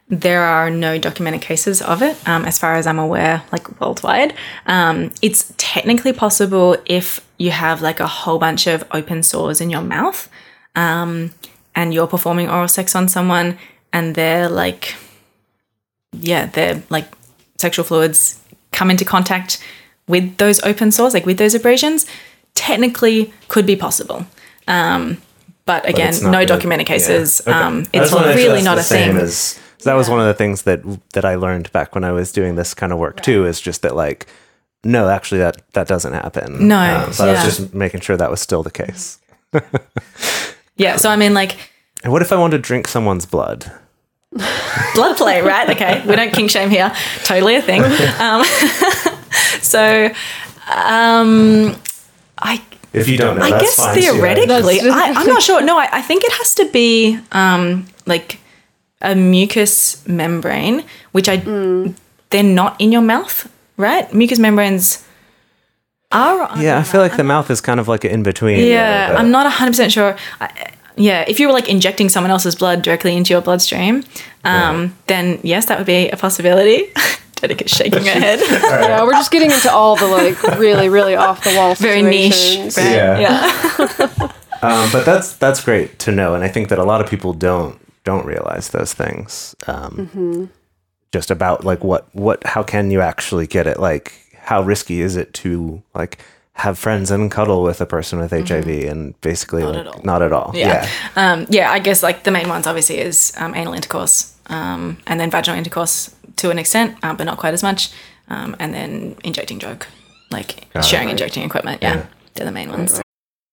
there 0.10 0.42
are 0.42 0.70
no 0.70 0.98
documented 0.98 1.42
cases 1.42 1.82
of 1.82 2.02
it, 2.02 2.16
um, 2.28 2.46
as 2.46 2.58
far 2.58 2.76
as 2.76 2.88
I'm 2.88 3.00
aware, 3.00 3.44
like 3.52 3.80
worldwide. 3.80 4.34
Um, 4.66 5.12
it's 5.22 5.54
technically 5.58 6.14
possible 6.14 6.78
if 6.86 7.26
you 7.38 7.52
have 7.52 7.82
like 7.82 8.00
a 8.00 8.08
whole 8.08 8.40
bunch 8.40 8.68
of 8.68 8.84
open 8.92 9.24
sores 9.24 9.62
in 9.62 9.70
your 9.70 9.82
mouth, 9.82 10.30
um, 10.76 11.32
and 11.76 11.94
you're 11.94 12.08
performing 12.08 12.50
oral 12.50 12.68
sex 12.68 12.96
on 12.96 13.08
someone, 13.08 13.58
and 13.92 14.16
they're 14.16 14.50
like, 14.50 14.96
yeah, 16.12 16.46
they're 16.48 16.84
like 16.90 17.08
sexual 17.58 17.86
fluids 17.86 18.40
come 18.72 18.92
into 18.92 19.06
contact 19.06 19.64
with 20.08 20.38
those 20.38 20.62
open 20.64 20.92
sores, 20.92 21.14
like 21.14 21.26
with 21.26 21.38
those 21.38 21.56
abrasions. 21.56 22.06
Technically, 22.56 23.34
could 23.48 23.66
be 23.66 23.76
possible. 23.76 24.26
Um, 24.68 25.18
but 25.66 25.88
again, 25.90 26.14
not 26.22 26.32
no 26.32 26.40
good. 26.40 26.48
documented 26.50 26.88
Yeah. 26.88 26.94
cases. 26.96 27.42
Okay. 27.42 27.52
Um, 27.52 27.80
it's 27.92 27.92
just 27.94 28.14
wanna 28.14 28.28
make 28.28 28.38
sure 28.38 28.48
really 28.52 28.62
not 28.64 28.78
a 28.78 28.84
thing. 28.84 29.18
as- 29.18 29.60
so 29.80 29.90
that 29.90 29.96
was 29.96 30.10
one 30.10 30.20
of 30.20 30.28
the 30.28 30.34
things 30.34 30.62
that 30.64 30.82
that 31.14 31.26
I 31.26 31.36
learned 31.36 31.72
back 31.72 31.96
when 31.96 32.04
I 32.04 32.12
was 32.12 32.32
doing 32.32 32.56
this 32.56 32.74
kind 32.74 32.92
of 32.94 33.00
work 33.00 33.22
too. 33.22 33.46
Is 33.46 33.60
just 33.60 33.82
that 33.82 33.96
like, 33.96 34.28
no, 34.84 35.10
actually 35.10 35.40
that 35.40 35.58
that 35.74 35.88
doesn't 35.88 36.14
happen. 36.14 36.56
Um, 36.56 36.68
No, 36.68 37.10
so 37.12 37.26
I 37.28 37.32
was 37.34 37.44
just 37.44 37.74
making 37.74 38.02
sure 38.02 38.16
that 38.18 38.30
was 38.32 38.40
still 38.40 38.64
the 38.64 38.72
case. 38.72 39.18
yeah. 40.78 40.96
So 40.98 41.10
I 41.10 41.16
mean, 41.16 41.34
like 41.34 41.56
And 42.04 42.12
what 42.14 42.22
if 42.22 42.32
I 42.32 42.36
want 42.36 42.52
to 42.52 42.60
drink 42.60 42.88
someone's 42.88 43.26
blood? 43.26 43.72
blood 44.96 45.18
play, 45.18 45.42
right? 45.42 45.70
Okay, 45.70 46.04
we 46.08 46.16
don't 46.16 46.32
kink 46.34 46.50
shame 46.52 46.70
here. 46.70 46.92
Totally 47.24 47.56
a 47.56 47.62
thing. 47.62 47.82
Um, 48.20 48.44
so, 49.62 50.06
um, 50.74 51.76
I 52.38 52.62
If 52.94 53.08
you 53.08 53.18
don't 53.18 53.38
know, 53.38 53.44
I 53.46 53.50
that's 53.52 53.64
guess 53.64 53.76
fine, 53.76 53.96
theoretically, 54.02 54.80
That's- 54.80 55.18
I, 55.18 55.20
I'm 55.20 55.28
not 55.28 55.42
sure. 55.42 55.62
No, 55.62 55.78
I, 55.78 55.88
I 55.92 56.02
think 56.02 56.24
it 56.24 56.32
has 56.34 56.56
to 56.56 56.70
be 56.72 57.20
um, 57.32 57.86
like 58.06 58.40
a 59.02 59.16
mucus 59.16 60.06
membrane, 60.08 60.84
which 61.12 61.28
I 61.30 61.38
they're 62.30 62.44
not 62.44 62.80
in 62.80 62.92
your 62.92 63.02
mouth, 63.02 63.50
right? 63.78 64.12
Mucus 64.14 64.40
membranes 64.40 65.06
are. 66.12 66.44
on 66.44 66.62
Yeah, 66.62 66.80
I 66.80 66.84
feel 66.84 67.02
mouth. 67.02 67.10
like 67.12 67.18
the 67.18 67.24
mouth 67.24 67.50
is 67.52 67.62
kind 67.62 67.80
of 67.80 67.88
like 67.88 68.04
an 68.06 68.12
in 68.12 68.24
between. 68.24 68.66
Yeah, 68.66 69.16
I'm 69.18 69.30
not 69.32 69.52
100% 69.52 69.92
sure. 69.92 70.16
I, 70.40 70.72
yeah, 70.96 71.26
if 71.28 71.40
you 71.40 71.48
were 71.48 71.54
like 71.54 71.68
injecting 71.70 72.08
someone 72.10 72.32
else's 72.32 72.56
blood 72.56 72.82
directly 72.84 73.16
into 73.18 73.34
your 73.34 73.42
bloodstream, 73.42 74.04
um, 74.44 74.96
then 75.08 75.40
yes, 75.44 75.66
that 75.66 75.78
would 75.80 75.88
be 75.88 76.10
a 76.10 76.18
possibility. 76.18 76.92
Dedeker's 77.48 77.72
shaking 77.72 78.06
her 78.06 78.12
head. 78.20 78.40
Yeah, 78.84 79.04
we're 79.04 79.12
just 79.12 79.32
getting 79.32 79.52
into 79.52 79.72
all 79.72 79.96
the 79.96 80.08
like 80.08 80.42
really, 80.58 80.90
really 80.90 81.16
off 81.16 81.44
the 81.44 81.54
wall 81.56 81.76
Very 81.76 82.02
niche. 82.02 82.58
Right? 82.58 82.78
Yeah. 82.78 83.20
yeah. 83.20 84.32
Um, 84.64 84.90
but 84.94 85.06
that's 85.06 85.34
that's 85.34 85.62
great 85.62 86.00
to 86.00 86.12
know, 86.14 86.36
and 86.36 86.42
I 86.42 86.48
think 86.48 86.70
that 86.70 86.80
a 86.80 86.86
lot 86.86 87.02
of 87.02 87.10
people 87.10 87.34
don't 87.34 87.78
don't 88.06 88.26
realize 88.26 88.70
those 88.70 88.94
things. 88.94 89.56
Um, 89.68 90.10
Mm-hmm. 90.14 90.46
Just 91.12 91.30
about 91.30 91.64
like 91.66 91.84
what 91.84 92.08
what 92.16 92.44
how 92.46 92.64
can 92.64 92.90
you 92.90 93.02
actually 93.02 93.46
get 93.46 93.68
it? 93.68 93.78
Like 93.78 94.14
how 94.38 94.62
risky 94.64 95.02
is 95.02 95.16
it 95.18 95.34
to 95.36 95.84
like 95.94 96.18
have 96.54 96.80
friends 96.80 97.12
and 97.12 97.30
cuddle 97.30 97.62
with 97.62 97.82
a 97.82 97.86
person 97.86 98.20
with 98.20 98.32
HIV 98.32 98.68
and 98.86 99.20
basically 99.22 99.64
Not 99.64 99.76
like, 99.76 99.80
at 99.86 99.88
all. 99.88 100.02
not 100.04 100.22
at 100.22 100.32
all. 100.32 100.52
Yeah. 100.56 100.88
Um, 101.16 101.46
yeah, 101.50 101.70
I 101.72 101.80
guess 101.80 102.02
like 102.02 102.24
the 102.24 102.32
main 102.32 102.48
ones 102.48 102.66
obviously 102.66 103.00
is 103.00 103.34
um, 103.38 103.54
anal 103.56 103.74
intercourse 103.74 104.34
um, 104.48 104.98
and 105.08 105.20
then 105.20 105.30
vaginal 105.30 105.58
intercourse 105.58 106.10
to 106.38 106.50
an 106.50 106.60
extent, 106.60 106.98
um, 107.04 107.18
but 107.18 107.26
not 107.26 107.38
quite 107.38 107.54
as 107.54 107.64
much. 107.64 107.92
Um, 108.30 108.56
and 108.60 108.74
then 108.74 109.16
injecting 109.24 109.58
drug, 109.58 109.86
like 110.32 110.68
sharing 110.82 111.08
right. 111.08 111.12
injecting 111.12 111.44
equipment. 111.44 111.82
Yeah. 111.82 111.96
Yeah. 111.96 112.06
They're 112.34 112.46
the 112.46 112.52
main 112.52 112.70
ones. 112.70 113.03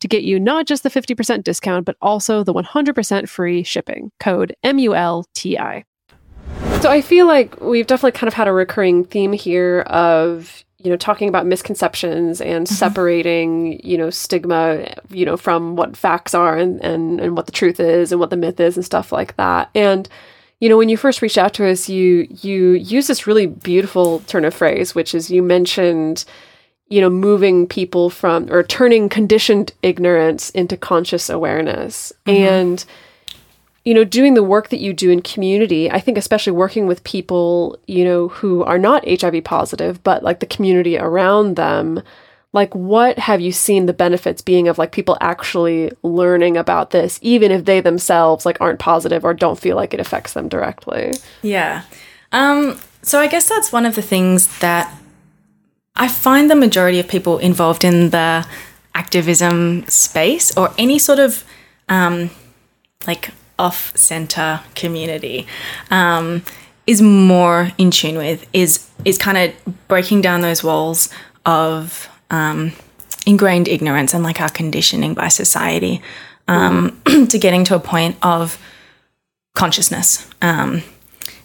to 0.00 0.08
get 0.08 0.22
you 0.22 0.38
not 0.38 0.66
just 0.66 0.82
the 0.82 0.90
50% 0.90 1.44
discount, 1.44 1.84
but 1.84 1.96
also 2.00 2.44
the 2.44 2.54
100% 2.54 3.28
free 3.28 3.62
shipping. 3.62 4.10
Code 4.20 4.54
M 4.62 4.78
U 4.78 4.94
L 4.94 5.26
T 5.34 5.58
I. 5.58 5.84
So 6.80 6.90
I 6.90 7.00
feel 7.00 7.26
like 7.26 7.60
we've 7.60 7.86
definitely 7.86 8.18
kind 8.18 8.28
of 8.28 8.34
had 8.34 8.46
a 8.46 8.52
recurring 8.52 9.04
theme 9.04 9.32
here 9.32 9.80
of 9.80 10.64
you 10.78 10.90
know 10.90 10.96
talking 10.96 11.28
about 11.28 11.44
misconceptions 11.44 12.40
and 12.40 12.66
mm-hmm. 12.66 12.74
separating 12.74 13.80
you 13.84 13.98
know 13.98 14.10
stigma 14.10 14.94
you 15.10 15.26
know 15.26 15.36
from 15.36 15.74
what 15.76 15.96
facts 15.96 16.34
are 16.34 16.56
and, 16.56 16.80
and 16.84 17.20
and 17.20 17.36
what 17.36 17.46
the 17.46 17.52
truth 17.52 17.80
is 17.80 18.12
and 18.12 18.20
what 18.20 18.30
the 18.30 18.36
myth 18.36 18.60
is 18.60 18.76
and 18.76 18.84
stuff 18.84 19.10
like 19.10 19.36
that 19.36 19.68
and 19.74 20.08
you 20.60 20.68
know 20.68 20.76
when 20.76 20.88
you 20.88 20.96
first 20.96 21.20
reached 21.20 21.38
out 21.38 21.52
to 21.52 21.66
us 21.66 21.88
you 21.88 22.28
you 22.30 22.72
use 22.72 23.08
this 23.08 23.26
really 23.26 23.46
beautiful 23.46 24.20
turn 24.20 24.44
of 24.44 24.54
phrase 24.54 24.94
which 24.94 25.14
is 25.14 25.30
you 25.30 25.42
mentioned 25.42 26.24
you 26.88 27.00
know 27.00 27.10
moving 27.10 27.66
people 27.66 28.10
from 28.10 28.50
or 28.50 28.62
turning 28.62 29.08
conditioned 29.08 29.72
ignorance 29.82 30.50
into 30.50 30.76
conscious 30.76 31.28
awareness 31.28 32.12
and 32.26 32.84
you 33.88 33.94
know, 33.94 34.04
doing 34.04 34.34
the 34.34 34.42
work 34.42 34.68
that 34.68 34.80
you 34.80 34.92
do 34.92 35.10
in 35.10 35.22
community, 35.22 35.90
I 35.90 35.98
think 35.98 36.18
especially 36.18 36.52
working 36.52 36.86
with 36.86 37.02
people, 37.04 37.78
you 37.86 38.04
know, 38.04 38.28
who 38.28 38.62
are 38.64 38.76
not 38.76 39.08
HIV 39.08 39.44
positive, 39.44 40.04
but 40.04 40.22
like 40.22 40.40
the 40.40 40.46
community 40.46 40.98
around 40.98 41.56
them, 41.56 42.02
like 42.52 42.74
what 42.74 43.18
have 43.18 43.40
you 43.40 43.50
seen 43.50 43.86
the 43.86 43.94
benefits 43.94 44.42
being 44.42 44.68
of 44.68 44.76
like 44.76 44.92
people 44.92 45.16
actually 45.22 45.90
learning 46.02 46.58
about 46.58 46.90
this, 46.90 47.18
even 47.22 47.50
if 47.50 47.64
they 47.64 47.80
themselves 47.80 48.44
like 48.44 48.60
aren't 48.60 48.78
positive 48.78 49.24
or 49.24 49.32
don't 49.32 49.58
feel 49.58 49.74
like 49.74 49.94
it 49.94 50.00
affects 50.00 50.34
them 50.34 50.50
directly? 50.50 51.14
Yeah. 51.40 51.84
Um, 52.32 52.78
so 53.00 53.20
I 53.20 53.26
guess 53.26 53.48
that's 53.48 53.72
one 53.72 53.86
of 53.86 53.94
the 53.94 54.02
things 54.02 54.58
that 54.58 54.94
I 55.98 56.08
find 56.08 56.50
the 56.50 56.54
majority 56.54 57.00
of 57.00 57.08
people 57.08 57.38
involved 57.38 57.84
in 57.84 58.10
the 58.10 58.46
activism 58.94 59.86
space 59.88 60.56
or 60.56 60.72
any 60.78 60.98
sort 60.98 61.18
of 61.18 61.44
um, 61.88 62.30
like 63.06 63.30
off 63.58 63.96
center 63.96 64.60
community 64.74 65.46
um, 65.90 66.42
is 66.86 67.02
more 67.02 67.72
in 67.76 67.90
tune 67.90 68.16
with 68.16 68.46
is 68.52 68.88
is 69.04 69.18
kind 69.18 69.36
of 69.36 69.88
breaking 69.88 70.20
down 70.20 70.40
those 70.40 70.62
walls 70.62 71.08
of 71.44 72.08
um, 72.30 72.72
ingrained 73.26 73.68
ignorance 73.68 74.14
and 74.14 74.22
like 74.22 74.40
our 74.40 74.48
conditioning 74.48 75.14
by 75.14 75.28
society 75.28 76.00
um, 76.46 77.00
to 77.28 77.38
getting 77.38 77.64
to 77.64 77.74
a 77.74 77.80
point 77.80 78.16
of 78.22 78.58
consciousness 79.54 80.28
um, 80.40 80.82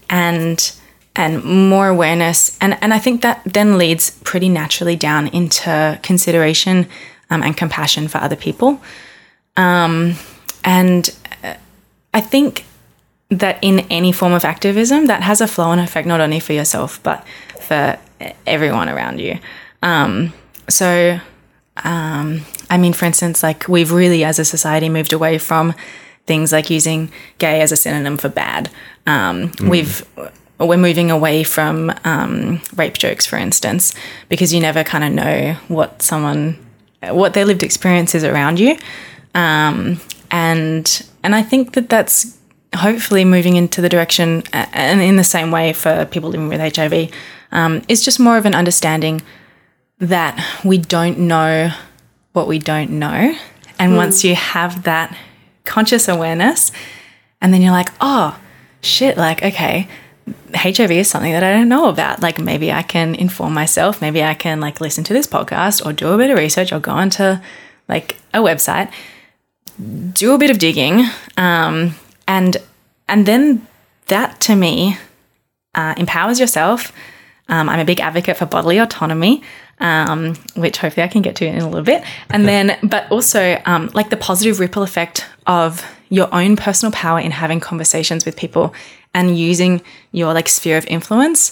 and 0.09 0.73
and 1.15 1.43
more 1.43 1.87
awareness 1.87 2.57
and 2.59 2.77
and 2.81 2.93
I 2.93 2.99
think 2.99 3.21
that 3.21 3.41
then 3.45 3.77
leads 3.77 4.11
pretty 4.23 4.49
naturally 4.49 4.95
down 4.95 5.27
into 5.27 5.99
consideration 6.01 6.87
um, 7.29 7.43
and 7.43 7.55
compassion 7.55 8.07
for 8.07 8.17
other 8.17 8.35
people. 8.35 8.81
Um, 9.55 10.15
and 10.63 11.15
uh, 11.43 11.55
I 12.13 12.21
think 12.21 12.65
that 13.29 13.57
in 13.61 13.81
any 13.89 14.11
form 14.11 14.33
of 14.33 14.45
activism 14.45 15.05
that 15.05 15.23
has 15.23 15.41
a 15.41 15.47
flow 15.47 15.65
on 15.65 15.79
effect 15.79 16.07
not 16.07 16.21
only 16.21 16.39
for 16.39 16.53
yourself 16.53 17.01
but 17.03 17.25
for 17.61 17.97
everyone 18.45 18.89
around 18.89 19.19
you. 19.19 19.39
Um, 19.81 20.33
so 20.69 21.19
um, 21.77 22.41
I 22.69 22.77
mean, 22.77 22.93
for 22.93 23.05
instance, 23.05 23.43
like 23.43 23.67
we've 23.67 23.91
really, 23.91 24.23
as 24.23 24.39
a 24.39 24.45
society, 24.45 24.89
moved 24.89 25.13
away 25.13 25.37
from 25.37 25.73
things 26.25 26.51
like 26.51 26.69
using 26.69 27.11
gay 27.37 27.61
as 27.61 27.71
a 27.71 27.75
synonym 27.75 28.17
for 28.17 28.29
bad. 28.29 28.69
Um, 29.05 29.51
We've 29.61 30.05
we're 30.67 30.77
moving 30.77 31.11
away 31.11 31.43
from 31.43 31.93
um, 32.03 32.61
rape 32.75 32.97
jokes, 32.97 33.25
for 33.25 33.37
instance, 33.37 33.93
because 34.29 34.53
you 34.53 34.59
never 34.59 34.83
kind 34.83 35.03
of 35.03 35.11
know 35.11 35.53
what 35.67 36.01
someone, 36.01 36.57
what 37.01 37.33
their 37.33 37.45
lived 37.45 37.63
experience 37.63 38.15
is 38.15 38.23
around 38.23 38.59
you, 38.59 38.77
um, 39.35 39.99
and 40.31 41.07
and 41.23 41.35
I 41.35 41.41
think 41.41 41.73
that 41.73 41.89
that's 41.89 42.37
hopefully 42.75 43.25
moving 43.25 43.55
into 43.55 43.81
the 43.81 43.89
direction, 43.89 44.43
and 44.51 45.01
in 45.01 45.15
the 45.15 45.23
same 45.23 45.51
way 45.51 45.73
for 45.73 46.05
people 46.05 46.29
living 46.29 46.49
with 46.49 46.75
HIV, 46.75 47.11
um, 47.51 47.81
is 47.87 48.03
just 48.03 48.19
more 48.19 48.37
of 48.37 48.45
an 48.45 48.55
understanding 48.55 49.21
that 49.99 50.43
we 50.65 50.77
don't 50.77 51.19
know 51.19 51.71
what 52.33 52.47
we 52.47 52.59
don't 52.59 52.91
know. 52.91 53.35
And 53.79 53.95
once 53.95 54.23
you 54.23 54.35
have 54.35 54.83
that 54.83 55.15
conscious 55.65 56.07
awareness, 56.07 56.71
and 57.41 57.53
then 57.53 57.61
you're 57.61 57.71
like, 57.71 57.89
oh, 58.01 58.39
shit, 58.81 59.17
like, 59.17 59.43
okay, 59.43 59.87
HIV 60.55 60.91
is 60.91 61.09
something 61.09 61.31
that 61.31 61.43
I 61.43 61.51
don't 61.53 61.69
know 61.69 61.89
about. 61.89 62.21
Like, 62.21 62.39
maybe 62.39 62.71
I 62.71 62.83
can 62.83 63.15
inform 63.15 63.53
myself. 63.53 64.01
Maybe 64.01 64.23
I 64.23 64.33
can, 64.33 64.59
like, 64.59 64.79
listen 64.79 65.03
to 65.05 65.13
this 65.13 65.27
podcast 65.27 65.85
or 65.85 65.93
do 65.93 66.09
a 66.09 66.17
bit 66.17 66.29
of 66.29 66.37
research 66.37 66.71
or 66.71 66.79
go 66.79 66.91
onto, 66.91 67.35
like, 67.89 68.17
a 68.33 68.39
website, 68.39 68.91
do 70.13 70.33
a 70.33 70.37
bit 70.37 70.49
of 70.49 70.59
digging. 70.59 71.05
Um, 71.37 71.95
and, 72.27 72.57
and 73.09 73.25
then 73.25 73.67
that 74.07 74.39
to 74.41 74.55
me 74.55 74.97
uh, 75.75 75.95
empowers 75.97 76.39
yourself. 76.39 76.91
Um, 77.49 77.67
I'm 77.67 77.79
a 77.79 77.85
big 77.85 77.99
advocate 77.99 78.37
for 78.37 78.45
bodily 78.45 78.77
autonomy, 78.77 79.43
um, 79.79 80.35
which 80.55 80.77
hopefully 80.77 81.03
I 81.03 81.07
can 81.07 81.21
get 81.21 81.35
to 81.37 81.45
in 81.45 81.59
a 81.59 81.67
little 81.67 81.83
bit. 81.83 82.03
And 82.29 82.47
then, 82.47 82.77
but 82.83 83.11
also 83.11 83.61
um, 83.65 83.89
like 83.93 84.09
the 84.09 84.17
positive 84.17 84.59
ripple 84.59 84.83
effect 84.83 85.25
of 85.45 85.85
your 86.09 86.33
own 86.33 86.55
personal 86.55 86.91
power 86.91 87.19
in 87.19 87.31
having 87.31 87.59
conversations 87.59 88.25
with 88.25 88.37
people 88.37 88.73
and 89.13 89.37
using 89.37 89.81
your 90.11 90.33
like 90.33 90.49
sphere 90.49 90.77
of 90.77 90.85
influence 90.87 91.51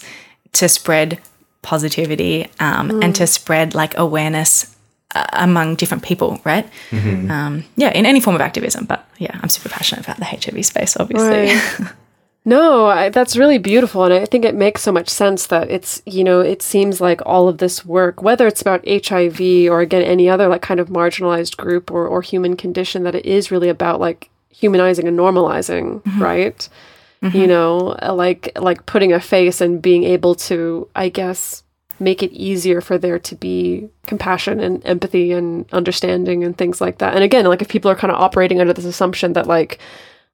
to 0.54 0.68
spread 0.68 1.20
positivity 1.62 2.50
um, 2.60 3.02
and 3.04 3.16
to 3.16 3.28
spread 3.28 3.76
like 3.76 3.98
awareness 3.98 4.76
uh, 5.14 5.26
among 5.34 5.76
different 5.76 6.04
people, 6.04 6.40
right? 6.44 6.68
Um, 6.92 7.64
yeah, 7.76 7.92
in 7.92 8.06
any 8.06 8.20
form 8.20 8.36
of 8.36 8.42
activism. 8.42 8.86
But 8.86 9.08
yeah, 9.18 9.40
I'm 9.42 9.50
super 9.50 9.70
passionate 9.70 10.06
about 10.06 10.18
the 10.18 10.26
HIV 10.26 10.66
space, 10.66 10.98
obviously. 10.98 11.30
Right. 11.30 11.92
No, 12.44 12.88
I, 12.88 13.10
that's 13.10 13.38
really 13.38 13.60
beautiful. 13.60 14.04
And 14.04 14.14
I 14.14 14.26
think 14.26 14.46
it 14.46 14.56
makes 14.56 14.82
so 14.82 14.92
much 14.92 15.10
sense 15.10 15.46
that 15.48 15.70
it's, 15.70 16.02
you 16.08 16.24
know, 16.24 16.40
it 16.42 16.64
seems 16.64 17.00
like 17.00 17.22
all 17.24 17.48
of 17.48 17.60
this 17.60 17.86
work, 17.86 18.24
whether 18.24 18.48
it's 18.48 18.62
about 18.62 18.88
HIV 18.88 19.40
or 19.70 19.82
again, 19.82 20.02
any 20.02 20.28
other 20.28 20.48
like 20.48 20.64
kind 20.64 20.80
of 20.80 20.90
marginalized 20.90 21.56
group 21.58 21.92
or, 21.92 22.08
or 22.08 22.24
human 22.24 22.58
condition, 22.58 23.04
that 23.04 23.14
it 23.14 23.28
is 23.28 23.52
really 23.52 23.70
about 23.70 24.00
like 24.00 24.32
humanizing 24.50 25.08
and 25.08 25.18
normalizing, 25.18 26.02
right? 26.20 26.68
You 27.22 27.30
mm-hmm. 27.30 27.48
know, 27.48 27.98
uh, 28.02 28.14
like, 28.16 28.52
like 28.60 28.88
putting 28.88 29.14
a 29.14 29.20
face 29.20 29.62
and 29.62 29.80
being 29.80 30.04
able 30.06 30.34
to, 30.36 30.90
I 30.96 31.10
guess, 31.10 31.64
make 32.00 32.24
it 32.24 32.32
easier 32.32 32.82
for 32.82 32.98
there 32.98 33.20
to 33.20 33.36
be 33.36 33.88
compassion 34.08 34.60
and 34.60 34.84
empathy 34.86 35.32
and 35.32 35.72
understanding 35.72 36.44
and 36.44 36.58
things 36.58 36.82
like 36.82 36.98
that. 36.98 37.14
And 37.14 37.24
again, 37.24 37.46
like 37.46 37.62
if 37.62 37.70
people 37.70 37.92
are 37.92 37.96
kind 37.96 38.12
of 38.12 38.20
operating 38.20 38.60
under 38.60 38.74
this 38.74 38.86
assumption 38.86 39.34
that 39.34 39.46
like, 39.46 39.80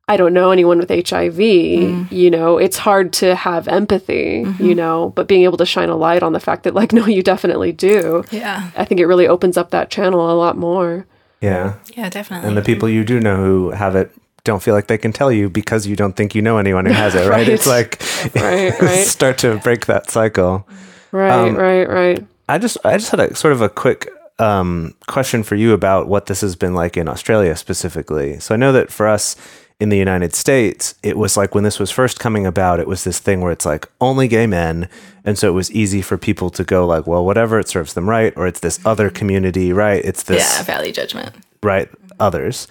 I 0.07 0.15
don't 0.15 0.33
know 0.33 0.51
anyone 0.51 0.79
with 0.79 0.89
HIV, 0.89 1.35
mm. 1.35 2.09
you 2.09 2.31
know, 2.31 2.57
it's 2.57 2.77
hard 2.77 3.11
to 3.13 3.35
have 3.35 3.67
empathy, 3.67 4.39
you 4.39 4.45
mm-hmm. 4.45 4.73
know, 4.73 5.09
but 5.13 5.27
being 5.27 5.43
able 5.43 5.57
to 5.57 5.65
shine 5.65 5.89
a 5.89 5.97
light 5.97 6.23
on 6.23 6.31
the 6.31 6.39
fact 6.39 6.63
that, 6.63 6.73
like, 6.73 6.93
no, 6.93 7.05
you 7.07 7.21
definitely 7.21 7.73
do. 7.73 8.23
yeah, 8.31 8.71
I 8.77 8.85
think 8.85 9.01
it 9.01 9.05
really 9.05 9.27
opens 9.27 9.57
up 9.57 9.71
that 9.71 9.89
channel 9.89 10.31
a 10.31 10.35
lot 10.37 10.55
more. 10.57 11.05
Yeah. 11.41 11.75
yeah, 11.93 12.09
definitely. 12.09 12.47
And 12.47 12.55
the 12.55 12.61
people 12.61 12.87
you 12.87 13.03
do 13.03 13.19
know 13.19 13.35
who 13.35 13.71
have 13.71 13.97
it 13.97 14.11
don't 14.47 14.63
feel 14.63 14.73
like 14.73 14.87
they 14.87 14.97
can 14.97 15.11
tell 15.13 15.31
you 15.31 15.49
because 15.49 15.85
you 15.85 15.95
don't 15.95 16.15
think 16.15 16.33
you 16.33 16.41
know 16.41 16.57
anyone 16.57 16.85
who 16.87 16.93
has 16.93 17.13
it, 17.13 17.27
right? 17.29 17.37
Right. 17.47 17.49
It's 17.49 17.67
like 17.67 18.01
Right, 18.35 18.73
right. 18.81 19.05
start 19.05 19.37
to 19.39 19.57
break 19.57 19.85
that 19.85 20.09
cycle. 20.09 20.67
Right, 21.11 21.31
Um, 21.31 21.55
right, 21.55 21.87
right. 21.87 22.25
I 22.49 22.57
just 22.57 22.77
I 22.83 22.97
just 22.97 23.11
had 23.11 23.19
a 23.19 23.35
sort 23.35 23.53
of 23.53 23.61
a 23.61 23.69
quick 23.69 24.09
um, 24.39 24.93
question 25.07 25.43
for 25.43 25.55
you 25.55 25.73
about 25.73 26.07
what 26.07 26.25
this 26.27 26.41
has 26.41 26.55
been 26.55 26.73
like 26.73 26.97
in 26.97 27.07
Australia 27.07 27.55
specifically. 27.55 28.39
So 28.39 28.53
I 28.55 28.57
know 28.57 28.71
that 28.71 28.91
for 28.91 29.07
us 29.07 29.35
in 29.79 29.89
the 29.89 29.97
United 29.97 30.33
States, 30.33 30.95
it 31.03 31.17
was 31.17 31.37
like 31.37 31.53
when 31.55 31.63
this 31.63 31.79
was 31.79 31.91
first 31.91 32.19
coming 32.19 32.45
about, 32.47 32.79
it 32.79 32.87
was 32.87 33.03
this 33.03 33.19
thing 33.19 33.41
where 33.41 33.51
it's 33.51 33.65
like 33.65 33.87
only 34.01 34.27
gay 34.27 34.47
men, 34.47 34.89
and 35.25 35.37
so 35.37 35.47
it 35.49 35.53
was 35.53 35.69
easy 35.71 36.01
for 36.01 36.17
people 36.17 36.49
to 36.51 36.63
go 36.63 36.85
like, 36.87 37.05
well, 37.07 37.23
whatever, 37.25 37.59
it 37.59 37.67
serves 37.69 37.93
them 37.93 38.09
right, 38.09 38.33
or 38.37 38.47
it's 38.47 38.59
this 38.61 38.79
other 38.85 39.09
community, 39.09 39.71
right? 39.73 40.03
It's 40.05 40.23
this 40.23 40.41
yeah, 40.57 40.63
value 40.63 40.91
judgment. 40.91 41.35
right 41.61 41.89
others, 42.19 42.67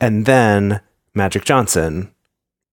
and 0.00 0.26
then 0.26 0.80
Magic 1.18 1.44
Johnson 1.44 2.10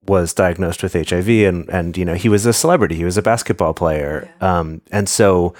was 0.07 0.33
diagnosed 0.33 0.83
with 0.83 0.93
HIV, 0.93 1.27
and 1.27 1.67
and 1.69 1.97
you 1.97 2.05
know 2.05 2.13
he 2.13 2.29
was 2.29 2.45
a 2.45 2.53
celebrity, 2.53 2.95
he 2.95 3.03
was 3.03 3.17
a 3.17 3.21
basketball 3.21 3.73
player, 3.73 4.31
um, 4.39 4.81
and 4.91 5.09
so 5.09 5.53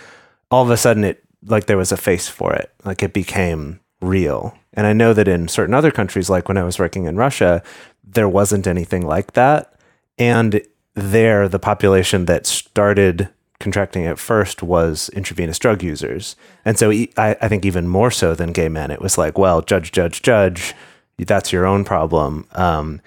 all 0.50 0.64
of 0.64 0.70
a 0.70 0.78
sudden 0.78 1.04
it 1.04 1.24
like 1.46 1.66
there 1.66 1.78
was 1.78 1.92
a 1.92 1.98
face 1.98 2.30
for 2.30 2.54
it, 2.54 2.72
like 2.86 3.04
it 3.04 3.12
became 3.12 3.82
real. 4.02 4.58
And 4.74 4.88
I 4.88 4.94
know 4.94 5.14
that 5.14 5.28
in 5.28 5.48
certain 5.48 5.74
other 5.74 5.92
countries, 5.92 6.30
like 6.30 6.48
when 6.48 6.58
I 6.58 6.64
was 6.64 6.80
working 6.80 7.06
in 7.06 7.18
Russia, 7.18 7.64
there 8.04 8.30
wasn't 8.30 8.68
anything 8.68 9.06
like 9.06 9.34
that, 9.34 9.74
and 10.18 10.62
there 10.94 11.50
the 11.50 11.60
population 11.60 12.26
that 12.26 12.46
started 12.46 13.30
contracting 13.60 14.04
it 14.04 14.20
first 14.20 14.62
was 14.62 15.10
intravenous 15.10 15.60
drug 15.60 15.82
users. 15.82 16.36
And 16.64 16.78
so 16.78 16.92
I 17.18 17.48
think 17.48 17.66
even 17.66 17.88
more 17.88 18.12
so 18.12 18.36
than 18.36 18.52
gay 18.52 18.70
men, 18.70 18.92
it 18.92 19.02
was 19.02 19.18
like, 19.18 19.38
well, 19.38 19.62
judge, 19.62 19.92
judge, 19.92 20.22
judge, 20.22 20.76
that's 21.18 21.52
your 21.52 21.66
own 21.66 21.84
problem. 21.86 22.46
Um, 22.54 23.02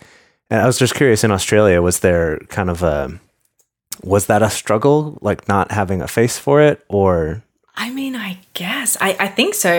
and 0.50 0.60
I 0.62 0.66
was 0.66 0.78
just 0.78 0.94
curious 0.94 1.24
in 1.24 1.30
Australia, 1.30 1.82
was 1.82 2.00
there 2.00 2.38
kind 2.48 2.70
of 2.70 2.82
a, 2.82 3.18
was 4.02 4.26
that 4.26 4.42
a 4.42 4.50
struggle, 4.50 5.18
like 5.20 5.46
not 5.48 5.70
having 5.72 6.00
a 6.00 6.08
face 6.08 6.38
for 6.38 6.62
it 6.62 6.84
or? 6.88 7.42
I 7.80 7.90
mean, 7.90 8.16
I 8.16 8.38
guess 8.54 8.96
I, 9.00 9.16
I 9.20 9.28
think 9.28 9.54
so. 9.54 9.70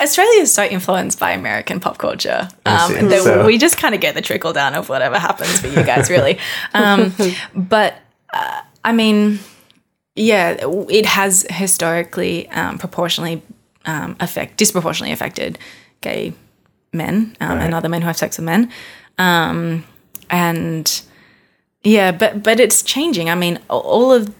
Australia 0.00 0.40
is 0.40 0.54
so 0.54 0.64
influenced 0.64 1.18
by 1.18 1.32
American 1.32 1.80
pop 1.80 1.98
culture 1.98 2.48
um, 2.64 2.92
that 3.08 3.22
So- 3.22 3.44
we 3.46 3.58
just 3.58 3.76
kind 3.76 3.94
of 3.94 4.00
get 4.00 4.14
the 4.14 4.22
trickle 4.22 4.52
down 4.52 4.74
of 4.74 4.88
whatever 4.88 5.18
happens 5.18 5.60
for 5.60 5.66
you 5.66 5.82
guys, 5.82 6.08
really. 6.08 6.38
Um, 6.74 7.12
but 7.54 7.94
uh, 8.32 8.62
I 8.84 8.92
mean, 8.92 9.38
yeah, 10.14 10.56
it 10.88 11.04
has 11.06 11.44
historically 11.50 12.48
um, 12.50 12.78
proportionally 12.78 13.42
um, 13.84 14.16
affect 14.20 14.56
disproportionately 14.56 15.12
affected 15.12 15.58
gay 16.00 16.32
men 16.96 17.36
um, 17.40 17.58
and 17.58 17.74
other 17.74 17.88
men 17.88 18.02
who 18.02 18.06
have 18.06 18.16
sex 18.16 18.38
with 18.38 18.44
men, 18.44 18.70
um, 19.18 19.84
and 20.30 21.02
yeah, 21.84 22.10
but 22.10 22.42
but 22.42 22.58
it's 22.58 22.82
changing. 22.82 23.30
I 23.30 23.34
mean, 23.34 23.60
all 23.68 24.12
of 24.12 24.34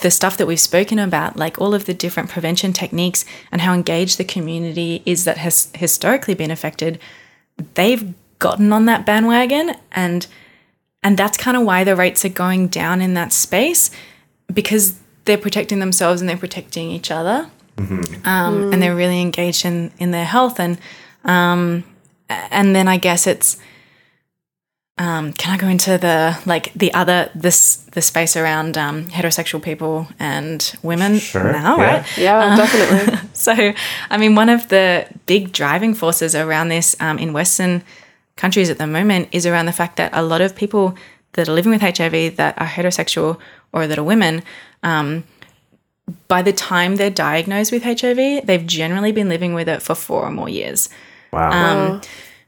the 0.00 0.10
stuff 0.10 0.36
that 0.38 0.46
we've 0.46 0.60
spoken 0.60 0.98
about, 0.98 1.36
like 1.36 1.60
all 1.60 1.74
of 1.74 1.84
the 1.84 1.94
different 1.94 2.30
prevention 2.30 2.72
techniques 2.72 3.24
and 3.50 3.60
how 3.60 3.74
engaged 3.74 4.18
the 4.18 4.24
community 4.24 5.02
is 5.04 5.24
that 5.24 5.36
has 5.38 5.70
historically 5.74 6.34
been 6.34 6.50
affected, 6.50 6.98
they've 7.74 8.14
gotten 8.38 8.72
on 8.72 8.86
that 8.86 9.04
bandwagon. 9.04 9.74
And 9.92 10.26
and 11.02 11.18
that's 11.18 11.36
kind 11.36 11.56
of 11.56 11.64
why 11.64 11.84
the 11.84 11.96
rates 11.96 12.24
are 12.24 12.30
going 12.30 12.68
down 12.68 13.00
in 13.00 13.14
that 13.14 13.32
space 13.32 13.90
because 14.52 14.98
they're 15.24 15.38
protecting 15.38 15.78
themselves 15.78 16.20
and 16.20 16.28
they're 16.30 16.36
protecting 16.36 16.90
each 16.90 17.10
other. 17.10 17.50
Um, 18.24 18.72
and 18.72 18.82
they're 18.82 18.94
really 18.94 19.20
engaged 19.20 19.64
in 19.64 19.92
in 19.98 20.10
their 20.10 20.24
health. 20.24 20.58
And 20.58 20.78
um, 21.24 21.84
and 22.50 22.74
then 22.74 22.88
I 22.88 22.96
guess 22.96 23.26
it's 23.26 23.58
um, 24.98 25.32
can 25.32 25.54
I 25.54 25.56
go 25.56 25.68
into 25.68 25.96
the 25.96 26.38
like 26.44 26.72
the 26.74 26.92
other 26.92 27.30
this 27.34 27.76
the 27.92 28.02
space 28.02 28.36
around 28.36 28.76
um, 28.76 29.06
heterosexual 29.06 29.62
people 29.62 30.06
and 30.18 30.74
women 30.82 31.18
Sure, 31.18 31.50
now, 31.52 31.76
yeah. 31.76 31.84
right? 31.84 32.18
Yeah, 32.18 32.56
definitely. 32.56 33.18
So, 33.32 33.72
I 34.10 34.18
mean, 34.18 34.36
one 34.36 34.48
of 34.48 34.68
the 34.68 35.06
big 35.26 35.52
driving 35.52 35.94
forces 35.94 36.34
around 36.36 36.68
this 36.68 36.94
um, 37.00 37.18
in 37.18 37.32
Western 37.32 37.82
countries 38.36 38.70
at 38.70 38.78
the 38.78 38.86
moment 38.86 39.28
is 39.32 39.46
around 39.46 39.66
the 39.66 39.72
fact 39.72 39.96
that 39.96 40.10
a 40.12 40.22
lot 40.22 40.40
of 40.40 40.54
people 40.54 40.94
that 41.32 41.48
are 41.48 41.52
living 41.52 41.72
with 41.72 41.80
HIV 41.80 42.36
that 42.36 42.56
are 42.60 42.66
heterosexual 42.66 43.38
or 43.72 43.86
that 43.88 43.98
are 43.98 44.04
women, 44.04 44.42
um, 44.82 45.24
by 46.28 46.42
the 46.42 46.52
time 46.52 46.96
they're 46.96 47.10
diagnosed 47.10 47.72
with 47.72 47.82
HIV, 47.82 48.46
they've 48.46 48.66
generally 48.66 49.10
been 49.12 49.28
living 49.28 49.54
with 49.54 49.68
it 49.68 49.82
for 49.82 49.94
four 49.94 50.22
or 50.22 50.30
more 50.30 50.48
years 50.48 50.88
Wow. 51.32 52.00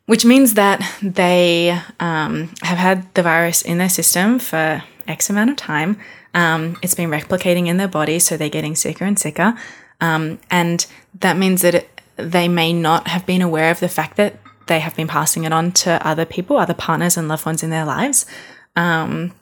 which 0.07 0.25
means 0.25 0.55
that 0.55 0.83
they 1.03 1.79
um, 2.01 2.51
have 2.63 2.79
had 2.79 3.13
the 3.15 3.23
virus 3.23 3.63
in 3.63 3.79
their 3.79 3.89
system 3.89 4.39
for 4.39 4.83
X 5.09 5.31
amount 5.31 5.51
of 5.51 5.57
time. 5.57 5.99
Um, 6.35 6.77
it's 6.83 6.95
been 6.95 7.11
replicating 7.11 7.69
in 7.69 7.77
their 7.77 7.89
body, 7.89 8.19
so 8.19 8.37
they're 8.37 8.49
getting 8.49 8.75
sicker 8.75 9.05
and 9.05 9.19
sicker. 9.19 9.55
Um, 10.01 10.39
and 10.51 10.87
that 11.21 11.37
means 11.37 11.63
that 11.63 11.75
it, 11.75 12.01
they 12.17 12.49
may 12.49 12.73
not 12.73 13.09
have 13.09 13.25
been 13.25 13.41
aware 13.41 13.71
of 13.71 13.81
the 13.81 13.89
fact 13.89 14.17
that 14.17 14.37
they 14.67 14.81
have 14.81 14.97
been 14.97 15.09
passing 15.09 15.45
it 15.45 15.53
on 15.53 15.73
to 15.73 16.07
other 16.07 16.25
people, 16.25 16.57
other 16.57 16.75
partners 16.75 17.17
and 17.17 17.29
loved 17.29 17.47
ones 17.47 17.63
in 17.63 17.71
their 17.71 17.85
lives. 17.85 18.27
Um, 18.77 19.33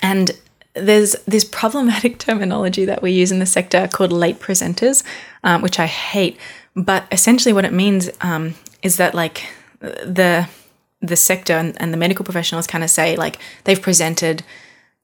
and 0.00 0.32
there's 0.74 1.14
this 1.26 1.44
problematic 1.44 2.18
terminology 2.26 2.84
that 2.84 3.02
we 3.02 3.12
use 3.12 3.30
in 3.30 3.38
the 3.38 3.46
sector 3.46 3.88
called 3.88 4.12
late 4.12 4.40
presenters, 4.40 5.02
um, 5.44 5.62
which 5.62 5.78
I 5.78 5.86
hate. 5.86 6.38
But 6.74 7.06
essentially, 7.12 7.52
what 7.52 7.64
it 7.64 7.72
means 7.72 8.10
um, 8.22 8.54
is 8.82 8.96
that 8.96 9.14
like 9.14 9.48
the 9.80 10.48
the 11.00 11.16
sector 11.16 11.54
and, 11.54 11.74
and 11.80 11.92
the 11.92 11.96
medical 11.96 12.24
professionals 12.24 12.66
kind 12.66 12.84
of 12.84 12.90
say 12.90 13.16
like 13.16 13.38
they've 13.64 13.82
presented 13.82 14.44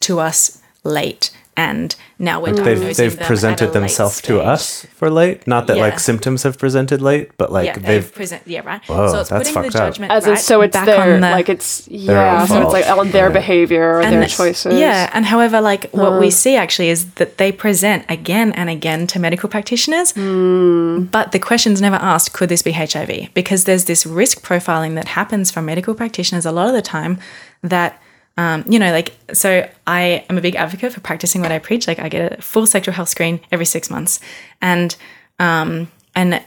to 0.00 0.20
us 0.20 0.62
late, 0.84 1.36
and 1.58 1.96
now 2.20 2.40
we're 2.40 2.52
they've 2.52 2.64
diagnosing 2.64 3.04
they've 3.04 3.18
them 3.18 3.26
presented 3.26 3.64
at 3.64 3.70
a 3.70 3.72
late 3.72 3.80
themselves 3.80 4.22
to 4.22 4.40
us 4.40 4.86
for 4.94 5.10
late. 5.10 5.44
Not 5.46 5.66
that 5.66 5.76
Yeah. 5.76 5.82
like 5.82 5.98
symptoms 5.98 6.44
have 6.44 6.56
presented 6.56 7.02
late, 7.02 7.32
but 7.36 7.50
like 7.50 7.66
yeah, 7.66 7.72
they've, 7.74 7.84
they've 7.84 8.14
present. 8.14 8.42
Yeah, 8.46 8.60
right. 8.64 8.80
Whoa, 8.86 9.08
so 9.08 9.20
it's 9.20 9.30
that's 9.30 9.50
putting 9.50 9.62
the 9.62 9.70
fucked 9.70 9.76
up. 9.76 9.88
judgment 9.88 10.12
As 10.12 10.24
in, 10.24 10.30
right 10.30 10.38
so 10.40 10.60
it's 10.60 10.72
back 10.72 10.86
their, 10.86 11.14
on 11.14 11.20
the, 11.20 11.30
like 11.30 11.48
it's, 11.48 11.88
yeah, 11.88 12.46
so 12.46 12.62
it's 12.62 12.72
like 12.72 12.84
fault. 12.84 13.00
on 13.00 13.10
their 13.10 13.30
behavior 13.30 13.98
or 13.98 14.02
their 14.02 14.26
choices. 14.26 14.78
Yeah, 14.78 15.10
and 15.12 15.26
however, 15.26 15.60
like 15.60 15.90
what 15.90 16.20
we 16.20 16.28
uh. 16.28 16.30
see 16.30 16.54
actually 16.54 16.90
is 16.90 17.10
that 17.14 17.38
they 17.38 17.50
present 17.50 18.04
again 18.08 18.52
and 18.52 18.70
again 18.70 19.08
to 19.08 19.18
medical 19.18 19.48
practitioners, 19.48 20.12
hmm. 20.12 21.04
but 21.04 21.32
the 21.32 21.40
question's 21.40 21.80
never 21.80 21.96
asked, 21.96 22.32
could 22.32 22.48
this 22.48 22.62
be 22.62 22.72
HIV? 22.72 23.34
Because 23.34 23.64
there's 23.64 23.86
this 23.86 24.06
risk 24.06 24.42
profiling 24.42 24.94
that 24.94 25.08
happens 25.08 25.50
from 25.50 25.66
medical 25.66 25.94
practitioners 25.94 26.46
a 26.46 26.52
lot 26.52 26.68
of 26.68 26.74
the 26.74 26.82
time 26.82 27.18
that. 27.62 28.00
Um, 28.38 28.64
you 28.68 28.78
know, 28.78 28.92
like, 28.92 29.14
so 29.32 29.68
I 29.84 30.24
am 30.30 30.38
a 30.38 30.40
big 30.40 30.54
advocate 30.54 30.92
for 30.92 31.00
practicing 31.00 31.42
what 31.42 31.50
I 31.50 31.58
preach. 31.58 31.88
Like, 31.88 31.98
I 31.98 32.08
get 32.08 32.38
a 32.38 32.40
full 32.40 32.68
sexual 32.68 32.94
health 32.94 33.08
screen 33.08 33.40
every 33.50 33.66
six 33.66 33.90
months. 33.90 34.20
And, 34.62 34.94
um, 35.40 35.90
and 36.14 36.40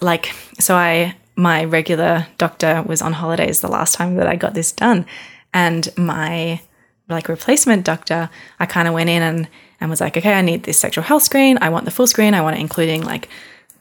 like, 0.00 0.34
so 0.58 0.74
I, 0.74 1.14
my 1.36 1.64
regular 1.64 2.26
doctor 2.36 2.82
was 2.84 3.00
on 3.00 3.12
holidays 3.12 3.60
the 3.60 3.68
last 3.68 3.94
time 3.94 4.16
that 4.16 4.26
I 4.26 4.34
got 4.34 4.54
this 4.54 4.72
done. 4.72 5.06
And 5.54 5.88
my, 5.96 6.60
like 7.08 7.28
replacement 7.28 7.84
doctor, 7.84 8.28
I 8.58 8.66
kind 8.66 8.88
of 8.88 8.94
went 8.94 9.08
in 9.08 9.22
and, 9.22 9.48
and 9.80 9.88
was 9.88 10.00
like, 10.00 10.16
okay, 10.16 10.34
I 10.34 10.42
need 10.42 10.64
this 10.64 10.78
sexual 10.78 11.04
health 11.04 11.22
screen. 11.22 11.58
I 11.60 11.68
want 11.68 11.84
the 11.84 11.92
full 11.92 12.08
screen. 12.08 12.34
I 12.34 12.40
want 12.40 12.56
it 12.56 12.60
including 12.60 13.04
like 13.04 13.28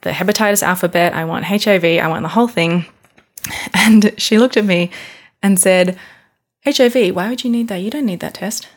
the 0.02 0.12
hepatitis 0.12 0.62
alphabet. 0.62 1.16
I 1.16 1.26
want 1.26 1.46
HIV. 1.46 1.84
I 1.84 2.08
want 2.08 2.22
the 2.22 2.30
whole 2.30 2.48
thing. 2.48 2.86
And 3.74 4.14
she 4.18 4.40
looked 4.40 4.58
at 4.58 4.66
me 4.66 4.92
and 5.44 5.60
said, 5.60 6.00
HIV, 6.66 7.16
why 7.16 7.30
would 7.30 7.44
you 7.44 7.50
need 7.50 7.68
that? 7.68 7.78
You 7.78 7.90
don't 7.90 8.06
need 8.06 8.20
that 8.22 8.34
test. 8.36 8.68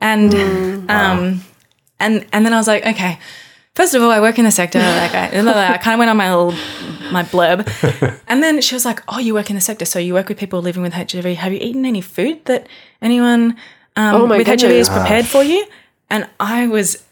And 0.00 0.34
um 0.90 1.42
and 2.00 2.26
and 2.32 2.44
then 2.44 2.52
I 2.52 2.56
was 2.58 2.66
like, 2.68 2.84
okay, 2.86 3.18
first 3.74 3.94
of 3.94 4.02
all, 4.02 4.10
I 4.10 4.20
work 4.20 4.38
in 4.38 4.44
the 4.44 4.50
sector. 4.50 4.78
Like 5.02 5.14
I, 5.14 5.74
I 5.74 5.78
kind 5.78 5.94
of 5.94 5.98
went 5.98 6.10
on 6.10 6.16
my 6.16 6.34
little 6.34 6.54
my 7.12 7.22
blurb, 7.22 7.68
and 8.28 8.42
then 8.42 8.60
she 8.60 8.74
was 8.74 8.84
like, 8.84 9.02
"Oh, 9.08 9.18
you 9.18 9.34
work 9.34 9.50
in 9.50 9.56
the 9.56 9.60
sector, 9.60 9.84
so 9.84 9.98
you 9.98 10.14
work 10.14 10.28
with 10.28 10.38
people 10.38 10.62
living 10.62 10.82
with 10.82 10.94
HIV. 10.94 11.24
Have 11.36 11.52
you 11.52 11.58
eaten 11.60 11.84
any 11.84 12.00
food 12.00 12.44
that 12.46 12.66
anyone 13.02 13.56
um, 13.96 14.14
Oh 14.16 14.26
my 14.26 14.38
with 14.38 14.46
HIV 14.46 14.60
goodness. 14.60 14.88
has 14.88 14.98
prepared 14.98 15.26
for 15.26 15.42
you?" 15.44 15.64
And 16.10 16.28
I 16.40 16.66
was 16.66 17.04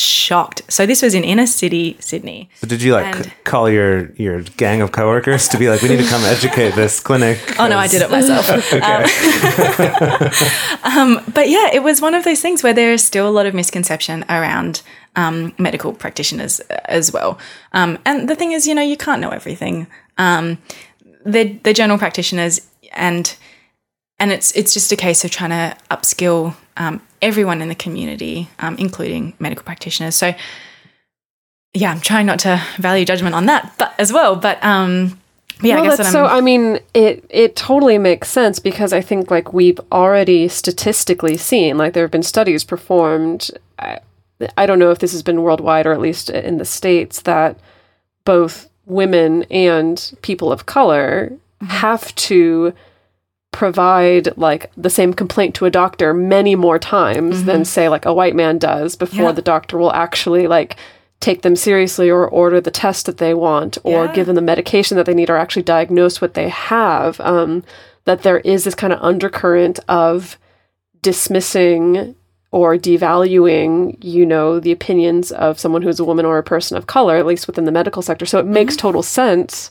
shocked. 0.00 0.62
So 0.68 0.86
this 0.86 1.02
was 1.02 1.14
in 1.14 1.24
inner 1.24 1.46
city 1.46 1.96
Sydney. 2.00 2.50
So 2.56 2.66
did 2.66 2.82
you 2.82 2.94
like 2.94 3.14
c- 3.14 3.30
call 3.44 3.68
your 3.68 4.12
your 4.12 4.42
gang 4.42 4.80
of 4.80 4.92
coworkers 4.92 5.48
to 5.48 5.58
be 5.58 5.68
like, 5.68 5.82
we 5.82 5.88
need 5.88 5.98
to 5.98 6.08
come 6.08 6.22
educate 6.22 6.74
this 6.74 7.00
clinic? 7.00 7.38
Oh 7.58 7.68
no, 7.68 7.78
I 7.78 7.86
did 7.86 8.02
it 8.02 8.10
myself. 8.10 8.50
um, 10.84 11.18
um, 11.18 11.32
but 11.34 11.48
yeah, 11.48 11.70
it 11.72 11.82
was 11.82 12.00
one 12.00 12.14
of 12.14 12.24
those 12.24 12.40
things 12.40 12.62
where 12.62 12.72
there 12.72 12.92
is 12.92 13.04
still 13.04 13.28
a 13.28 13.30
lot 13.30 13.46
of 13.46 13.54
misconception 13.54 14.24
around 14.28 14.82
um, 15.16 15.52
medical 15.58 15.92
practitioners 15.92 16.60
uh, 16.70 16.80
as 16.86 17.12
well. 17.12 17.38
Um, 17.72 17.98
and 18.04 18.28
the 18.28 18.34
thing 18.34 18.52
is, 18.52 18.66
you 18.66 18.74
know, 18.74 18.82
you 18.82 18.96
can't 18.96 19.20
know 19.20 19.30
everything. 19.30 19.86
Um, 20.18 20.58
they're, 21.24 21.58
they're 21.62 21.74
general 21.74 21.98
practitioners, 21.98 22.66
and 22.92 23.36
and 24.20 24.30
it's 24.30 24.52
it's 24.52 24.72
just 24.72 24.92
a 24.92 24.96
case 24.96 25.24
of 25.24 25.30
trying 25.30 25.50
to 25.50 25.76
upskill 25.90 26.54
um, 26.76 27.02
everyone 27.20 27.60
in 27.60 27.68
the 27.68 27.74
community, 27.74 28.48
um, 28.60 28.76
including 28.78 29.32
medical 29.40 29.64
practitioners. 29.64 30.14
So 30.14 30.34
yeah, 31.72 31.90
I'm 31.90 32.00
trying 32.00 32.26
not 32.26 32.38
to 32.40 32.62
value 32.76 33.04
judgment 33.04 33.34
on 33.34 33.46
that, 33.46 33.74
but 33.78 33.94
as 33.98 34.12
well. 34.12 34.36
But 34.36 34.62
um, 34.62 35.18
yeah, 35.62 35.78
I 35.78 35.80
well, 35.80 35.90
guess 35.90 35.98
that's 35.98 36.12
that 36.12 36.18
I'm, 36.18 36.28
so. 36.28 36.36
I 36.36 36.40
mean, 36.40 36.80
it 36.94 37.24
it 37.30 37.56
totally 37.56 37.98
makes 37.98 38.28
sense 38.28 38.58
because 38.58 38.92
I 38.92 39.00
think 39.00 39.30
like 39.30 39.52
we've 39.52 39.80
already 39.90 40.48
statistically 40.48 41.36
seen 41.36 41.78
like 41.78 41.94
there 41.94 42.04
have 42.04 42.10
been 42.10 42.22
studies 42.22 42.62
performed. 42.62 43.50
I, 43.78 44.00
I 44.56 44.66
don't 44.66 44.78
know 44.78 44.90
if 44.90 44.98
this 44.98 45.12
has 45.12 45.22
been 45.22 45.42
worldwide 45.42 45.86
or 45.86 45.92
at 45.92 46.00
least 46.00 46.30
in 46.30 46.58
the 46.58 46.64
states 46.64 47.22
that 47.22 47.58
both 48.24 48.68
women 48.86 49.44
and 49.44 50.12
people 50.22 50.52
of 50.52 50.66
color 50.66 51.32
have 51.60 52.14
to 52.14 52.72
provide 53.52 54.36
like 54.36 54.70
the 54.76 54.90
same 54.90 55.12
complaint 55.12 55.54
to 55.56 55.64
a 55.66 55.70
doctor 55.70 56.14
many 56.14 56.54
more 56.54 56.78
times 56.78 57.44
than 57.44 57.64
say 57.64 57.88
like 57.88 58.04
a 58.06 58.14
white 58.14 58.36
man 58.36 58.58
does 58.58 58.94
before 58.96 59.26
Yeah. 59.26 59.32
the 59.32 59.42
doctor 59.42 59.76
will 59.76 59.92
actually 59.92 60.46
like 60.46 60.76
take 61.18 61.42
them 61.42 61.56
seriously 61.56 62.08
or 62.08 62.26
order 62.28 62.60
the 62.60 62.70
test 62.70 63.06
that 63.06 63.18
they 63.18 63.34
want 63.34 63.76
or 63.82 64.06
Yeah. 64.06 64.12
give 64.12 64.26
them 64.26 64.36
the 64.36 64.40
medication 64.42 64.96
that 64.96 65.04
they 65.06 65.14
need 65.14 65.30
or 65.30 65.36
actually 65.36 65.62
diagnose 65.62 66.20
what 66.20 66.34
they 66.34 66.48
have 66.48 67.20
um, 67.20 67.64
that 68.04 68.22
there 68.22 68.38
is 68.40 68.64
this 68.64 68.74
kind 68.76 68.92
of 68.92 69.00
undercurrent 69.02 69.80
of 69.88 70.38
dismissing 71.02 72.14
or 72.52 72.76
devaluing 72.76 73.96
you 74.02 74.24
know 74.24 74.60
the 74.60 74.72
opinions 74.72 75.32
of 75.32 75.58
someone 75.58 75.82
who's 75.82 76.00
a 76.00 76.04
woman 76.04 76.24
or 76.24 76.38
a 76.38 76.42
person 76.42 76.76
of 76.76 76.86
color 76.86 77.16
at 77.16 77.26
least 77.26 77.46
within 77.46 77.64
the 77.64 77.72
medical 77.72 78.02
sector 78.02 78.24
so 78.26 78.38
it 78.38 78.46
makes 78.46 78.76
total 78.76 79.02
sense 79.02 79.70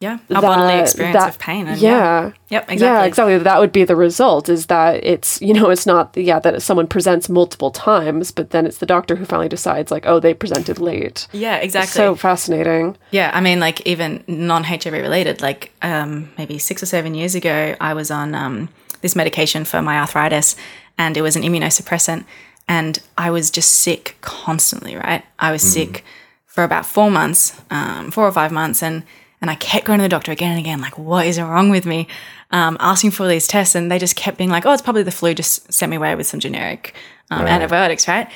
yeah, 0.00 0.18
our 0.32 0.40
bodily 0.42 0.78
experience 0.78 1.16
that- 1.18 1.28
of 1.30 1.38
pain. 1.40 1.66
And 1.66 1.80
yeah. 1.80 2.26
Yep, 2.26 2.34
Yeah, 2.50 2.72
exactly. 2.72 3.08
exactly. 3.08 3.38
That 3.38 3.58
would 3.58 3.72
be 3.72 3.84
the 3.84 3.96
result 3.96 4.48
is 4.48 4.66
that 4.66 5.02
it's, 5.04 5.40
you 5.42 5.52
know, 5.52 5.70
it's 5.70 5.86
not, 5.86 6.16
yeah, 6.16 6.38
that 6.38 6.62
someone 6.62 6.86
presents 6.86 7.28
multiple 7.28 7.70
times, 7.72 8.30
but 8.30 8.50
then 8.50 8.64
it's 8.64 8.78
the 8.78 8.86
doctor 8.86 9.16
who 9.16 9.24
finally 9.24 9.48
decides, 9.48 9.90
like, 9.90 10.06
oh, 10.06 10.20
they 10.20 10.34
presented 10.34 10.78
late. 10.78 11.26
Yeah, 11.32 11.56
exactly. 11.56 11.90
So 11.92 12.14
fascinating. 12.14 12.96
yeah, 13.10 13.30
I 13.34 13.40
mean, 13.40 13.58
like 13.60 13.80
even 13.86 14.22
non-HIV 14.28 14.92
related, 14.92 15.40
like 15.42 15.72
um, 15.82 16.30
maybe 16.38 16.58
six 16.58 16.82
or 16.82 16.86
seven 16.86 17.14
years 17.14 17.34
ago, 17.34 17.74
I 17.80 17.92
was 17.94 18.10
on 18.10 18.34
um, 18.36 18.68
this 19.00 19.16
medication 19.16 19.64
for 19.64 19.82
my 19.82 19.98
arthritis, 19.98 20.54
and 20.96 21.16
it 21.16 21.22
was 21.22 21.34
an 21.36 21.42
immunosuppressant, 21.42 22.24
and 22.68 22.98
I 23.16 23.30
was 23.30 23.50
just 23.50 23.70
sick 23.72 24.16
constantly. 24.20 24.94
Right, 24.96 25.24
I 25.40 25.50
was 25.52 25.62
sick 25.62 26.04
for 26.46 26.62
about 26.64 26.86
four 26.86 27.10
months, 27.10 27.60
um, 27.70 28.10
four 28.12 28.24
or 28.26 28.32
five 28.32 28.52
months, 28.52 28.82
and 28.82 29.02
and 29.40 29.50
I 29.50 29.54
kept 29.54 29.86
going 29.86 29.98
to 29.98 30.02
the 30.02 30.08
doctor 30.08 30.32
again 30.32 30.50
and 30.52 30.60
again, 30.60 30.80
like, 30.80 30.98
what 30.98 31.26
is 31.26 31.40
wrong 31.40 31.70
with 31.70 31.86
me? 31.86 32.08
Um, 32.50 32.76
asking 32.80 33.10
for 33.12 33.28
these 33.28 33.46
tests, 33.46 33.74
and 33.74 33.90
they 33.90 33.98
just 33.98 34.16
kept 34.16 34.38
being 34.38 34.50
like, 34.50 34.64
oh, 34.66 34.72
it's 34.72 34.82
probably 34.82 35.02
the 35.02 35.10
flu. 35.10 35.34
Just 35.34 35.72
sent 35.72 35.90
me 35.90 35.96
away 35.96 36.14
with 36.14 36.26
some 36.26 36.40
generic 36.40 36.94
um, 37.30 37.46
antibiotics, 37.46 38.08
right? 38.08 38.28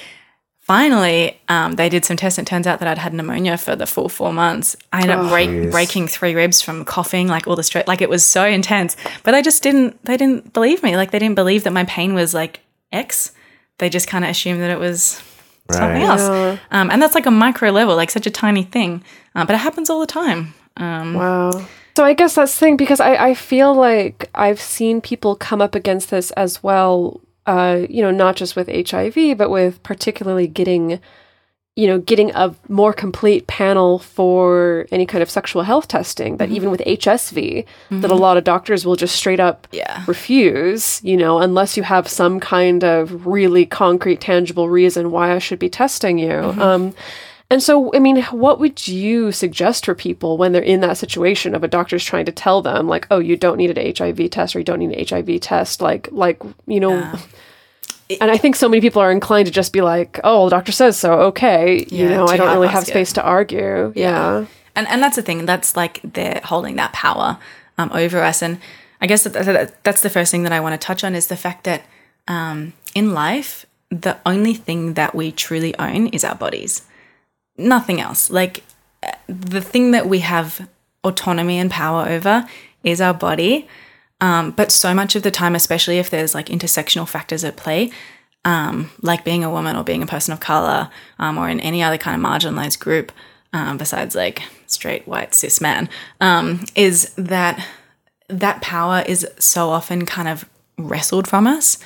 Finally, 0.61 1.40
um, 1.48 1.72
they 1.72 1.88
did 1.88 2.05
some 2.05 2.16
tests, 2.16 2.38
and 2.38 2.46
it 2.46 2.48
turns 2.50 2.68
out 2.68 2.78
that 2.78 2.86
I'd 2.86 2.98
had 2.98 3.12
pneumonia 3.12 3.59
for 3.59 3.74
the 3.74 3.84
full 3.86 4.09
four 4.09 4.32
months. 4.32 4.76
I 4.92 5.03
ended 5.03 5.16
up 5.16 5.28
break, 5.28 5.72
breaking 5.72 6.07
three 6.07 6.34
ribs 6.36 6.62
from 6.62 6.84
coughing, 6.84 7.26
like 7.26 7.48
all 7.48 7.57
the 7.57 7.64
stress. 7.64 7.88
like 7.88 8.00
it 8.00 8.09
was 8.09 8.24
so 8.24 8.44
intense. 8.44 8.96
But 9.24 9.32
they 9.32 9.42
just 9.42 9.62
didn't, 9.64 10.03
they 10.05 10.16
didn't 10.16 10.53
believe 10.53 10.82
me. 10.84 10.96
Like 10.96 11.11
they 11.11 11.18
didn't 11.18 11.34
believe 11.34 11.64
that 11.64 11.72
my 11.72 11.84
pain 11.86 12.14
was 12.14 12.32
like 12.32 12.61
X. 12.92 13.32
They 13.78 13.88
just 13.88 14.07
kind 14.07 14.24
of 14.24 14.30
assumed 14.30 14.61
that 14.61 14.70
it 14.70 14.78
was 14.78 15.20
something 15.68 16.03
Right. 16.03 16.09
else. 16.09 16.61
Um, 16.70 16.90
and 16.92 17.03
that's 17.03 17.16
like 17.16 17.26
a 17.26 17.30
micro 17.32 17.70
level, 17.72 17.96
like 17.96 18.11
such 18.11 18.26
a 18.28 18.30
tiny 18.30 18.62
thing. 18.62 19.03
Uh, 19.34 19.44
but 19.44 19.55
it 19.55 19.59
happens 19.59 19.90
all 19.90 19.98
the 19.98 20.07
time. 20.07 20.55
Um, 20.76 21.14
Wow. 21.14 21.66
So 21.96 22.04
I 22.04 22.14
guess 22.14 22.36
that's 22.36 22.52
the 22.54 22.58
thing 22.58 22.76
because 22.78 23.00
I, 23.00 23.16
I 23.16 23.34
feel 23.34 23.74
like 23.74 24.30
I've 24.34 24.60
seen 24.60 25.02
people 25.02 25.36
come 25.36 25.60
up 25.60 25.74
against 25.74 26.08
this 26.10 26.30
as 26.32 26.62
well, 26.62 27.20
uh, 27.46 27.82
you 27.90 28.00
know, 28.00 28.10
not 28.10 28.34
just 28.36 28.56
with 28.56 28.68
HIV, 28.68 29.36
but 29.36 29.50
with 29.50 29.82
particularly 29.82 30.46
getting, 30.46 31.00
you 31.76 31.86
know, 31.86 31.98
getting 31.98 32.30
a 32.30 32.54
more 32.70 32.94
complete 32.94 33.46
panel 33.46 33.98
for 33.98 34.86
any 34.90 35.04
kind 35.04 35.20
of 35.20 35.28
sexual 35.28 35.64
health 35.64 35.86
testing, 35.86 36.38
that 36.38 36.48
even 36.48 36.70
with 36.70 36.80
HSV, 36.80 37.66
that 37.90 38.10
a 38.10 38.14
lot 38.14 38.38
of 38.38 38.44
doctors 38.44 38.86
will 38.86 38.96
just 38.96 39.14
straight 39.14 39.40
up 39.40 39.68
Yeah. 39.70 40.02
refuse, 40.06 40.98
you 41.04 41.18
know, 41.18 41.40
unless 41.40 41.76
you 41.76 41.82
have 41.82 42.08
some 42.08 42.40
kind 42.40 42.84
of 42.84 43.26
really 43.26 43.66
concrete, 43.66 44.22
tangible 44.22 44.70
reason 44.70 45.10
why 45.10 45.34
I 45.34 45.38
should 45.40 45.58
be 45.58 45.68
testing 45.68 46.18
you. 46.18 46.32
Um, 46.32 46.94
and 47.53 47.62
so, 47.62 47.94
I 47.94 47.98
mean, 47.98 48.22
what 48.22 48.61
would 48.61 48.88
you 48.88 49.30
suggest 49.30 49.84
for 49.84 49.94
people 49.94 50.38
when 50.38 50.53
they're 50.53 50.62
in 50.62 50.80
that 50.80 50.96
situation 50.96 51.55
of 51.55 51.62
a 51.62 51.68
doctor's 51.68 52.03
trying 52.03 52.24
to 52.24 52.32
tell 52.32 52.62
them, 52.62 52.88
like, 52.88 53.07
oh, 53.11 53.18
you 53.18 53.36
don't 53.36 53.59
need 53.59 53.76
an 53.76 53.94
HIV 53.94 54.30
test 54.30 54.57
or 54.57 54.61
you 54.61 54.64
don't 54.64 54.78
need 54.78 54.92
an 54.92 55.07
HIV 55.07 55.38
test, 55.42 55.82
like, 55.82 56.09
like 56.11 56.40
you 56.66 56.80
know. 56.80 57.12
And 58.20 58.30
I 58.30 58.36
think 58.36 58.57
so 58.57 58.68
many 58.68 58.82
people 58.82 59.00
are 59.00 59.11
inclined 59.11 59.46
to 59.46 59.53
just 59.53 59.72
be 59.72 59.80
like, 59.80 60.20
"Oh, 60.22 60.40
well, 60.40 60.44
the 60.44 60.50
doctor 60.50 60.72
says 60.72 60.98
so. 60.98 61.12
Okay, 61.30 61.86
you 61.88 62.07
know, 62.07 62.26
I 62.26 62.36
don't 62.36 62.53
really 62.53 62.68
have 62.68 62.84
space 62.84 63.14
to 63.14 63.22
argue." 63.22 63.90
Yeah, 63.96 64.44
And 64.76 64.86
and 64.88 65.03
that's 65.03 65.16
the 65.16 65.22
thing. 65.22 65.46
That's 65.46 65.76
like 65.76 66.00
they're 66.05 66.42
holding 66.44 66.76
that 66.76 66.92
power 66.92 67.38
um, 67.78 67.90
over 67.94 68.20
us. 68.20 68.42
And 68.42 68.59
I 69.00 69.07
guess 69.07 69.24
that, 69.24 69.32
that, 69.32 69.82
that's 69.82 70.03
the 70.03 70.11
first 70.11 70.30
thing 70.30 70.42
that 70.42 70.53
I 70.53 70.61
want 70.61 70.78
to 70.78 70.84
touch 70.86 71.05
on 71.05 71.14
is 71.14 71.28
the 71.28 71.36
fact 71.36 71.64
that 71.64 71.84
um, 72.28 72.74
in 72.94 73.14
life, 73.14 73.64
the 73.88 74.18
only 74.26 74.53
thing 74.53 74.92
that 74.94 75.14
we 75.14 75.32
truly 75.32 75.74
own 75.78 76.09
is 76.09 76.22
our 76.22 76.34
bodies. 76.34 76.82
Nothing 77.57 78.00
else. 78.00 78.30
Like 78.30 78.64
the 79.26 79.61
thing 79.61 79.90
that 79.92 80.09
we 80.09 80.20
have 80.20 80.68
autonomy 81.05 81.59
and 81.59 81.70
power 81.70 82.09
over 82.09 82.46
is 82.84 83.00
our 83.00 83.14
body. 83.14 83.68
Um, 84.20 84.53
but 84.53 84.70
so 84.70 84.94
much 84.94 85.16
of 85.16 85.22
the 85.22 85.30
time, 85.30 85.55
especially 85.55 85.98
if 85.98 86.11
there's 86.11 86.34
like 86.34 86.46
intersectional 86.46 87.09
factors 87.09 87.42
at 87.44 87.57
play, 87.57 87.90
um, 88.44 88.90
like 89.00 89.24
being 89.24 89.44
a 89.44 89.50
woman 89.50 89.76
or 89.76 89.84
being 89.84 90.03
a 90.03 90.07
person 90.07 90.32
of 90.32 90.40
color 90.40 90.90
um, 91.18 91.38
or 91.38 91.48
in 91.48 91.61
any 91.61 91.82
other 91.82 91.98
kind 91.98 92.14
of 92.14 92.28
marginalized 92.28 92.78
group, 92.78 93.11
um, 93.53 93.78
besides 93.78 94.14
like 94.14 94.42
straight 94.66 95.07
white 95.07 95.34
cis 95.34 95.61
man, 95.61 95.88
um, 96.20 96.64
is 96.74 97.12
that 97.14 97.64
that 98.28 98.62
power 98.62 99.03
is 99.07 99.26
so 99.38 99.68
often 99.70 100.07
kind 100.07 100.28
of 100.28 100.48
wrestled 100.78 101.28
from 101.28 101.46
us. 101.46 101.78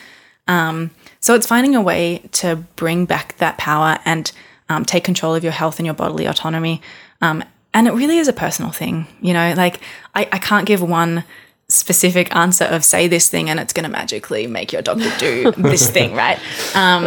Um, 0.46 0.90
so 1.20 1.34
it's 1.34 1.46
finding 1.46 1.74
a 1.74 1.82
way 1.82 2.22
to 2.32 2.56
bring 2.76 3.04
back 3.04 3.36
that 3.38 3.58
power 3.58 3.98
and 4.04 4.30
um, 4.68 4.84
take 4.84 5.04
control 5.04 5.34
of 5.34 5.42
your 5.42 5.52
health 5.52 5.78
and 5.78 5.86
your 5.86 5.94
bodily 5.94 6.26
autonomy. 6.26 6.82
Um, 7.20 7.44
and 7.72 7.86
it 7.86 7.92
really 7.92 8.18
is 8.18 8.28
a 8.28 8.32
personal 8.32 8.70
thing, 8.70 9.06
you 9.20 9.32
know. 9.32 9.54
Like 9.56 9.80
I, 10.14 10.28
I 10.32 10.38
can't 10.38 10.66
give 10.66 10.82
one 10.82 11.24
specific 11.68 12.34
answer 12.34 12.64
of 12.64 12.84
say 12.84 13.08
this 13.08 13.28
thing 13.28 13.50
and 13.50 13.58
it's 13.58 13.72
going 13.72 13.84
to 13.84 13.90
magically 13.90 14.46
make 14.46 14.72
your 14.72 14.82
doctor 14.82 15.10
do 15.18 15.50
this 15.56 15.90
thing, 15.90 16.14
right? 16.14 16.38
Um, 16.76 17.04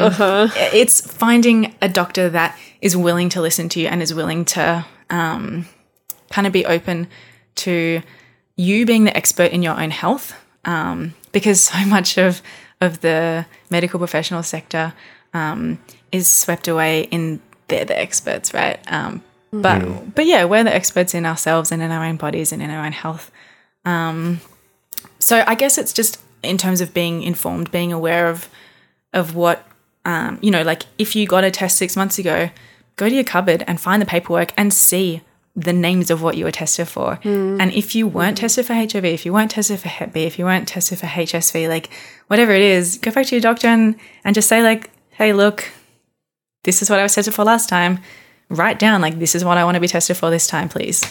It's 0.73 0.99
finding 1.01 1.75
a 1.81 1.87
doctor 1.87 2.29
that 2.29 2.57
is 2.81 2.95
willing 2.95 3.29
to 3.29 3.41
listen 3.41 3.69
to 3.69 3.79
you 3.79 3.87
and 3.87 4.01
is 4.01 4.13
willing 4.13 4.45
to 4.45 4.85
um, 5.09 5.65
kind 6.29 6.45
of 6.45 6.53
be 6.53 6.65
open 6.65 7.07
to 7.55 8.01
you 8.55 8.85
being 8.85 9.05
the 9.05 9.15
expert 9.15 9.51
in 9.51 9.63
your 9.63 9.79
own 9.79 9.91
health, 9.91 10.33
um, 10.65 11.13
because 11.31 11.61
so 11.61 11.85
much 11.85 12.17
of 12.17 12.41
of 12.81 13.01
the 13.01 13.45
medical 13.69 13.99
professional 13.99 14.43
sector 14.43 14.93
um, 15.33 15.79
is 16.11 16.27
swept 16.27 16.67
away 16.67 17.03
in 17.11 17.41
they're 17.69 17.85
the 17.85 17.99
experts, 17.99 18.53
right? 18.53 18.79
Um, 18.91 19.23
but 19.51 20.15
but 20.15 20.25
yeah, 20.25 20.45
we're 20.45 20.63
the 20.63 20.73
experts 20.73 21.13
in 21.13 21.25
ourselves 21.25 21.71
and 21.71 21.81
in 21.81 21.91
our 21.91 22.05
own 22.05 22.17
bodies 22.17 22.51
and 22.51 22.61
in 22.61 22.69
our 22.69 22.85
own 22.85 22.91
health. 22.91 23.31
Um, 23.85 24.41
so 25.19 25.43
I 25.47 25.55
guess 25.55 25.77
it's 25.77 25.93
just 25.93 26.19
in 26.43 26.57
terms 26.57 26.81
of 26.81 26.93
being 26.93 27.23
informed, 27.23 27.71
being 27.71 27.91
aware 27.91 28.29
of 28.29 28.49
of 29.13 29.35
what 29.35 29.65
um, 30.05 30.39
you 30.41 30.51
know, 30.51 30.61
like 30.61 30.83
if 30.97 31.15
you 31.15 31.27
got 31.27 31.43
a 31.43 31.51
test 31.51 31.77
six 31.77 31.95
months 31.95 32.19
ago, 32.19 32.49
go 32.95 33.09
to 33.09 33.15
your 33.15 33.23
cupboard 33.23 33.63
and 33.67 33.79
find 33.79 34.01
the 34.01 34.05
paperwork 34.05 34.53
and 34.57 34.73
see 34.73 35.21
the 35.55 35.73
names 35.73 36.09
of 36.09 36.21
what 36.21 36.37
you 36.37 36.45
were 36.45 36.51
tested 36.51 36.87
for. 36.87 37.19
And 37.59 37.73
if 37.73 37.93
you 37.95 38.07
weren't 38.07 38.37
tested 38.37 38.65
for 38.65 38.73
HIV, 38.73 39.03
if 39.03 39.25
you 39.25 39.33
weren't 39.33 39.51
tested 39.51 39.79
for 39.79 39.89
Hep 39.89 40.13
B, 40.13 40.23
if 40.23 40.39
you 40.39 40.45
weren't 40.45 40.67
tested 40.67 40.99
for 40.99 41.07
HSV, 41.07 41.67
like 41.67 41.89
whatever 42.27 42.53
it 42.53 42.61
is, 42.61 42.97
go 42.97 43.11
back 43.11 43.25
to 43.27 43.35
your 43.35 43.41
doctor 43.41 43.67
and, 43.67 43.95
and 44.23 44.35
just 44.35 44.47
say 44.47 44.63
like, 44.63 44.89
hey, 45.11 45.33
look, 45.33 45.69
this 46.63 46.81
is 46.81 46.89
what 46.89 46.99
I 46.99 47.03
was 47.03 47.15
tested 47.15 47.33
for 47.33 47.43
last 47.43 47.69
time. 47.69 47.99
write 48.49 48.79
down 48.79 48.99
like 48.99 49.19
this 49.19 49.35
is 49.35 49.45
what 49.45 49.57
I 49.59 49.63
want 49.63 49.75
to 49.75 49.79
be 49.81 49.87
tested 49.87 50.17
for 50.17 50.31
this 50.31 50.47
time, 50.47 50.69
please. 50.69 51.03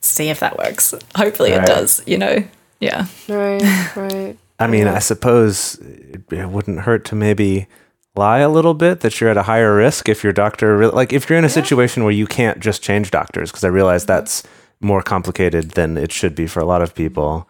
See 0.00 0.28
if 0.28 0.40
that 0.40 0.56
works. 0.58 0.94
Hopefully 1.16 1.50
Right. 1.52 1.62
it 1.62 1.66
does. 1.66 2.02
You 2.06 2.18
know. 2.18 2.44
Yeah. 2.80 3.06
Right, 3.28 3.62
right. 3.96 4.36
I 4.58 4.66
mean, 4.66 4.86
I 4.86 4.98
suppose 5.00 5.76
it, 5.78 6.22
it 6.30 6.48
wouldn't 6.48 6.80
hurt 6.80 7.04
to 7.06 7.14
maybe 7.14 7.66
lie 8.14 8.38
a 8.38 8.48
little 8.48 8.74
bit 8.74 9.00
that 9.00 9.20
you're 9.20 9.30
at 9.30 9.36
a 9.36 9.42
higher 9.42 9.74
risk 9.74 10.08
if 10.08 10.22
your 10.22 10.32
doctor 10.32 10.76
really, 10.76 10.92
like 10.94 11.12
if 11.12 11.28
you're 11.28 11.38
in 11.38 11.44
a 11.44 11.48
situation 11.48 12.04
where 12.04 12.12
you 12.12 12.26
can't 12.26 12.60
just 12.60 12.80
change 12.82 13.10
doctors 13.10 13.50
because 13.50 13.64
I 13.64 13.68
realize 13.68 14.02
mm-hmm. 14.02 14.12
that's 14.12 14.44
more 14.80 15.02
complicated 15.02 15.72
than 15.72 15.96
it 15.96 16.12
should 16.12 16.34
be 16.34 16.46
for 16.46 16.60
a 16.60 16.64
lot 16.64 16.82
of 16.82 16.94
people. 16.94 17.48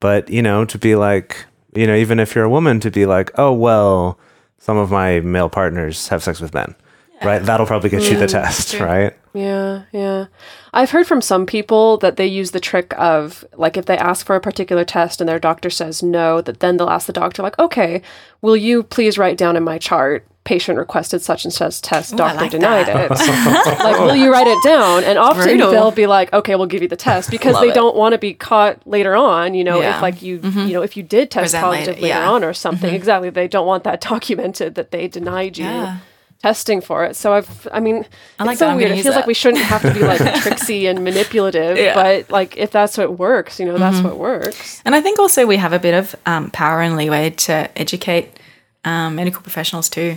But, 0.00 0.28
you 0.28 0.42
know, 0.42 0.64
to 0.66 0.78
be 0.78 0.94
like, 0.94 1.46
you 1.74 1.86
know, 1.86 1.96
even 1.96 2.20
if 2.20 2.34
you're 2.34 2.44
a 2.44 2.50
woman 2.50 2.78
to 2.80 2.90
be 2.90 3.06
like, 3.06 3.30
"Oh, 3.36 3.52
well, 3.52 4.18
some 4.64 4.78
of 4.78 4.90
my 4.90 5.20
male 5.20 5.50
partners 5.50 6.08
have 6.08 6.22
sex 6.22 6.40
with 6.40 6.54
men." 6.54 6.74
Right? 7.22 7.42
That'll 7.42 7.64
probably 7.64 7.90
get 7.90 8.02
you 8.10 8.18
the 8.18 8.26
mm, 8.26 8.32
test, 8.32 8.78
right? 8.80 9.16
Yeah, 9.32 9.84
yeah. 9.92 10.26
I've 10.72 10.90
heard 10.90 11.06
from 11.06 11.22
some 11.22 11.46
people 11.46 11.96
that 11.98 12.16
they 12.16 12.26
use 12.26 12.50
the 12.50 12.60
trick 12.60 12.92
of 12.98 13.44
like 13.56 13.76
if 13.76 13.86
they 13.86 13.96
ask 13.96 14.26
for 14.26 14.36
a 14.36 14.40
particular 14.40 14.84
test 14.84 15.20
and 15.20 15.28
their 15.28 15.38
doctor 15.38 15.70
says 15.70 16.02
no, 16.02 16.40
that 16.42 16.60
then 16.60 16.76
they'll 16.76 16.90
ask 16.90 17.06
the 17.06 17.12
doctor 17.12 17.42
like, 17.42 17.58
"Okay, 17.58 18.02
will 18.42 18.56
you 18.56 18.82
please 18.82 19.16
write 19.16 19.38
down 19.38 19.56
in 19.56 19.64
my 19.64 19.78
chart 19.78 20.26
patient 20.44 20.76
requested 20.78 21.22
such 21.22 21.44
and 21.44 21.52
such 21.52 21.80
test, 21.80 22.12
I 22.14 22.16
doctor 22.16 22.40
like 22.42 22.50
denied 22.50 22.86
that. 22.86 23.10
it." 23.10 23.78
like, 23.78 23.98
will 24.00 24.14
you 24.16 24.30
write 24.30 24.46
it 24.46 24.62
down? 24.62 25.02
And 25.04 25.18
often 25.18 25.42
Brutal. 25.44 25.70
they'll 25.70 25.90
be 25.90 26.06
like, 26.06 26.32
"Okay, 26.32 26.54
we'll 26.54 26.66
give 26.66 26.82
you 26.82 26.88
the 26.88 26.96
test" 26.96 27.30
because 27.30 27.58
they 27.60 27.70
it. 27.70 27.74
don't 27.74 27.96
want 27.96 28.12
to 28.12 28.18
be 28.18 28.34
caught 28.34 28.86
later 28.86 29.16
on, 29.16 29.54
you 29.54 29.64
know, 29.64 29.80
Yeah. 29.80 29.88
Mm-hmm. 29.92 29.96
if 29.96 30.02
like 30.02 30.22
you 30.22 30.36
you 30.66 30.72
know, 30.74 30.82
if 30.82 30.96
you 30.96 31.02
did 31.02 31.30
test 31.30 31.54
Present 31.54 31.64
positive 31.64 31.86
later, 31.96 32.02
later 32.02 32.06
yeah. 32.08 32.20
Mm-hmm. 32.24 32.34
on 32.34 32.44
or 32.44 32.52
something. 32.52 32.94
Exactly. 32.94 33.30
They 33.30 33.48
don't 33.48 33.66
want 33.66 33.84
that 33.84 34.00
documented 34.12 34.74
that 34.76 34.90
they 34.90 35.08
denied 35.08 35.56
you 35.58 35.64
Yeah. 35.64 35.98
testing 36.42 36.82
for 36.82 37.06
it. 37.06 37.16
So 37.16 37.32
I've, 37.32 37.66
I 37.72 37.80
mean, 37.80 38.04
I 38.38 38.44
like 38.44 38.52
it's 38.52 38.60
that. 38.60 38.66
so 38.66 38.68
I'm 38.68 38.76
weird. 38.76 38.88
gonna 38.88 38.94
It 38.94 38.96
use 38.98 39.04
feels 39.06 39.16
like 39.16 39.26
we 39.26 39.32
shouldn't 39.32 39.64
have 39.64 39.80
to 39.80 39.94
be 39.94 40.00
like 40.00 40.20
tricksy 40.42 40.86
and 40.86 41.02
manipulative, 41.02 41.78
Yeah. 41.78 41.94
but 41.94 42.30
like 42.30 42.58
if 42.58 42.70
that's 42.70 42.98
what 42.98 43.18
works, 43.18 43.58
you 43.58 43.64
know, 43.64 43.78
that's 43.78 43.96
Mm-hmm. 43.96 44.08
what 44.08 44.18
works. 44.18 44.82
And 44.84 44.94
I 44.94 45.00
think 45.00 45.18
also 45.18 45.46
we 45.46 45.56
have 45.56 45.72
a 45.72 45.78
bit 45.78 45.94
of 45.94 46.14
um, 46.26 46.50
power 46.50 46.82
and 46.82 46.96
leeway 46.98 47.30
to 47.30 47.70
educate 47.78 48.38
um, 48.84 49.14
medical 49.16 49.42
professionals 49.42 49.88
too. 49.88 50.16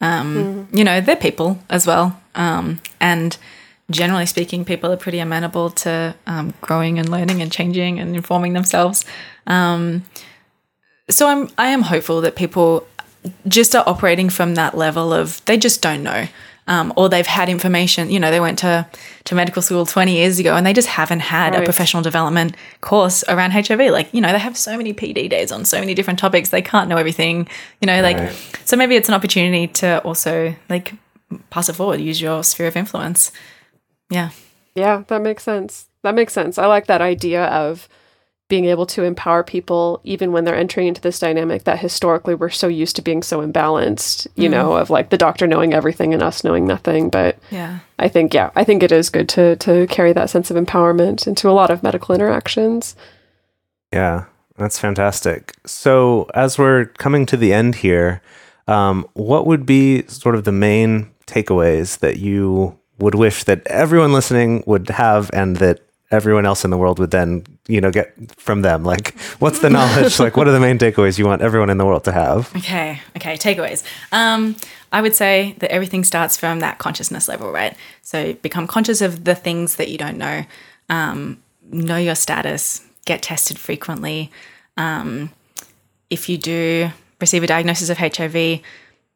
Um, 0.00 0.68
You 0.72 0.84
know, 0.84 1.00
they're 1.00 1.16
people 1.16 1.58
as 1.68 1.86
well. 1.86 2.20
Um, 2.34 2.80
and 3.00 3.36
generally 3.90 4.26
speaking, 4.26 4.64
people 4.64 4.90
are 4.92 4.96
pretty 4.96 5.18
amenable 5.18 5.70
to 5.70 6.14
um, 6.26 6.54
growing 6.60 6.98
and 6.98 7.08
learning 7.08 7.42
and 7.42 7.52
changing 7.52 8.00
and 8.00 8.14
informing 8.14 8.54
themselves. 8.54 9.04
Um, 9.46 10.04
so 11.10 11.28
I'm 11.28 11.48
I 11.58 11.68
am 11.68 11.82
hopeful 11.82 12.20
that 12.22 12.34
people 12.34 12.86
just 13.46 13.74
are 13.74 13.84
operating 13.86 14.30
from 14.30 14.54
that 14.54 14.76
level 14.76 15.12
of 15.12 15.44
they 15.44 15.56
just 15.56 15.82
don't 15.82 16.02
know. 16.02 16.26
Um, 16.66 16.94
or 16.96 17.10
they've 17.10 17.26
had 17.26 17.50
information, 17.50 18.10
you 18.10 18.18
know, 18.18 18.30
they 18.30 18.40
went 18.40 18.58
to, 18.60 18.86
to 19.24 19.34
medical 19.34 19.60
school 19.60 19.84
20 19.84 20.14
years 20.14 20.38
ago 20.38 20.54
and 20.56 20.64
they 20.64 20.72
just 20.72 20.88
haven't 20.88 21.20
had 21.20 21.54
a 21.54 21.62
professional 21.62 22.02
development 22.02 22.56
course 22.80 23.22
around 23.28 23.50
HIV. 23.50 23.80
Like, 23.92 24.08
you 24.14 24.22
know, 24.22 24.32
they 24.32 24.38
have 24.38 24.56
so 24.56 24.74
many 24.78 24.94
PD 24.94 25.28
days 25.28 25.52
on 25.52 25.66
so 25.66 25.78
many 25.78 25.92
different 25.92 26.18
topics, 26.18 26.48
they 26.48 26.62
can't 26.62 26.88
know 26.88 26.96
everything, 26.96 27.48
you 27.82 27.86
know, 27.86 28.00
like, 28.00 28.16
Right. 28.16 28.58
so 28.64 28.78
maybe 28.78 28.96
it's 28.96 29.10
an 29.10 29.14
opportunity 29.14 29.66
to 29.74 29.98
also 30.04 30.54
like 30.70 30.94
pass 31.50 31.68
it 31.68 31.74
forward, 31.74 32.00
use 32.00 32.20
your 32.22 32.42
sphere 32.42 32.68
of 32.68 32.76
influence. 32.76 33.30
Yeah. 34.08 34.30
Yeah, 34.74 35.04
that 35.08 35.20
makes 35.20 35.42
sense. 35.42 35.86
That 36.02 36.14
makes 36.14 36.32
sense. 36.32 36.56
I 36.56 36.64
like 36.66 36.86
that 36.86 37.02
idea 37.02 37.44
of 37.44 37.88
being 38.48 38.66
able 38.66 38.84
to 38.84 39.04
empower 39.04 39.42
people 39.42 40.00
even 40.04 40.30
when 40.30 40.44
they're 40.44 40.54
entering 40.54 40.86
into 40.86 41.00
this 41.00 41.18
dynamic 41.18 41.64
that 41.64 41.78
historically 41.78 42.34
we're 42.34 42.50
so 42.50 42.68
used 42.68 42.94
to 42.96 43.02
being 43.02 43.22
so 43.22 43.40
imbalanced, 43.40 44.26
you 44.36 44.48
know, 44.50 44.74
of 44.74 44.90
like 44.90 45.08
the 45.08 45.16
doctor 45.16 45.46
knowing 45.46 45.72
everything 45.72 46.12
and 46.12 46.22
us 46.22 46.44
knowing 46.44 46.66
nothing. 46.66 47.08
But 47.08 47.38
Yeah. 47.50 47.78
I 47.98 48.08
think, 48.08 48.34
yeah, 48.34 48.50
I 48.54 48.64
think 48.64 48.82
it 48.82 48.92
is 48.92 49.08
good 49.08 49.28
to 49.30 49.56
to 49.56 49.86
carry 49.86 50.12
that 50.12 50.28
sense 50.28 50.50
of 50.50 50.62
empowerment 50.62 51.26
into 51.26 51.48
a 51.48 51.52
lot 51.52 51.70
of 51.70 51.82
medical 51.82 52.14
interactions. 52.14 52.96
Yeah, 53.92 54.24
that's 54.58 54.78
fantastic. 54.78 55.54
So, 55.64 56.28
as 56.34 56.58
we're 56.58 56.86
coming 56.86 57.26
to 57.26 57.36
the 57.36 57.52
end 57.54 57.76
here, 57.76 58.20
um, 58.68 59.06
what 59.14 59.46
would 59.46 59.64
be 59.64 60.06
sort 60.06 60.34
of 60.34 60.44
the 60.44 60.52
main 60.52 61.10
takeaways 61.26 61.98
that 62.00 62.18
you 62.18 62.78
would 62.98 63.14
wish 63.14 63.44
that 63.44 63.66
everyone 63.66 64.12
listening 64.12 64.62
would 64.66 64.88
have 64.90 65.30
and 65.32 65.56
that 65.56 65.80
everyone 66.10 66.46
else 66.46 66.64
in 66.64 66.70
the 66.70 66.78
world 66.78 66.98
would 66.98 67.10
then, 67.10 67.44
you 67.66 67.80
know, 67.80 67.90
get 67.90 68.14
from 68.36 68.62
them? 68.62 68.84
Like, 68.84 69.18
what's 69.38 69.60
the 69.60 69.70
knowledge? 69.70 70.18
like, 70.18 70.36
what 70.36 70.48
are 70.48 70.52
the 70.52 70.60
main 70.60 70.78
takeaways 70.78 71.18
you 71.18 71.26
want 71.26 71.42
everyone 71.42 71.70
in 71.70 71.78
the 71.78 71.86
world 71.86 72.04
to 72.04 72.12
have? 72.12 72.54
Okay, 72.56 73.00
okay, 73.16 73.36
takeaways. 73.36 73.82
Um, 74.12 74.56
I 74.92 75.02
would 75.02 75.14
say 75.14 75.56
that 75.58 75.72
everything 75.72 76.04
starts 76.04 76.36
from 76.36 76.60
that 76.60 76.78
consciousness 76.78 77.28
level, 77.28 77.50
right? 77.50 77.76
So 78.02 78.34
become 78.34 78.66
conscious 78.66 79.00
of 79.00 79.24
the 79.24 79.34
things 79.34 79.76
that 79.76 79.88
you 79.88 79.98
don't 79.98 80.18
know, 80.18 80.44
um, 80.88 81.42
know 81.70 81.96
your 81.96 82.14
status, 82.14 82.82
get 83.04 83.22
tested 83.22 83.58
frequently. 83.58 84.30
Um, 84.76 85.30
if 86.10 86.28
you 86.28 86.38
do 86.38 86.90
receive 87.20 87.42
a 87.42 87.46
diagnosis 87.46 87.90
of 87.90 87.98
HIV, 87.98 88.60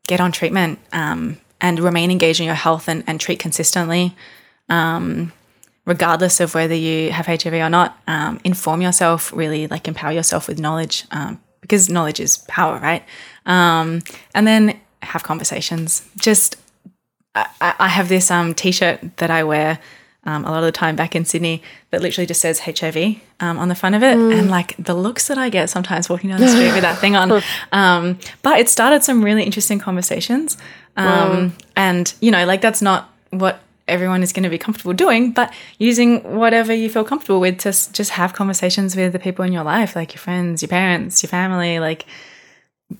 get 0.06 0.20
on 0.20 0.32
treatment 0.32 0.78
um, 0.92 1.38
and 1.60 1.78
remain 1.78 2.10
engaged 2.10 2.40
in 2.40 2.46
your 2.46 2.54
health 2.54 2.88
and, 2.88 3.04
and 3.06 3.20
treat 3.20 3.38
consistently. 3.38 4.16
Um, 4.68 5.32
regardless 5.88 6.38
of 6.38 6.54
whether 6.54 6.74
you 6.74 7.10
have 7.10 7.24
HIV 7.24 7.54
or 7.54 7.70
not, 7.70 7.98
um, 8.06 8.38
inform 8.44 8.82
yourself, 8.82 9.32
really 9.32 9.66
like 9.66 9.88
empower 9.88 10.12
yourself 10.12 10.46
with 10.46 10.60
knowledge 10.60 11.04
um, 11.10 11.40
because 11.62 11.88
knowledge 11.88 12.20
is 12.20 12.38
power, 12.46 12.78
right? 12.78 13.02
Um, 13.46 14.02
and 14.34 14.46
then 14.46 14.78
have 15.00 15.22
conversations. 15.22 16.06
Just, 16.18 16.56
I, 17.34 17.46
I 17.60 17.88
have 17.88 18.10
this 18.10 18.30
um, 18.30 18.54
t 18.54 18.70
shirt 18.70 19.00
that 19.16 19.30
I 19.30 19.44
wear 19.44 19.78
um, 20.24 20.44
a 20.44 20.50
lot 20.50 20.58
of 20.58 20.66
the 20.66 20.72
time 20.72 20.94
back 20.94 21.16
in 21.16 21.24
Sydney 21.24 21.62
that 21.90 22.02
literally 22.02 22.26
just 22.26 22.42
says 22.42 22.60
HIV 22.60 22.96
um, 23.40 23.56
on 23.56 23.68
the 23.68 23.74
front 23.74 23.94
of 23.94 24.02
it. 24.02 24.18
And 24.18 24.50
like 24.50 24.76
the 24.76 24.94
looks 24.94 25.28
that 25.28 25.38
I 25.38 25.48
get 25.48 25.70
sometimes 25.70 26.10
walking 26.10 26.28
down 26.28 26.40
the 26.40 26.48
street 26.48 26.72
with 26.72 26.82
that 26.82 26.98
thing 26.98 27.16
on. 27.16 27.42
Um, 27.72 28.18
but 28.42 28.58
it 28.58 28.68
started 28.68 29.04
some 29.04 29.24
really 29.24 29.42
interesting 29.42 29.78
conversations. 29.78 30.58
Um, 30.96 31.54
And, 31.76 32.12
you 32.20 32.30
know, 32.30 32.44
like 32.44 32.60
that's 32.60 32.82
not 32.82 33.10
what 33.30 33.60
everyone 33.88 34.22
is 34.22 34.32
going 34.32 34.44
to 34.44 34.50
be 34.50 34.58
comfortable 34.58 34.92
doing, 34.92 35.32
but 35.32 35.52
using 35.78 36.20
whatever 36.36 36.72
you 36.72 36.88
feel 36.90 37.04
comfortable 37.04 37.40
with 37.40 37.58
to 37.58 37.70
just 37.70 38.10
have 38.10 38.32
conversations 38.34 38.94
with 38.94 39.12
the 39.12 39.18
people 39.18 39.44
in 39.44 39.52
your 39.52 39.64
life, 39.64 39.96
like 39.96 40.14
your 40.14 40.20
friends, 40.20 40.62
your 40.62 40.68
parents, 40.68 41.22
your 41.22 41.28
family, 41.28 41.78
like 41.78 42.06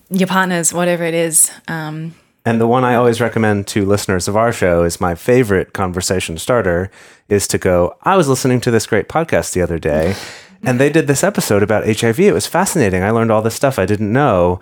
your 0.09 0.27
partners, 0.27 0.73
whatever 0.73 1.03
it 1.03 1.13
is. 1.13 1.51
Um, 1.67 2.13
And 2.45 2.59
the 2.59 2.67
one 2.67 2.83
I 2.83 2.95
always 2.95 3.19
recommend 3.21 3.67
to 3.67 3.85
listeners 3.85 4.27
of 4.27 4.35
our 4.35 4.51
show 4.51 4.83
is 4.83 5.01
my 5.01 5.15
favorite 5.15 5.73
conversation 5.73 6.37
starter 6.37 6.89
is 7.27 7.47
to 7.49 7.57
go, 7.57 7.95
I 8.03 8.15
was 8.15 8.27
listening 8.27 8.61
to 8.61 8.71
this 8.71 8.87
great 8.87 9.07
podcast 9.07 9.53
the 9.53 9.61
other 9.61 9.79
day 9.79 10.15
and 10.63 10.79
they 10.79 10.89
did 10.89 11.07
this 11.07 11.23
episode 11.23 11.63
about 11.63 11.85
HIV. 11.85 12.19
It 12.19 12.33
was 12.33 12.47
fascinating. 12.47 13.03
I 13.03 13.11
learned 13.11 13.31
all 13.31 13.41
this 13.41 13.55
stuff 13.55 13.79
I 13.79 13.85
didn't 13.85 14.11
know. 14.11 14.59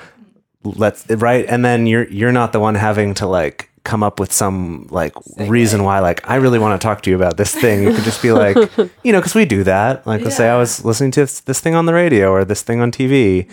Let's 0.63 1.09
right 1.09 1.45
and 1.47 1.63
then 1.63 1.88
you're 1.88 2.07
you're 2.09 2.34
not 2.34 2.51
the 2.51 2.59
one 2.59 2.75
having 2.75 3.13
to 3.15 3.28
like 3.28 3.69
come 3.88 4.03
up 4.03 4.19
with 4.19 4.33
some 4.33 4.85
like 4.91 5.13
reason 5.38 5.83
why 5.83 5.99
like 5.99 6.29
I 6.29 6.35
really 6.35 6.59
want 6.59 6.79
to 6.79 6.85
talk 6.85 7.01
to 7.03 7.09
you 7.09 7.15
about 7.15 7.38
this 7.38 7.55
thing. 7.55 7.83
You 7.83 7.93
could 7.93 8.03
just 8.03 8.21
be 8.21 8.33
like, 8.33 8.57
you 9.03 9.13
know, 9.13 9.21
cuz 9.21 9.33
we 9.33 9.45
do 9.45 9.63
that. 9.63 10.05
Like 10.05 10.21
let's 10.21 10.35
say 10.35 10.49
I 10.49 10.57
was 10.57 10.83
listening 10.83 11.11
to 11.11 11.21
this, 11.21 11.39
this 11.39 11.59
thing 11.61 11.73
on 11.73 11.85
the 11.85 11.93
radio 11.93 12.31
or 12.31 12.43
this 12.43 12.61
thing 12.61 12.81
on 12.81 12.91
TV. 12.91 13.47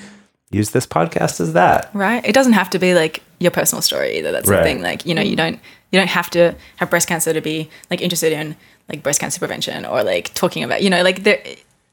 Use 0.51 0.71
this 0.71 0.87
podcast 0.87 1.41
as 1.41 1.53
that. 1.55 1.91
right? 1.95 2.25
It 2.25 2.33
doesn't 2.33 2.53
have 2.53 2.71
to 2.71 2.79
be 2.79 2.95
like 2.95 3.23
your 3.39 3.51
personal 3.51 3.83
story 3.83 4.19
either. 4.19 4.33
That's 4.33 4.49
Right. 4.49 4.59
the 4.59 4.63
thing. 4.65 4.83
Like, 4.83 5.07
you 5.07 5.15
know, 5.15 5.23
you 5.23 5.37
don't 5.37 5.59
you 5.91 5.99
don't 6.01 6.11
have 6.11 6.29
to 6.31 6.55
have 6.77 6.91
breast 6.91 7.09
cancer 7.09 7.33
to 7.33 7.41
be 7.41 7.71
like 7.91 8.01
interested 8.03 8.33
in 8.33 8.57
like 8.89 9.03
breast 9.03 9.21
cancer 9.21 9.39
prevention 9.39 9.87
or 9.87 10.03
like 10.03 10.35
talking 10.35 10.63
about, 10.65 10.83
you 10.83 10.91
know, 10.91 11.03
like 11.03 11.23
there 11.23 11.41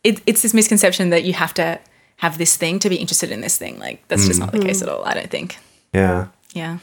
it, 0.04 0.20
it's 0.26 0.42
this 0.42 0.54
misconception 0.54 1.12
that 1.12 1.24
you 1.24 1.34
have 1.34 1.54
to 1.54 1.80
have 2.18 2.38
this 2.38 2.58
thing 2.58 2.80
to 2.80 2.90
be 2.90 2.96
interested 2.96 3.32
in 3.32 3.42
this 3.42 3.58
thing. 3.58 3.80
Like 3.80 4.08
that's 4.08 4.26
just 4.26 4.40
mm. 4.40 4.46
not 4.46 4.52
the 4.52 4.60
case 4.60 4.80
mm. 4.80 4.84
at 4.84 4.90
all, 4.90 5.06
I 5.06 5.14
don't 5.14 5.30
think. 5.30 5.58
Yeah. 5.94 6.28
Yeah. 6.54 6.80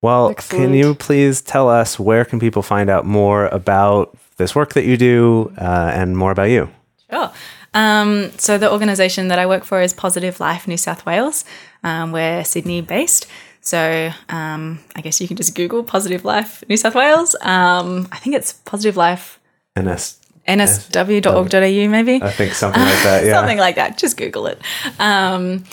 Well, 0.00 0.30
Excellent. 0.30 0.64
can 0.64 0.74
you 0.74 0.94
please 0.94 1.40
tell 1.42 1.68
us 1.68 1.98
where 1.98 2.24
can 2.24 2.38
people 2.38 2.62
find 2.62 2.88
out 2.88 3.04
more 3.04 3.46
about 3.46 4.16
this 4.36 4.54
work 4.54 4.74
that 4.74 4.84
you 4.84 4.96
do 4.96 5.52
uh, 5.58 5.90
and 5.92 6.16
more 6.16 6.30
about 6.30 6.50
you? 6.50 6.70
Sure. 7.10 7.32
Um, 7.74 8.30
so 8.38 8.58
the 8.58 8.70
organisation 8.70 9.28
that 9.28 9.38
I 9.38 9.46
work 9.46 9.64
for 9.64 9.82
is 9.82 9.92
Positive 9.92 10.38
Life 10.40 10.68
New 10.68 10.76
South 10.76 11.04
Wales. 11.04 11.44
Um, 11.82 12.12
we're 12.12 12.44
Sydney 12.44 12.80
based. 12.80 13.26
So 13.60 14.10
um, 14.28 14.78
I 14.96 15.00
guess 15.00 15.20
you 15.20 15.28
can 15.28 15.36
just 15.36 15.54
Google 15.54 15.82
Positive 15.82 16.24
Life 16.24 16.62
New 16.68 16.76
South 16.76 16.94
Wales. 16.94 17.34
Um, 17.42 18.08
I 18.12 18.18
think 18.18 18.36
it's 18.36 18.52
Positive 18.52 18.96
Life 18.96 19.38
NS, 19.78 20.18
nsw.org.au 20.48 21.88
maybe. 21.88 22.22
I 22.22 22.30
think 22.30 22.52
something 22.52 22.80
like 22.80 23.02
that. 23.02 23.24
Yeah. 23.26 23.34
Something 23.34 23.58
like 23.58 23.74
that. 23.76 23.98
Just 23.98 24.16
Google 24.16 24.46
it. 24.46 24.60
Um, 24.98 25.64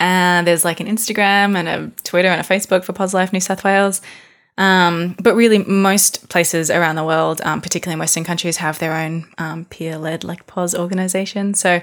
and 0.00 0.46
there's 0.46 0.64
like 0.64 0.80
an 0.80 0.88
Instagram 0.88 1.56
and 1.56 1.68
a 1.68 2.02
Twitter 2.02 2.28
and 2.28 2.40
a 2.40 2.44
Facebook 2.44 2.82
for 2.84 2.92
Pos 2.92 3.14
Life 3.14 3.32
New 3.32 3.40
South 3.40 3.62
Wales. 3.62 4.02
Um, 4.58 5.14
but 5.22 5.34
really, 5.34 5.58
most 5.58 6.28
places 6.28 6.70
around 6.70 6.96
the 6.96 7.04
world, 7.04 7.40
um, 7.44 7.60
particularly 7.60 7.94
in 7.94 8.00
Western 8.00 8.24
countries, 8.24 8.56
have 8.56 8.78
their 8.78 8.94
own 8.94 9.28
um, 9.38 9.66
peer-led 9.66 10.24
like 10.24 10.46
POS 10.46 10.74
organization. 10.74 11.54
So 11.54 11.80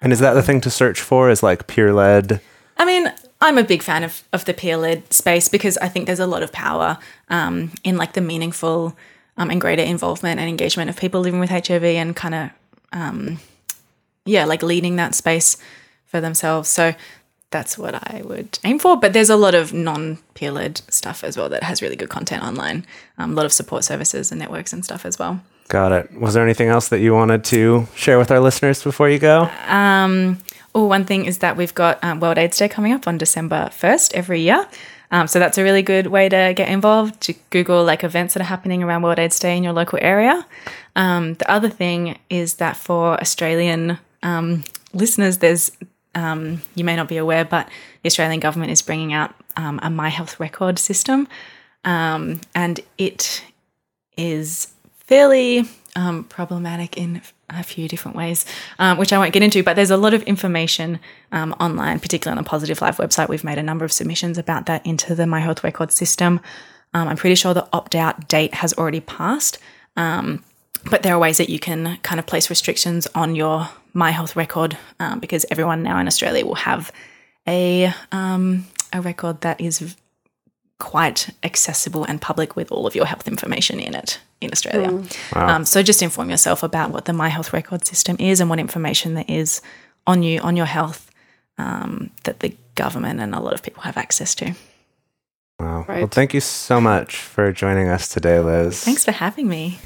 and 0.00 0.12
is 0.12 0.18
that 0.18 0.34
the 0.34 0.42
thing 0.42 0.60
to 0.60 0.70
search 0.70 1.00
for? 1.00 1.30
Is 1.30 1.42
like 1.42 1.66
peer 1.66 1.92
led? 1.92 2.40
I 2.76 2.84
mean, 2.84 3.10
I'm 3.40 3.56
a 3.56 3.64
big 3.64 3.82
fan 3.82 4.04
of, 4.04 4.22
of 4.32 4.44
the 4.44 4.52
peer 4.52 4.76
led 4.76 5.12
space 5.12 5.48
because 5.48 5.78
I 5.78 5.88
think 5.88 6.06
there's 6.06 6.20
a 6.20 6.26
lot 6.26 6.42
of 6.42 6.52
power 6.52 6.98
um, 7.28 7.72
in 7.84 7.96
like 7.96 8.12
the 8.12 8.20
meaningful 8.20 8.96
um, 9.36 9.50
and 9.50 9.60
greater 9.60 9.82
involvement 9.82 10.40
and 10.40 10.48
engagement 10.48 10.90
of 10.90 10.96
people 10.96 11.20
living 11.20 11.40
with 11.40 11.50
HIV 11.50 11.84
and 11.84 12.14
kind 12.14 12.34
of, 12.34 12.50
um, 12.92 13.38
yeah, 14.26 14.44
like 14.44 14.62
leading 14.62 14.96
that 14.96 15.14
space 15.14 15.56
for 16.04 16.20
themselves. 16.20 16.68
So 16.68 16.94
that's 17.54 17.78
what 17.78 17.94
I 17.94 18.20
would 18.24 18.58
aim 18.64 18.80
for. 18.80 18.96
But 18.96 19.12
there's 19.12 19.30
a 19.30 19.36
lot 19.36 19.54
of 19.54 19.72
non 19.72 20.18
peer 20.34 20.50
led 20.50 20.82
stuff 20.90 21.22
as 21.22 21.36
well 21.36 21.48
that 21.50 21.62
has 21.62 21.80
really 21.80 21.94
good 21.94 22.08
content 22.08 22.42
online, 22.42 22.84
um, 23.16 23.30
a 23.30 23.34
lot 23.34 23.46
of 23.46 23.52
support 23.52 23.84
services 23.84 24.32
and 24.32 24.40
networks 24.40 24.72
and 24.72 24.84
stuff 24.84 25.06
as 25.06 25.20
well. 25.20 25.40
Got 25.68 25.92
it. 25.92 26.20
Was 26.20 26.34
there 26.34 26.42
anything 26.42 26.68
else 26.68 26.88
that 26.88 26.98
you 26.98 27.14
wanted 27.14 27.44
to 27.44 27.86
share 27.94 28.18
with 28.18 28.32
our 28.32 28.40
listeners 28.40 28.82
before 28.82 29.08
you 29.08 29.20
go? 29.20 29.48
Um, 29.68 30.38
oh, 30.74 30.84
one 30.86 31.04
thing 31.04 31.26
is 31.26 31.38
that 31.38 31.56
we've 31.56 31.74
got 31.74 32.02
um, 32.02 32.18
World 32.18 32.38
AIDS 32.38 32.58
Day 32.58 32.68
coming 32.68 32.92
up 32.92 33.06
on 33.06 33.18
December 33.18 33.70
1st 33.70 34.14
every 34.14 34.40
year. 34.40 34.66
Um, 35.12 35.28
so 35.28 35.38
that's 35.38 35.56
a 35.56 35.62
really 35.62 35.82
good 35.82 36.08
way 36.08 36.28
to 36.28 36.52
get 36.56 36.68
involved. 36.68 37.20
To 37.22 37.34
Google 37.50 37.84
like 37.84 38.02
events 38.02 38.34
that 38.34 38.40
are 38.40 38.50
happening 38.54 38.82
around 38.82 39.02
World 39.02 39.20
AIDS 39.20 39.38
Day 39.38 39.56
in 39.56 39.62
your 39.62 39.72
local 39.72 40.00
area. 40.02 40.44
Um, 40.96 41.34
the 41.34 41.48
other 41.48 41.68
thing 41.68 42.18
is 42.28 42.54
that 42.54 42.76
for 42.76 43.18
Australian 43.20 43.98
um, 44.24 44.64
listeners, 44.92 45.38
there's 45.38 45.70
um, 46.14 46.62
you 46.74 46.84
may 46.84 46.96
not 46.96 47.08
be 47.08 47.16
aware, 47.16 47.44
but 47.44 47.68
the 48.02 48.06
Australian 48.06 48.40
government 48.40 48.72
is 48.72 48.82
bringing 48.82 49.12
out 49.12 49.34
um, 49.56 49.80
a 49.82 49.90
My 49.90 50.08
Health 50.08 50.38
record 50.40 50.78
system, 50.78 51.28
um, 51.84 52.40
and 52.54 52.80
it 52.98 53.44
is 54.16 54.72
fairly 54.98 55.68
um, 55.96 56.24
problematic 56.24 56.96
in 56.96 57.20
a 57.50 57.62
few 57.62 57.88
different 57.88 58.16
ways, 58.16 58.46
um, 58.78 58.98
which 58.98 59.12
I 59.12 59.18
won't 59.18 59.32
get 59.32 59.42
into. 59.42 59.62
But 59.62 59.76
there's 59.76 59.90
a 59.90 59.96
lot 59.96 60.14
of 60.14 60.22
information 60.22 60.98
um, 61.30 61.52
online, 61.60 62.00
particularly 62.00 62.38
on 62.38 62.42
the 62.42 62.48
Positive 62.48 62.80
Life 62.80 62.96
website. 62.96 63.28
We've 63.28 63.44
made 63.44 63.58
a 63.58 63.62
number 63.62 63.84
of 63.84 63.92
submissions 63.92 64.38
about 64.38 64.66
that 64.66 64.84
into 64.86 65.14
the 65.14 65.26
My 65.26 65.40
Health 65.40 65.62
record 65.62 65.92
system. 65.92 66.40
I'm 66.96 67.16
pretty 67.16 67.34
sure 67.34 67.52
the 67.54 67.68
opt 67.72 67.96
out 67.96 68.28
date 68.28 68.54
has 68.54 68.72
already 68.74 69.00
passed. 69.00 69.58
Um, 69.96 70.44
but 70.90 71.02
there 71.02 71.14
are 71.14 71.18
ways 71.18 71.38
that 71.38 71.48
you 71.48 71.58
can 71.58 71.98
kind 72.02 72.18
of 72.18 72.26
place 72.26 72.50
restrictions 72.50 73.06
on 73.14 73.34
your 73.34 73.68
My 73.92 74.10
Health 74.10 74.36
record 74.36 74.76
um, 75.00 75.20
because 75.20 75.44
everyone 75.50 75.82
now 75.82 75.98
in 75.98 76.06
Australia 76.06 76.44
will 76.44 76.54
have 76.56 76.92
a 77.46 77.92
um, 78.12 78.66
a 78.92 79.00
record 79.00 79.40
that 79.42 79.60
is 79.60 79.96
quite 80.78 81.30
accessible 81.42 82.04
and 82.04 82.20
public 82.20 82.56
with 82.56 82.70
all 82.70 82.86
of 82.86 82.94
your 82.94 83.06
health 83.06 83.28
information 83.28 83.80
in 83.80 83.94
it 83.94 84.20
in 84.40 84.50
Australia. 84.50 84.90
Um, 85.32 85.64
so 85.64 85.82
just 85.82 86.02
inform 86.02 86.30
yourself 86.30 86.62
about 86.62 86.90
what 86.90 87.04
the 87.06 87.12
My 87.12 87.28
Health 87.28 87.52
record 87.52 87.86
system 87.86 88.16
is 88.18 88.40
and 88.40 88.50
what 88.50 88.58
information 88.58 89.14
there 89.14 89.24
is 89.28 89.62
on 90.06 90.22
you 90.22 90.40
on 90.40 90.56
your 90.56 90.66
health 90.66 91.10
um, 91.58 92.10
that 92.24 92.40
the 92.40 92.56
government 92.74 93.20
and 93.20 93.34
a 93.34 93.40
lot 93.40 93.54
of 93.54 93.62
people 93.62 93.82
have 93.82 93.96
access 93.96 94.34
to. 94.36 94.54
Wow. 95.60 95.84
Well, 95.88 96.06
thank 96.08 96.34
you 96.34 96.40
so 96.40 96.80
much 96.80 97.16
for 97.16 97.52
joining 97.52 97.88
us 97.88 98.08
today, 98.08 98.40
Liz. 98.40 98.82
Thanks 98.82 99.04
for 99.04 99.12
having 99.12 99.48
me. 99.48 99.78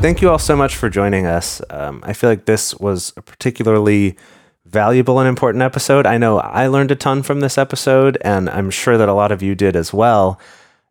Thank 0.00 0.20
you 0.20 0.30
all 0.30 0.38
so 0.38 0.56
much 0.56 0.76
for 0.76 0.90
joining 0.90 1.26
us. 1.26 1.62
Um, 1.70 2.02
I 2.04 2.12
feel 2.12 2.28
like 2.28 2.44
this 2.44 2.74
was 2.74 3.12
a 3.16 3.22
particularly 3.22 4.16
valuable 4.64 5.18
and 5.20 5.28
important 5.28 5.62
episode. 5.62 6.06
I 6.06 6.18
know 6.18 6.38
I 6.40 6.66
learned 6.66 6.90
a 6.90 6.96
ton 6.96 7.22
from 7.22 7.40
this 7.40 7.56
episode, 7.56 8.18
and 8.22 8.50
I'm 8.50 8.70
sure 8.70 8.98
that 8.98 9.08
a 9.08 9.14
lot 9.14 9.32
of 9.32 9.42
you 9.42 9.54
did 9.54 9.76
as 9.76 9.92
well. 9.92 10.40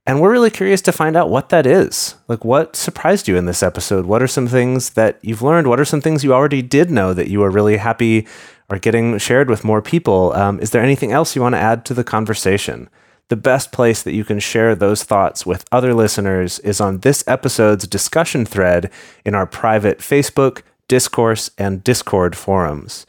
And 0.07 0.21
we're 0.21 0.31
really 0.31 0.51
curious 0.51 0.81
to 0.83 0.91
find 0.91 1.15
out 1.17 1.29
what 1.29 1.49
that 1.49 1.65
is. 1.65 2.15
Like, 2.27 2.45
what 2.45 2.75
surprised 2.75 3.27
you 3.27 3.37
in 3.37 3.45
this 3.45 3.63
episode? 3.63 4.05
What 4.05 4.21
are 4.21 4.27
some 4.27 4.47
things 4.47 4.91
that 4.91 5.19
you've 5.21 5.41
learned? 5.41 5.67
What 5.67 5.79
are 5.79 5.85
some 5.85 6.01
things 6.01 6.23
you 6.23 6.33
already 6.33 6.61
did 6.61 6.91
know 6.91 7.13
that 7.13 7.27
you 7.27 7.43
are 7.43 7.49
really 7.49 7.77
happy 7.77 8.27
are 8.69 8.79
getting 8.79 9.17
shared 9.17 9.49
with 9.49 9.63
more 9.63 9.81
people? 9.81 10.31
Um, 10.33 10.59
is 10.59 10.71
there 10.71 10.81
anything 10.81 11.11
else 11.11 11.35
you 11.35 11.41
want 11.41 11.53
to 11.55 11.59
add 11.59 11.85
to 11.85 11.93
the 11.93 12.03
conversation? 12.03 12.89
The 13.29 13.35
best 13.35 13.71
place 13.71 14.03
that 14.03 14.13
you 14.13 14.23
can 14.23 14.39
share 14.39 14.75
those 14.75 15.03
thoughts 15.03 15.45
with 15.45 15.65
other 15.71 15.93
listeners 15.93 16.59
is 16.59 16.79
on 16.79 16.99
this 16.99 17.23
episode's 17.25 17.87
discussion 17.87 18.45
thread 18.45 18.91
in 19.25 19.33
our 19.33 19.47
private 19.47 19.99
Facebook, 19.99 20.61
Discourse, 20.87 21.49
and 21.57 21.83
Discord 21.83 22.35
forums. 22.35 23.07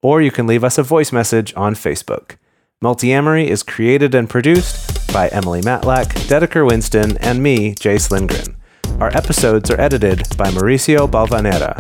or 0.02 0.22
you 0.22 0.32
can 0.32 0.48
leave 0.48 0.64
us 0.64 0.78
a 0.78 0.84
voice 0.84 1.12
message 1.12 1.54
on 1.56 1.76
Facebook. 1.76 2.38
Multiamory 2.84 3.48
is 3.48 3.64
created 3.64 4.14
and 4.14 4.30
produced 4.30 5.12
by 5.14 5.30
Emily 5.30 5.62
Matlack, 5.62 6.08
Dedeker 6.28 6.68
Winston, 6.68 7.18
and 7.20 7.42
me, 7.42 7.74
Jase 7.76 8.12
Lindgren. 8.12 8.58
Our 9.00 9.16
episodes 9.16 9.72
are 9.72 9.80
edited 9.80 10.24
by 10.38 10.50
Mauricio 10.50 11.10
Balvanera. 11.10 11.80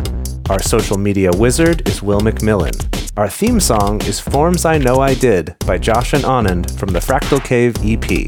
Our 0.50 0.62
social 0.62 0.98
media 0.98 1.32
wizard 1.34 1.86
is 1.88 2.02
Will 2.02 2.22
McMillan. 2.22 2.74
Our 3.18 3.30
theme 3.30 3.60
song 3.60 4.02
is 4.04 4.20
Forms 4.20 4.66
I 4.66 4.78
Know 4.78 5.02
I 5.02 5.14
Did 5.14 5.56
by 5.66 5.78
Josh 5.78 6.14
and 6.14 6.24
Anand 6.24 6.78
from 6.80 6.90
the 6.90 7.00
Fractal 7.00 7.44
Cave 7.44 7.76
EP. 7.84 8.28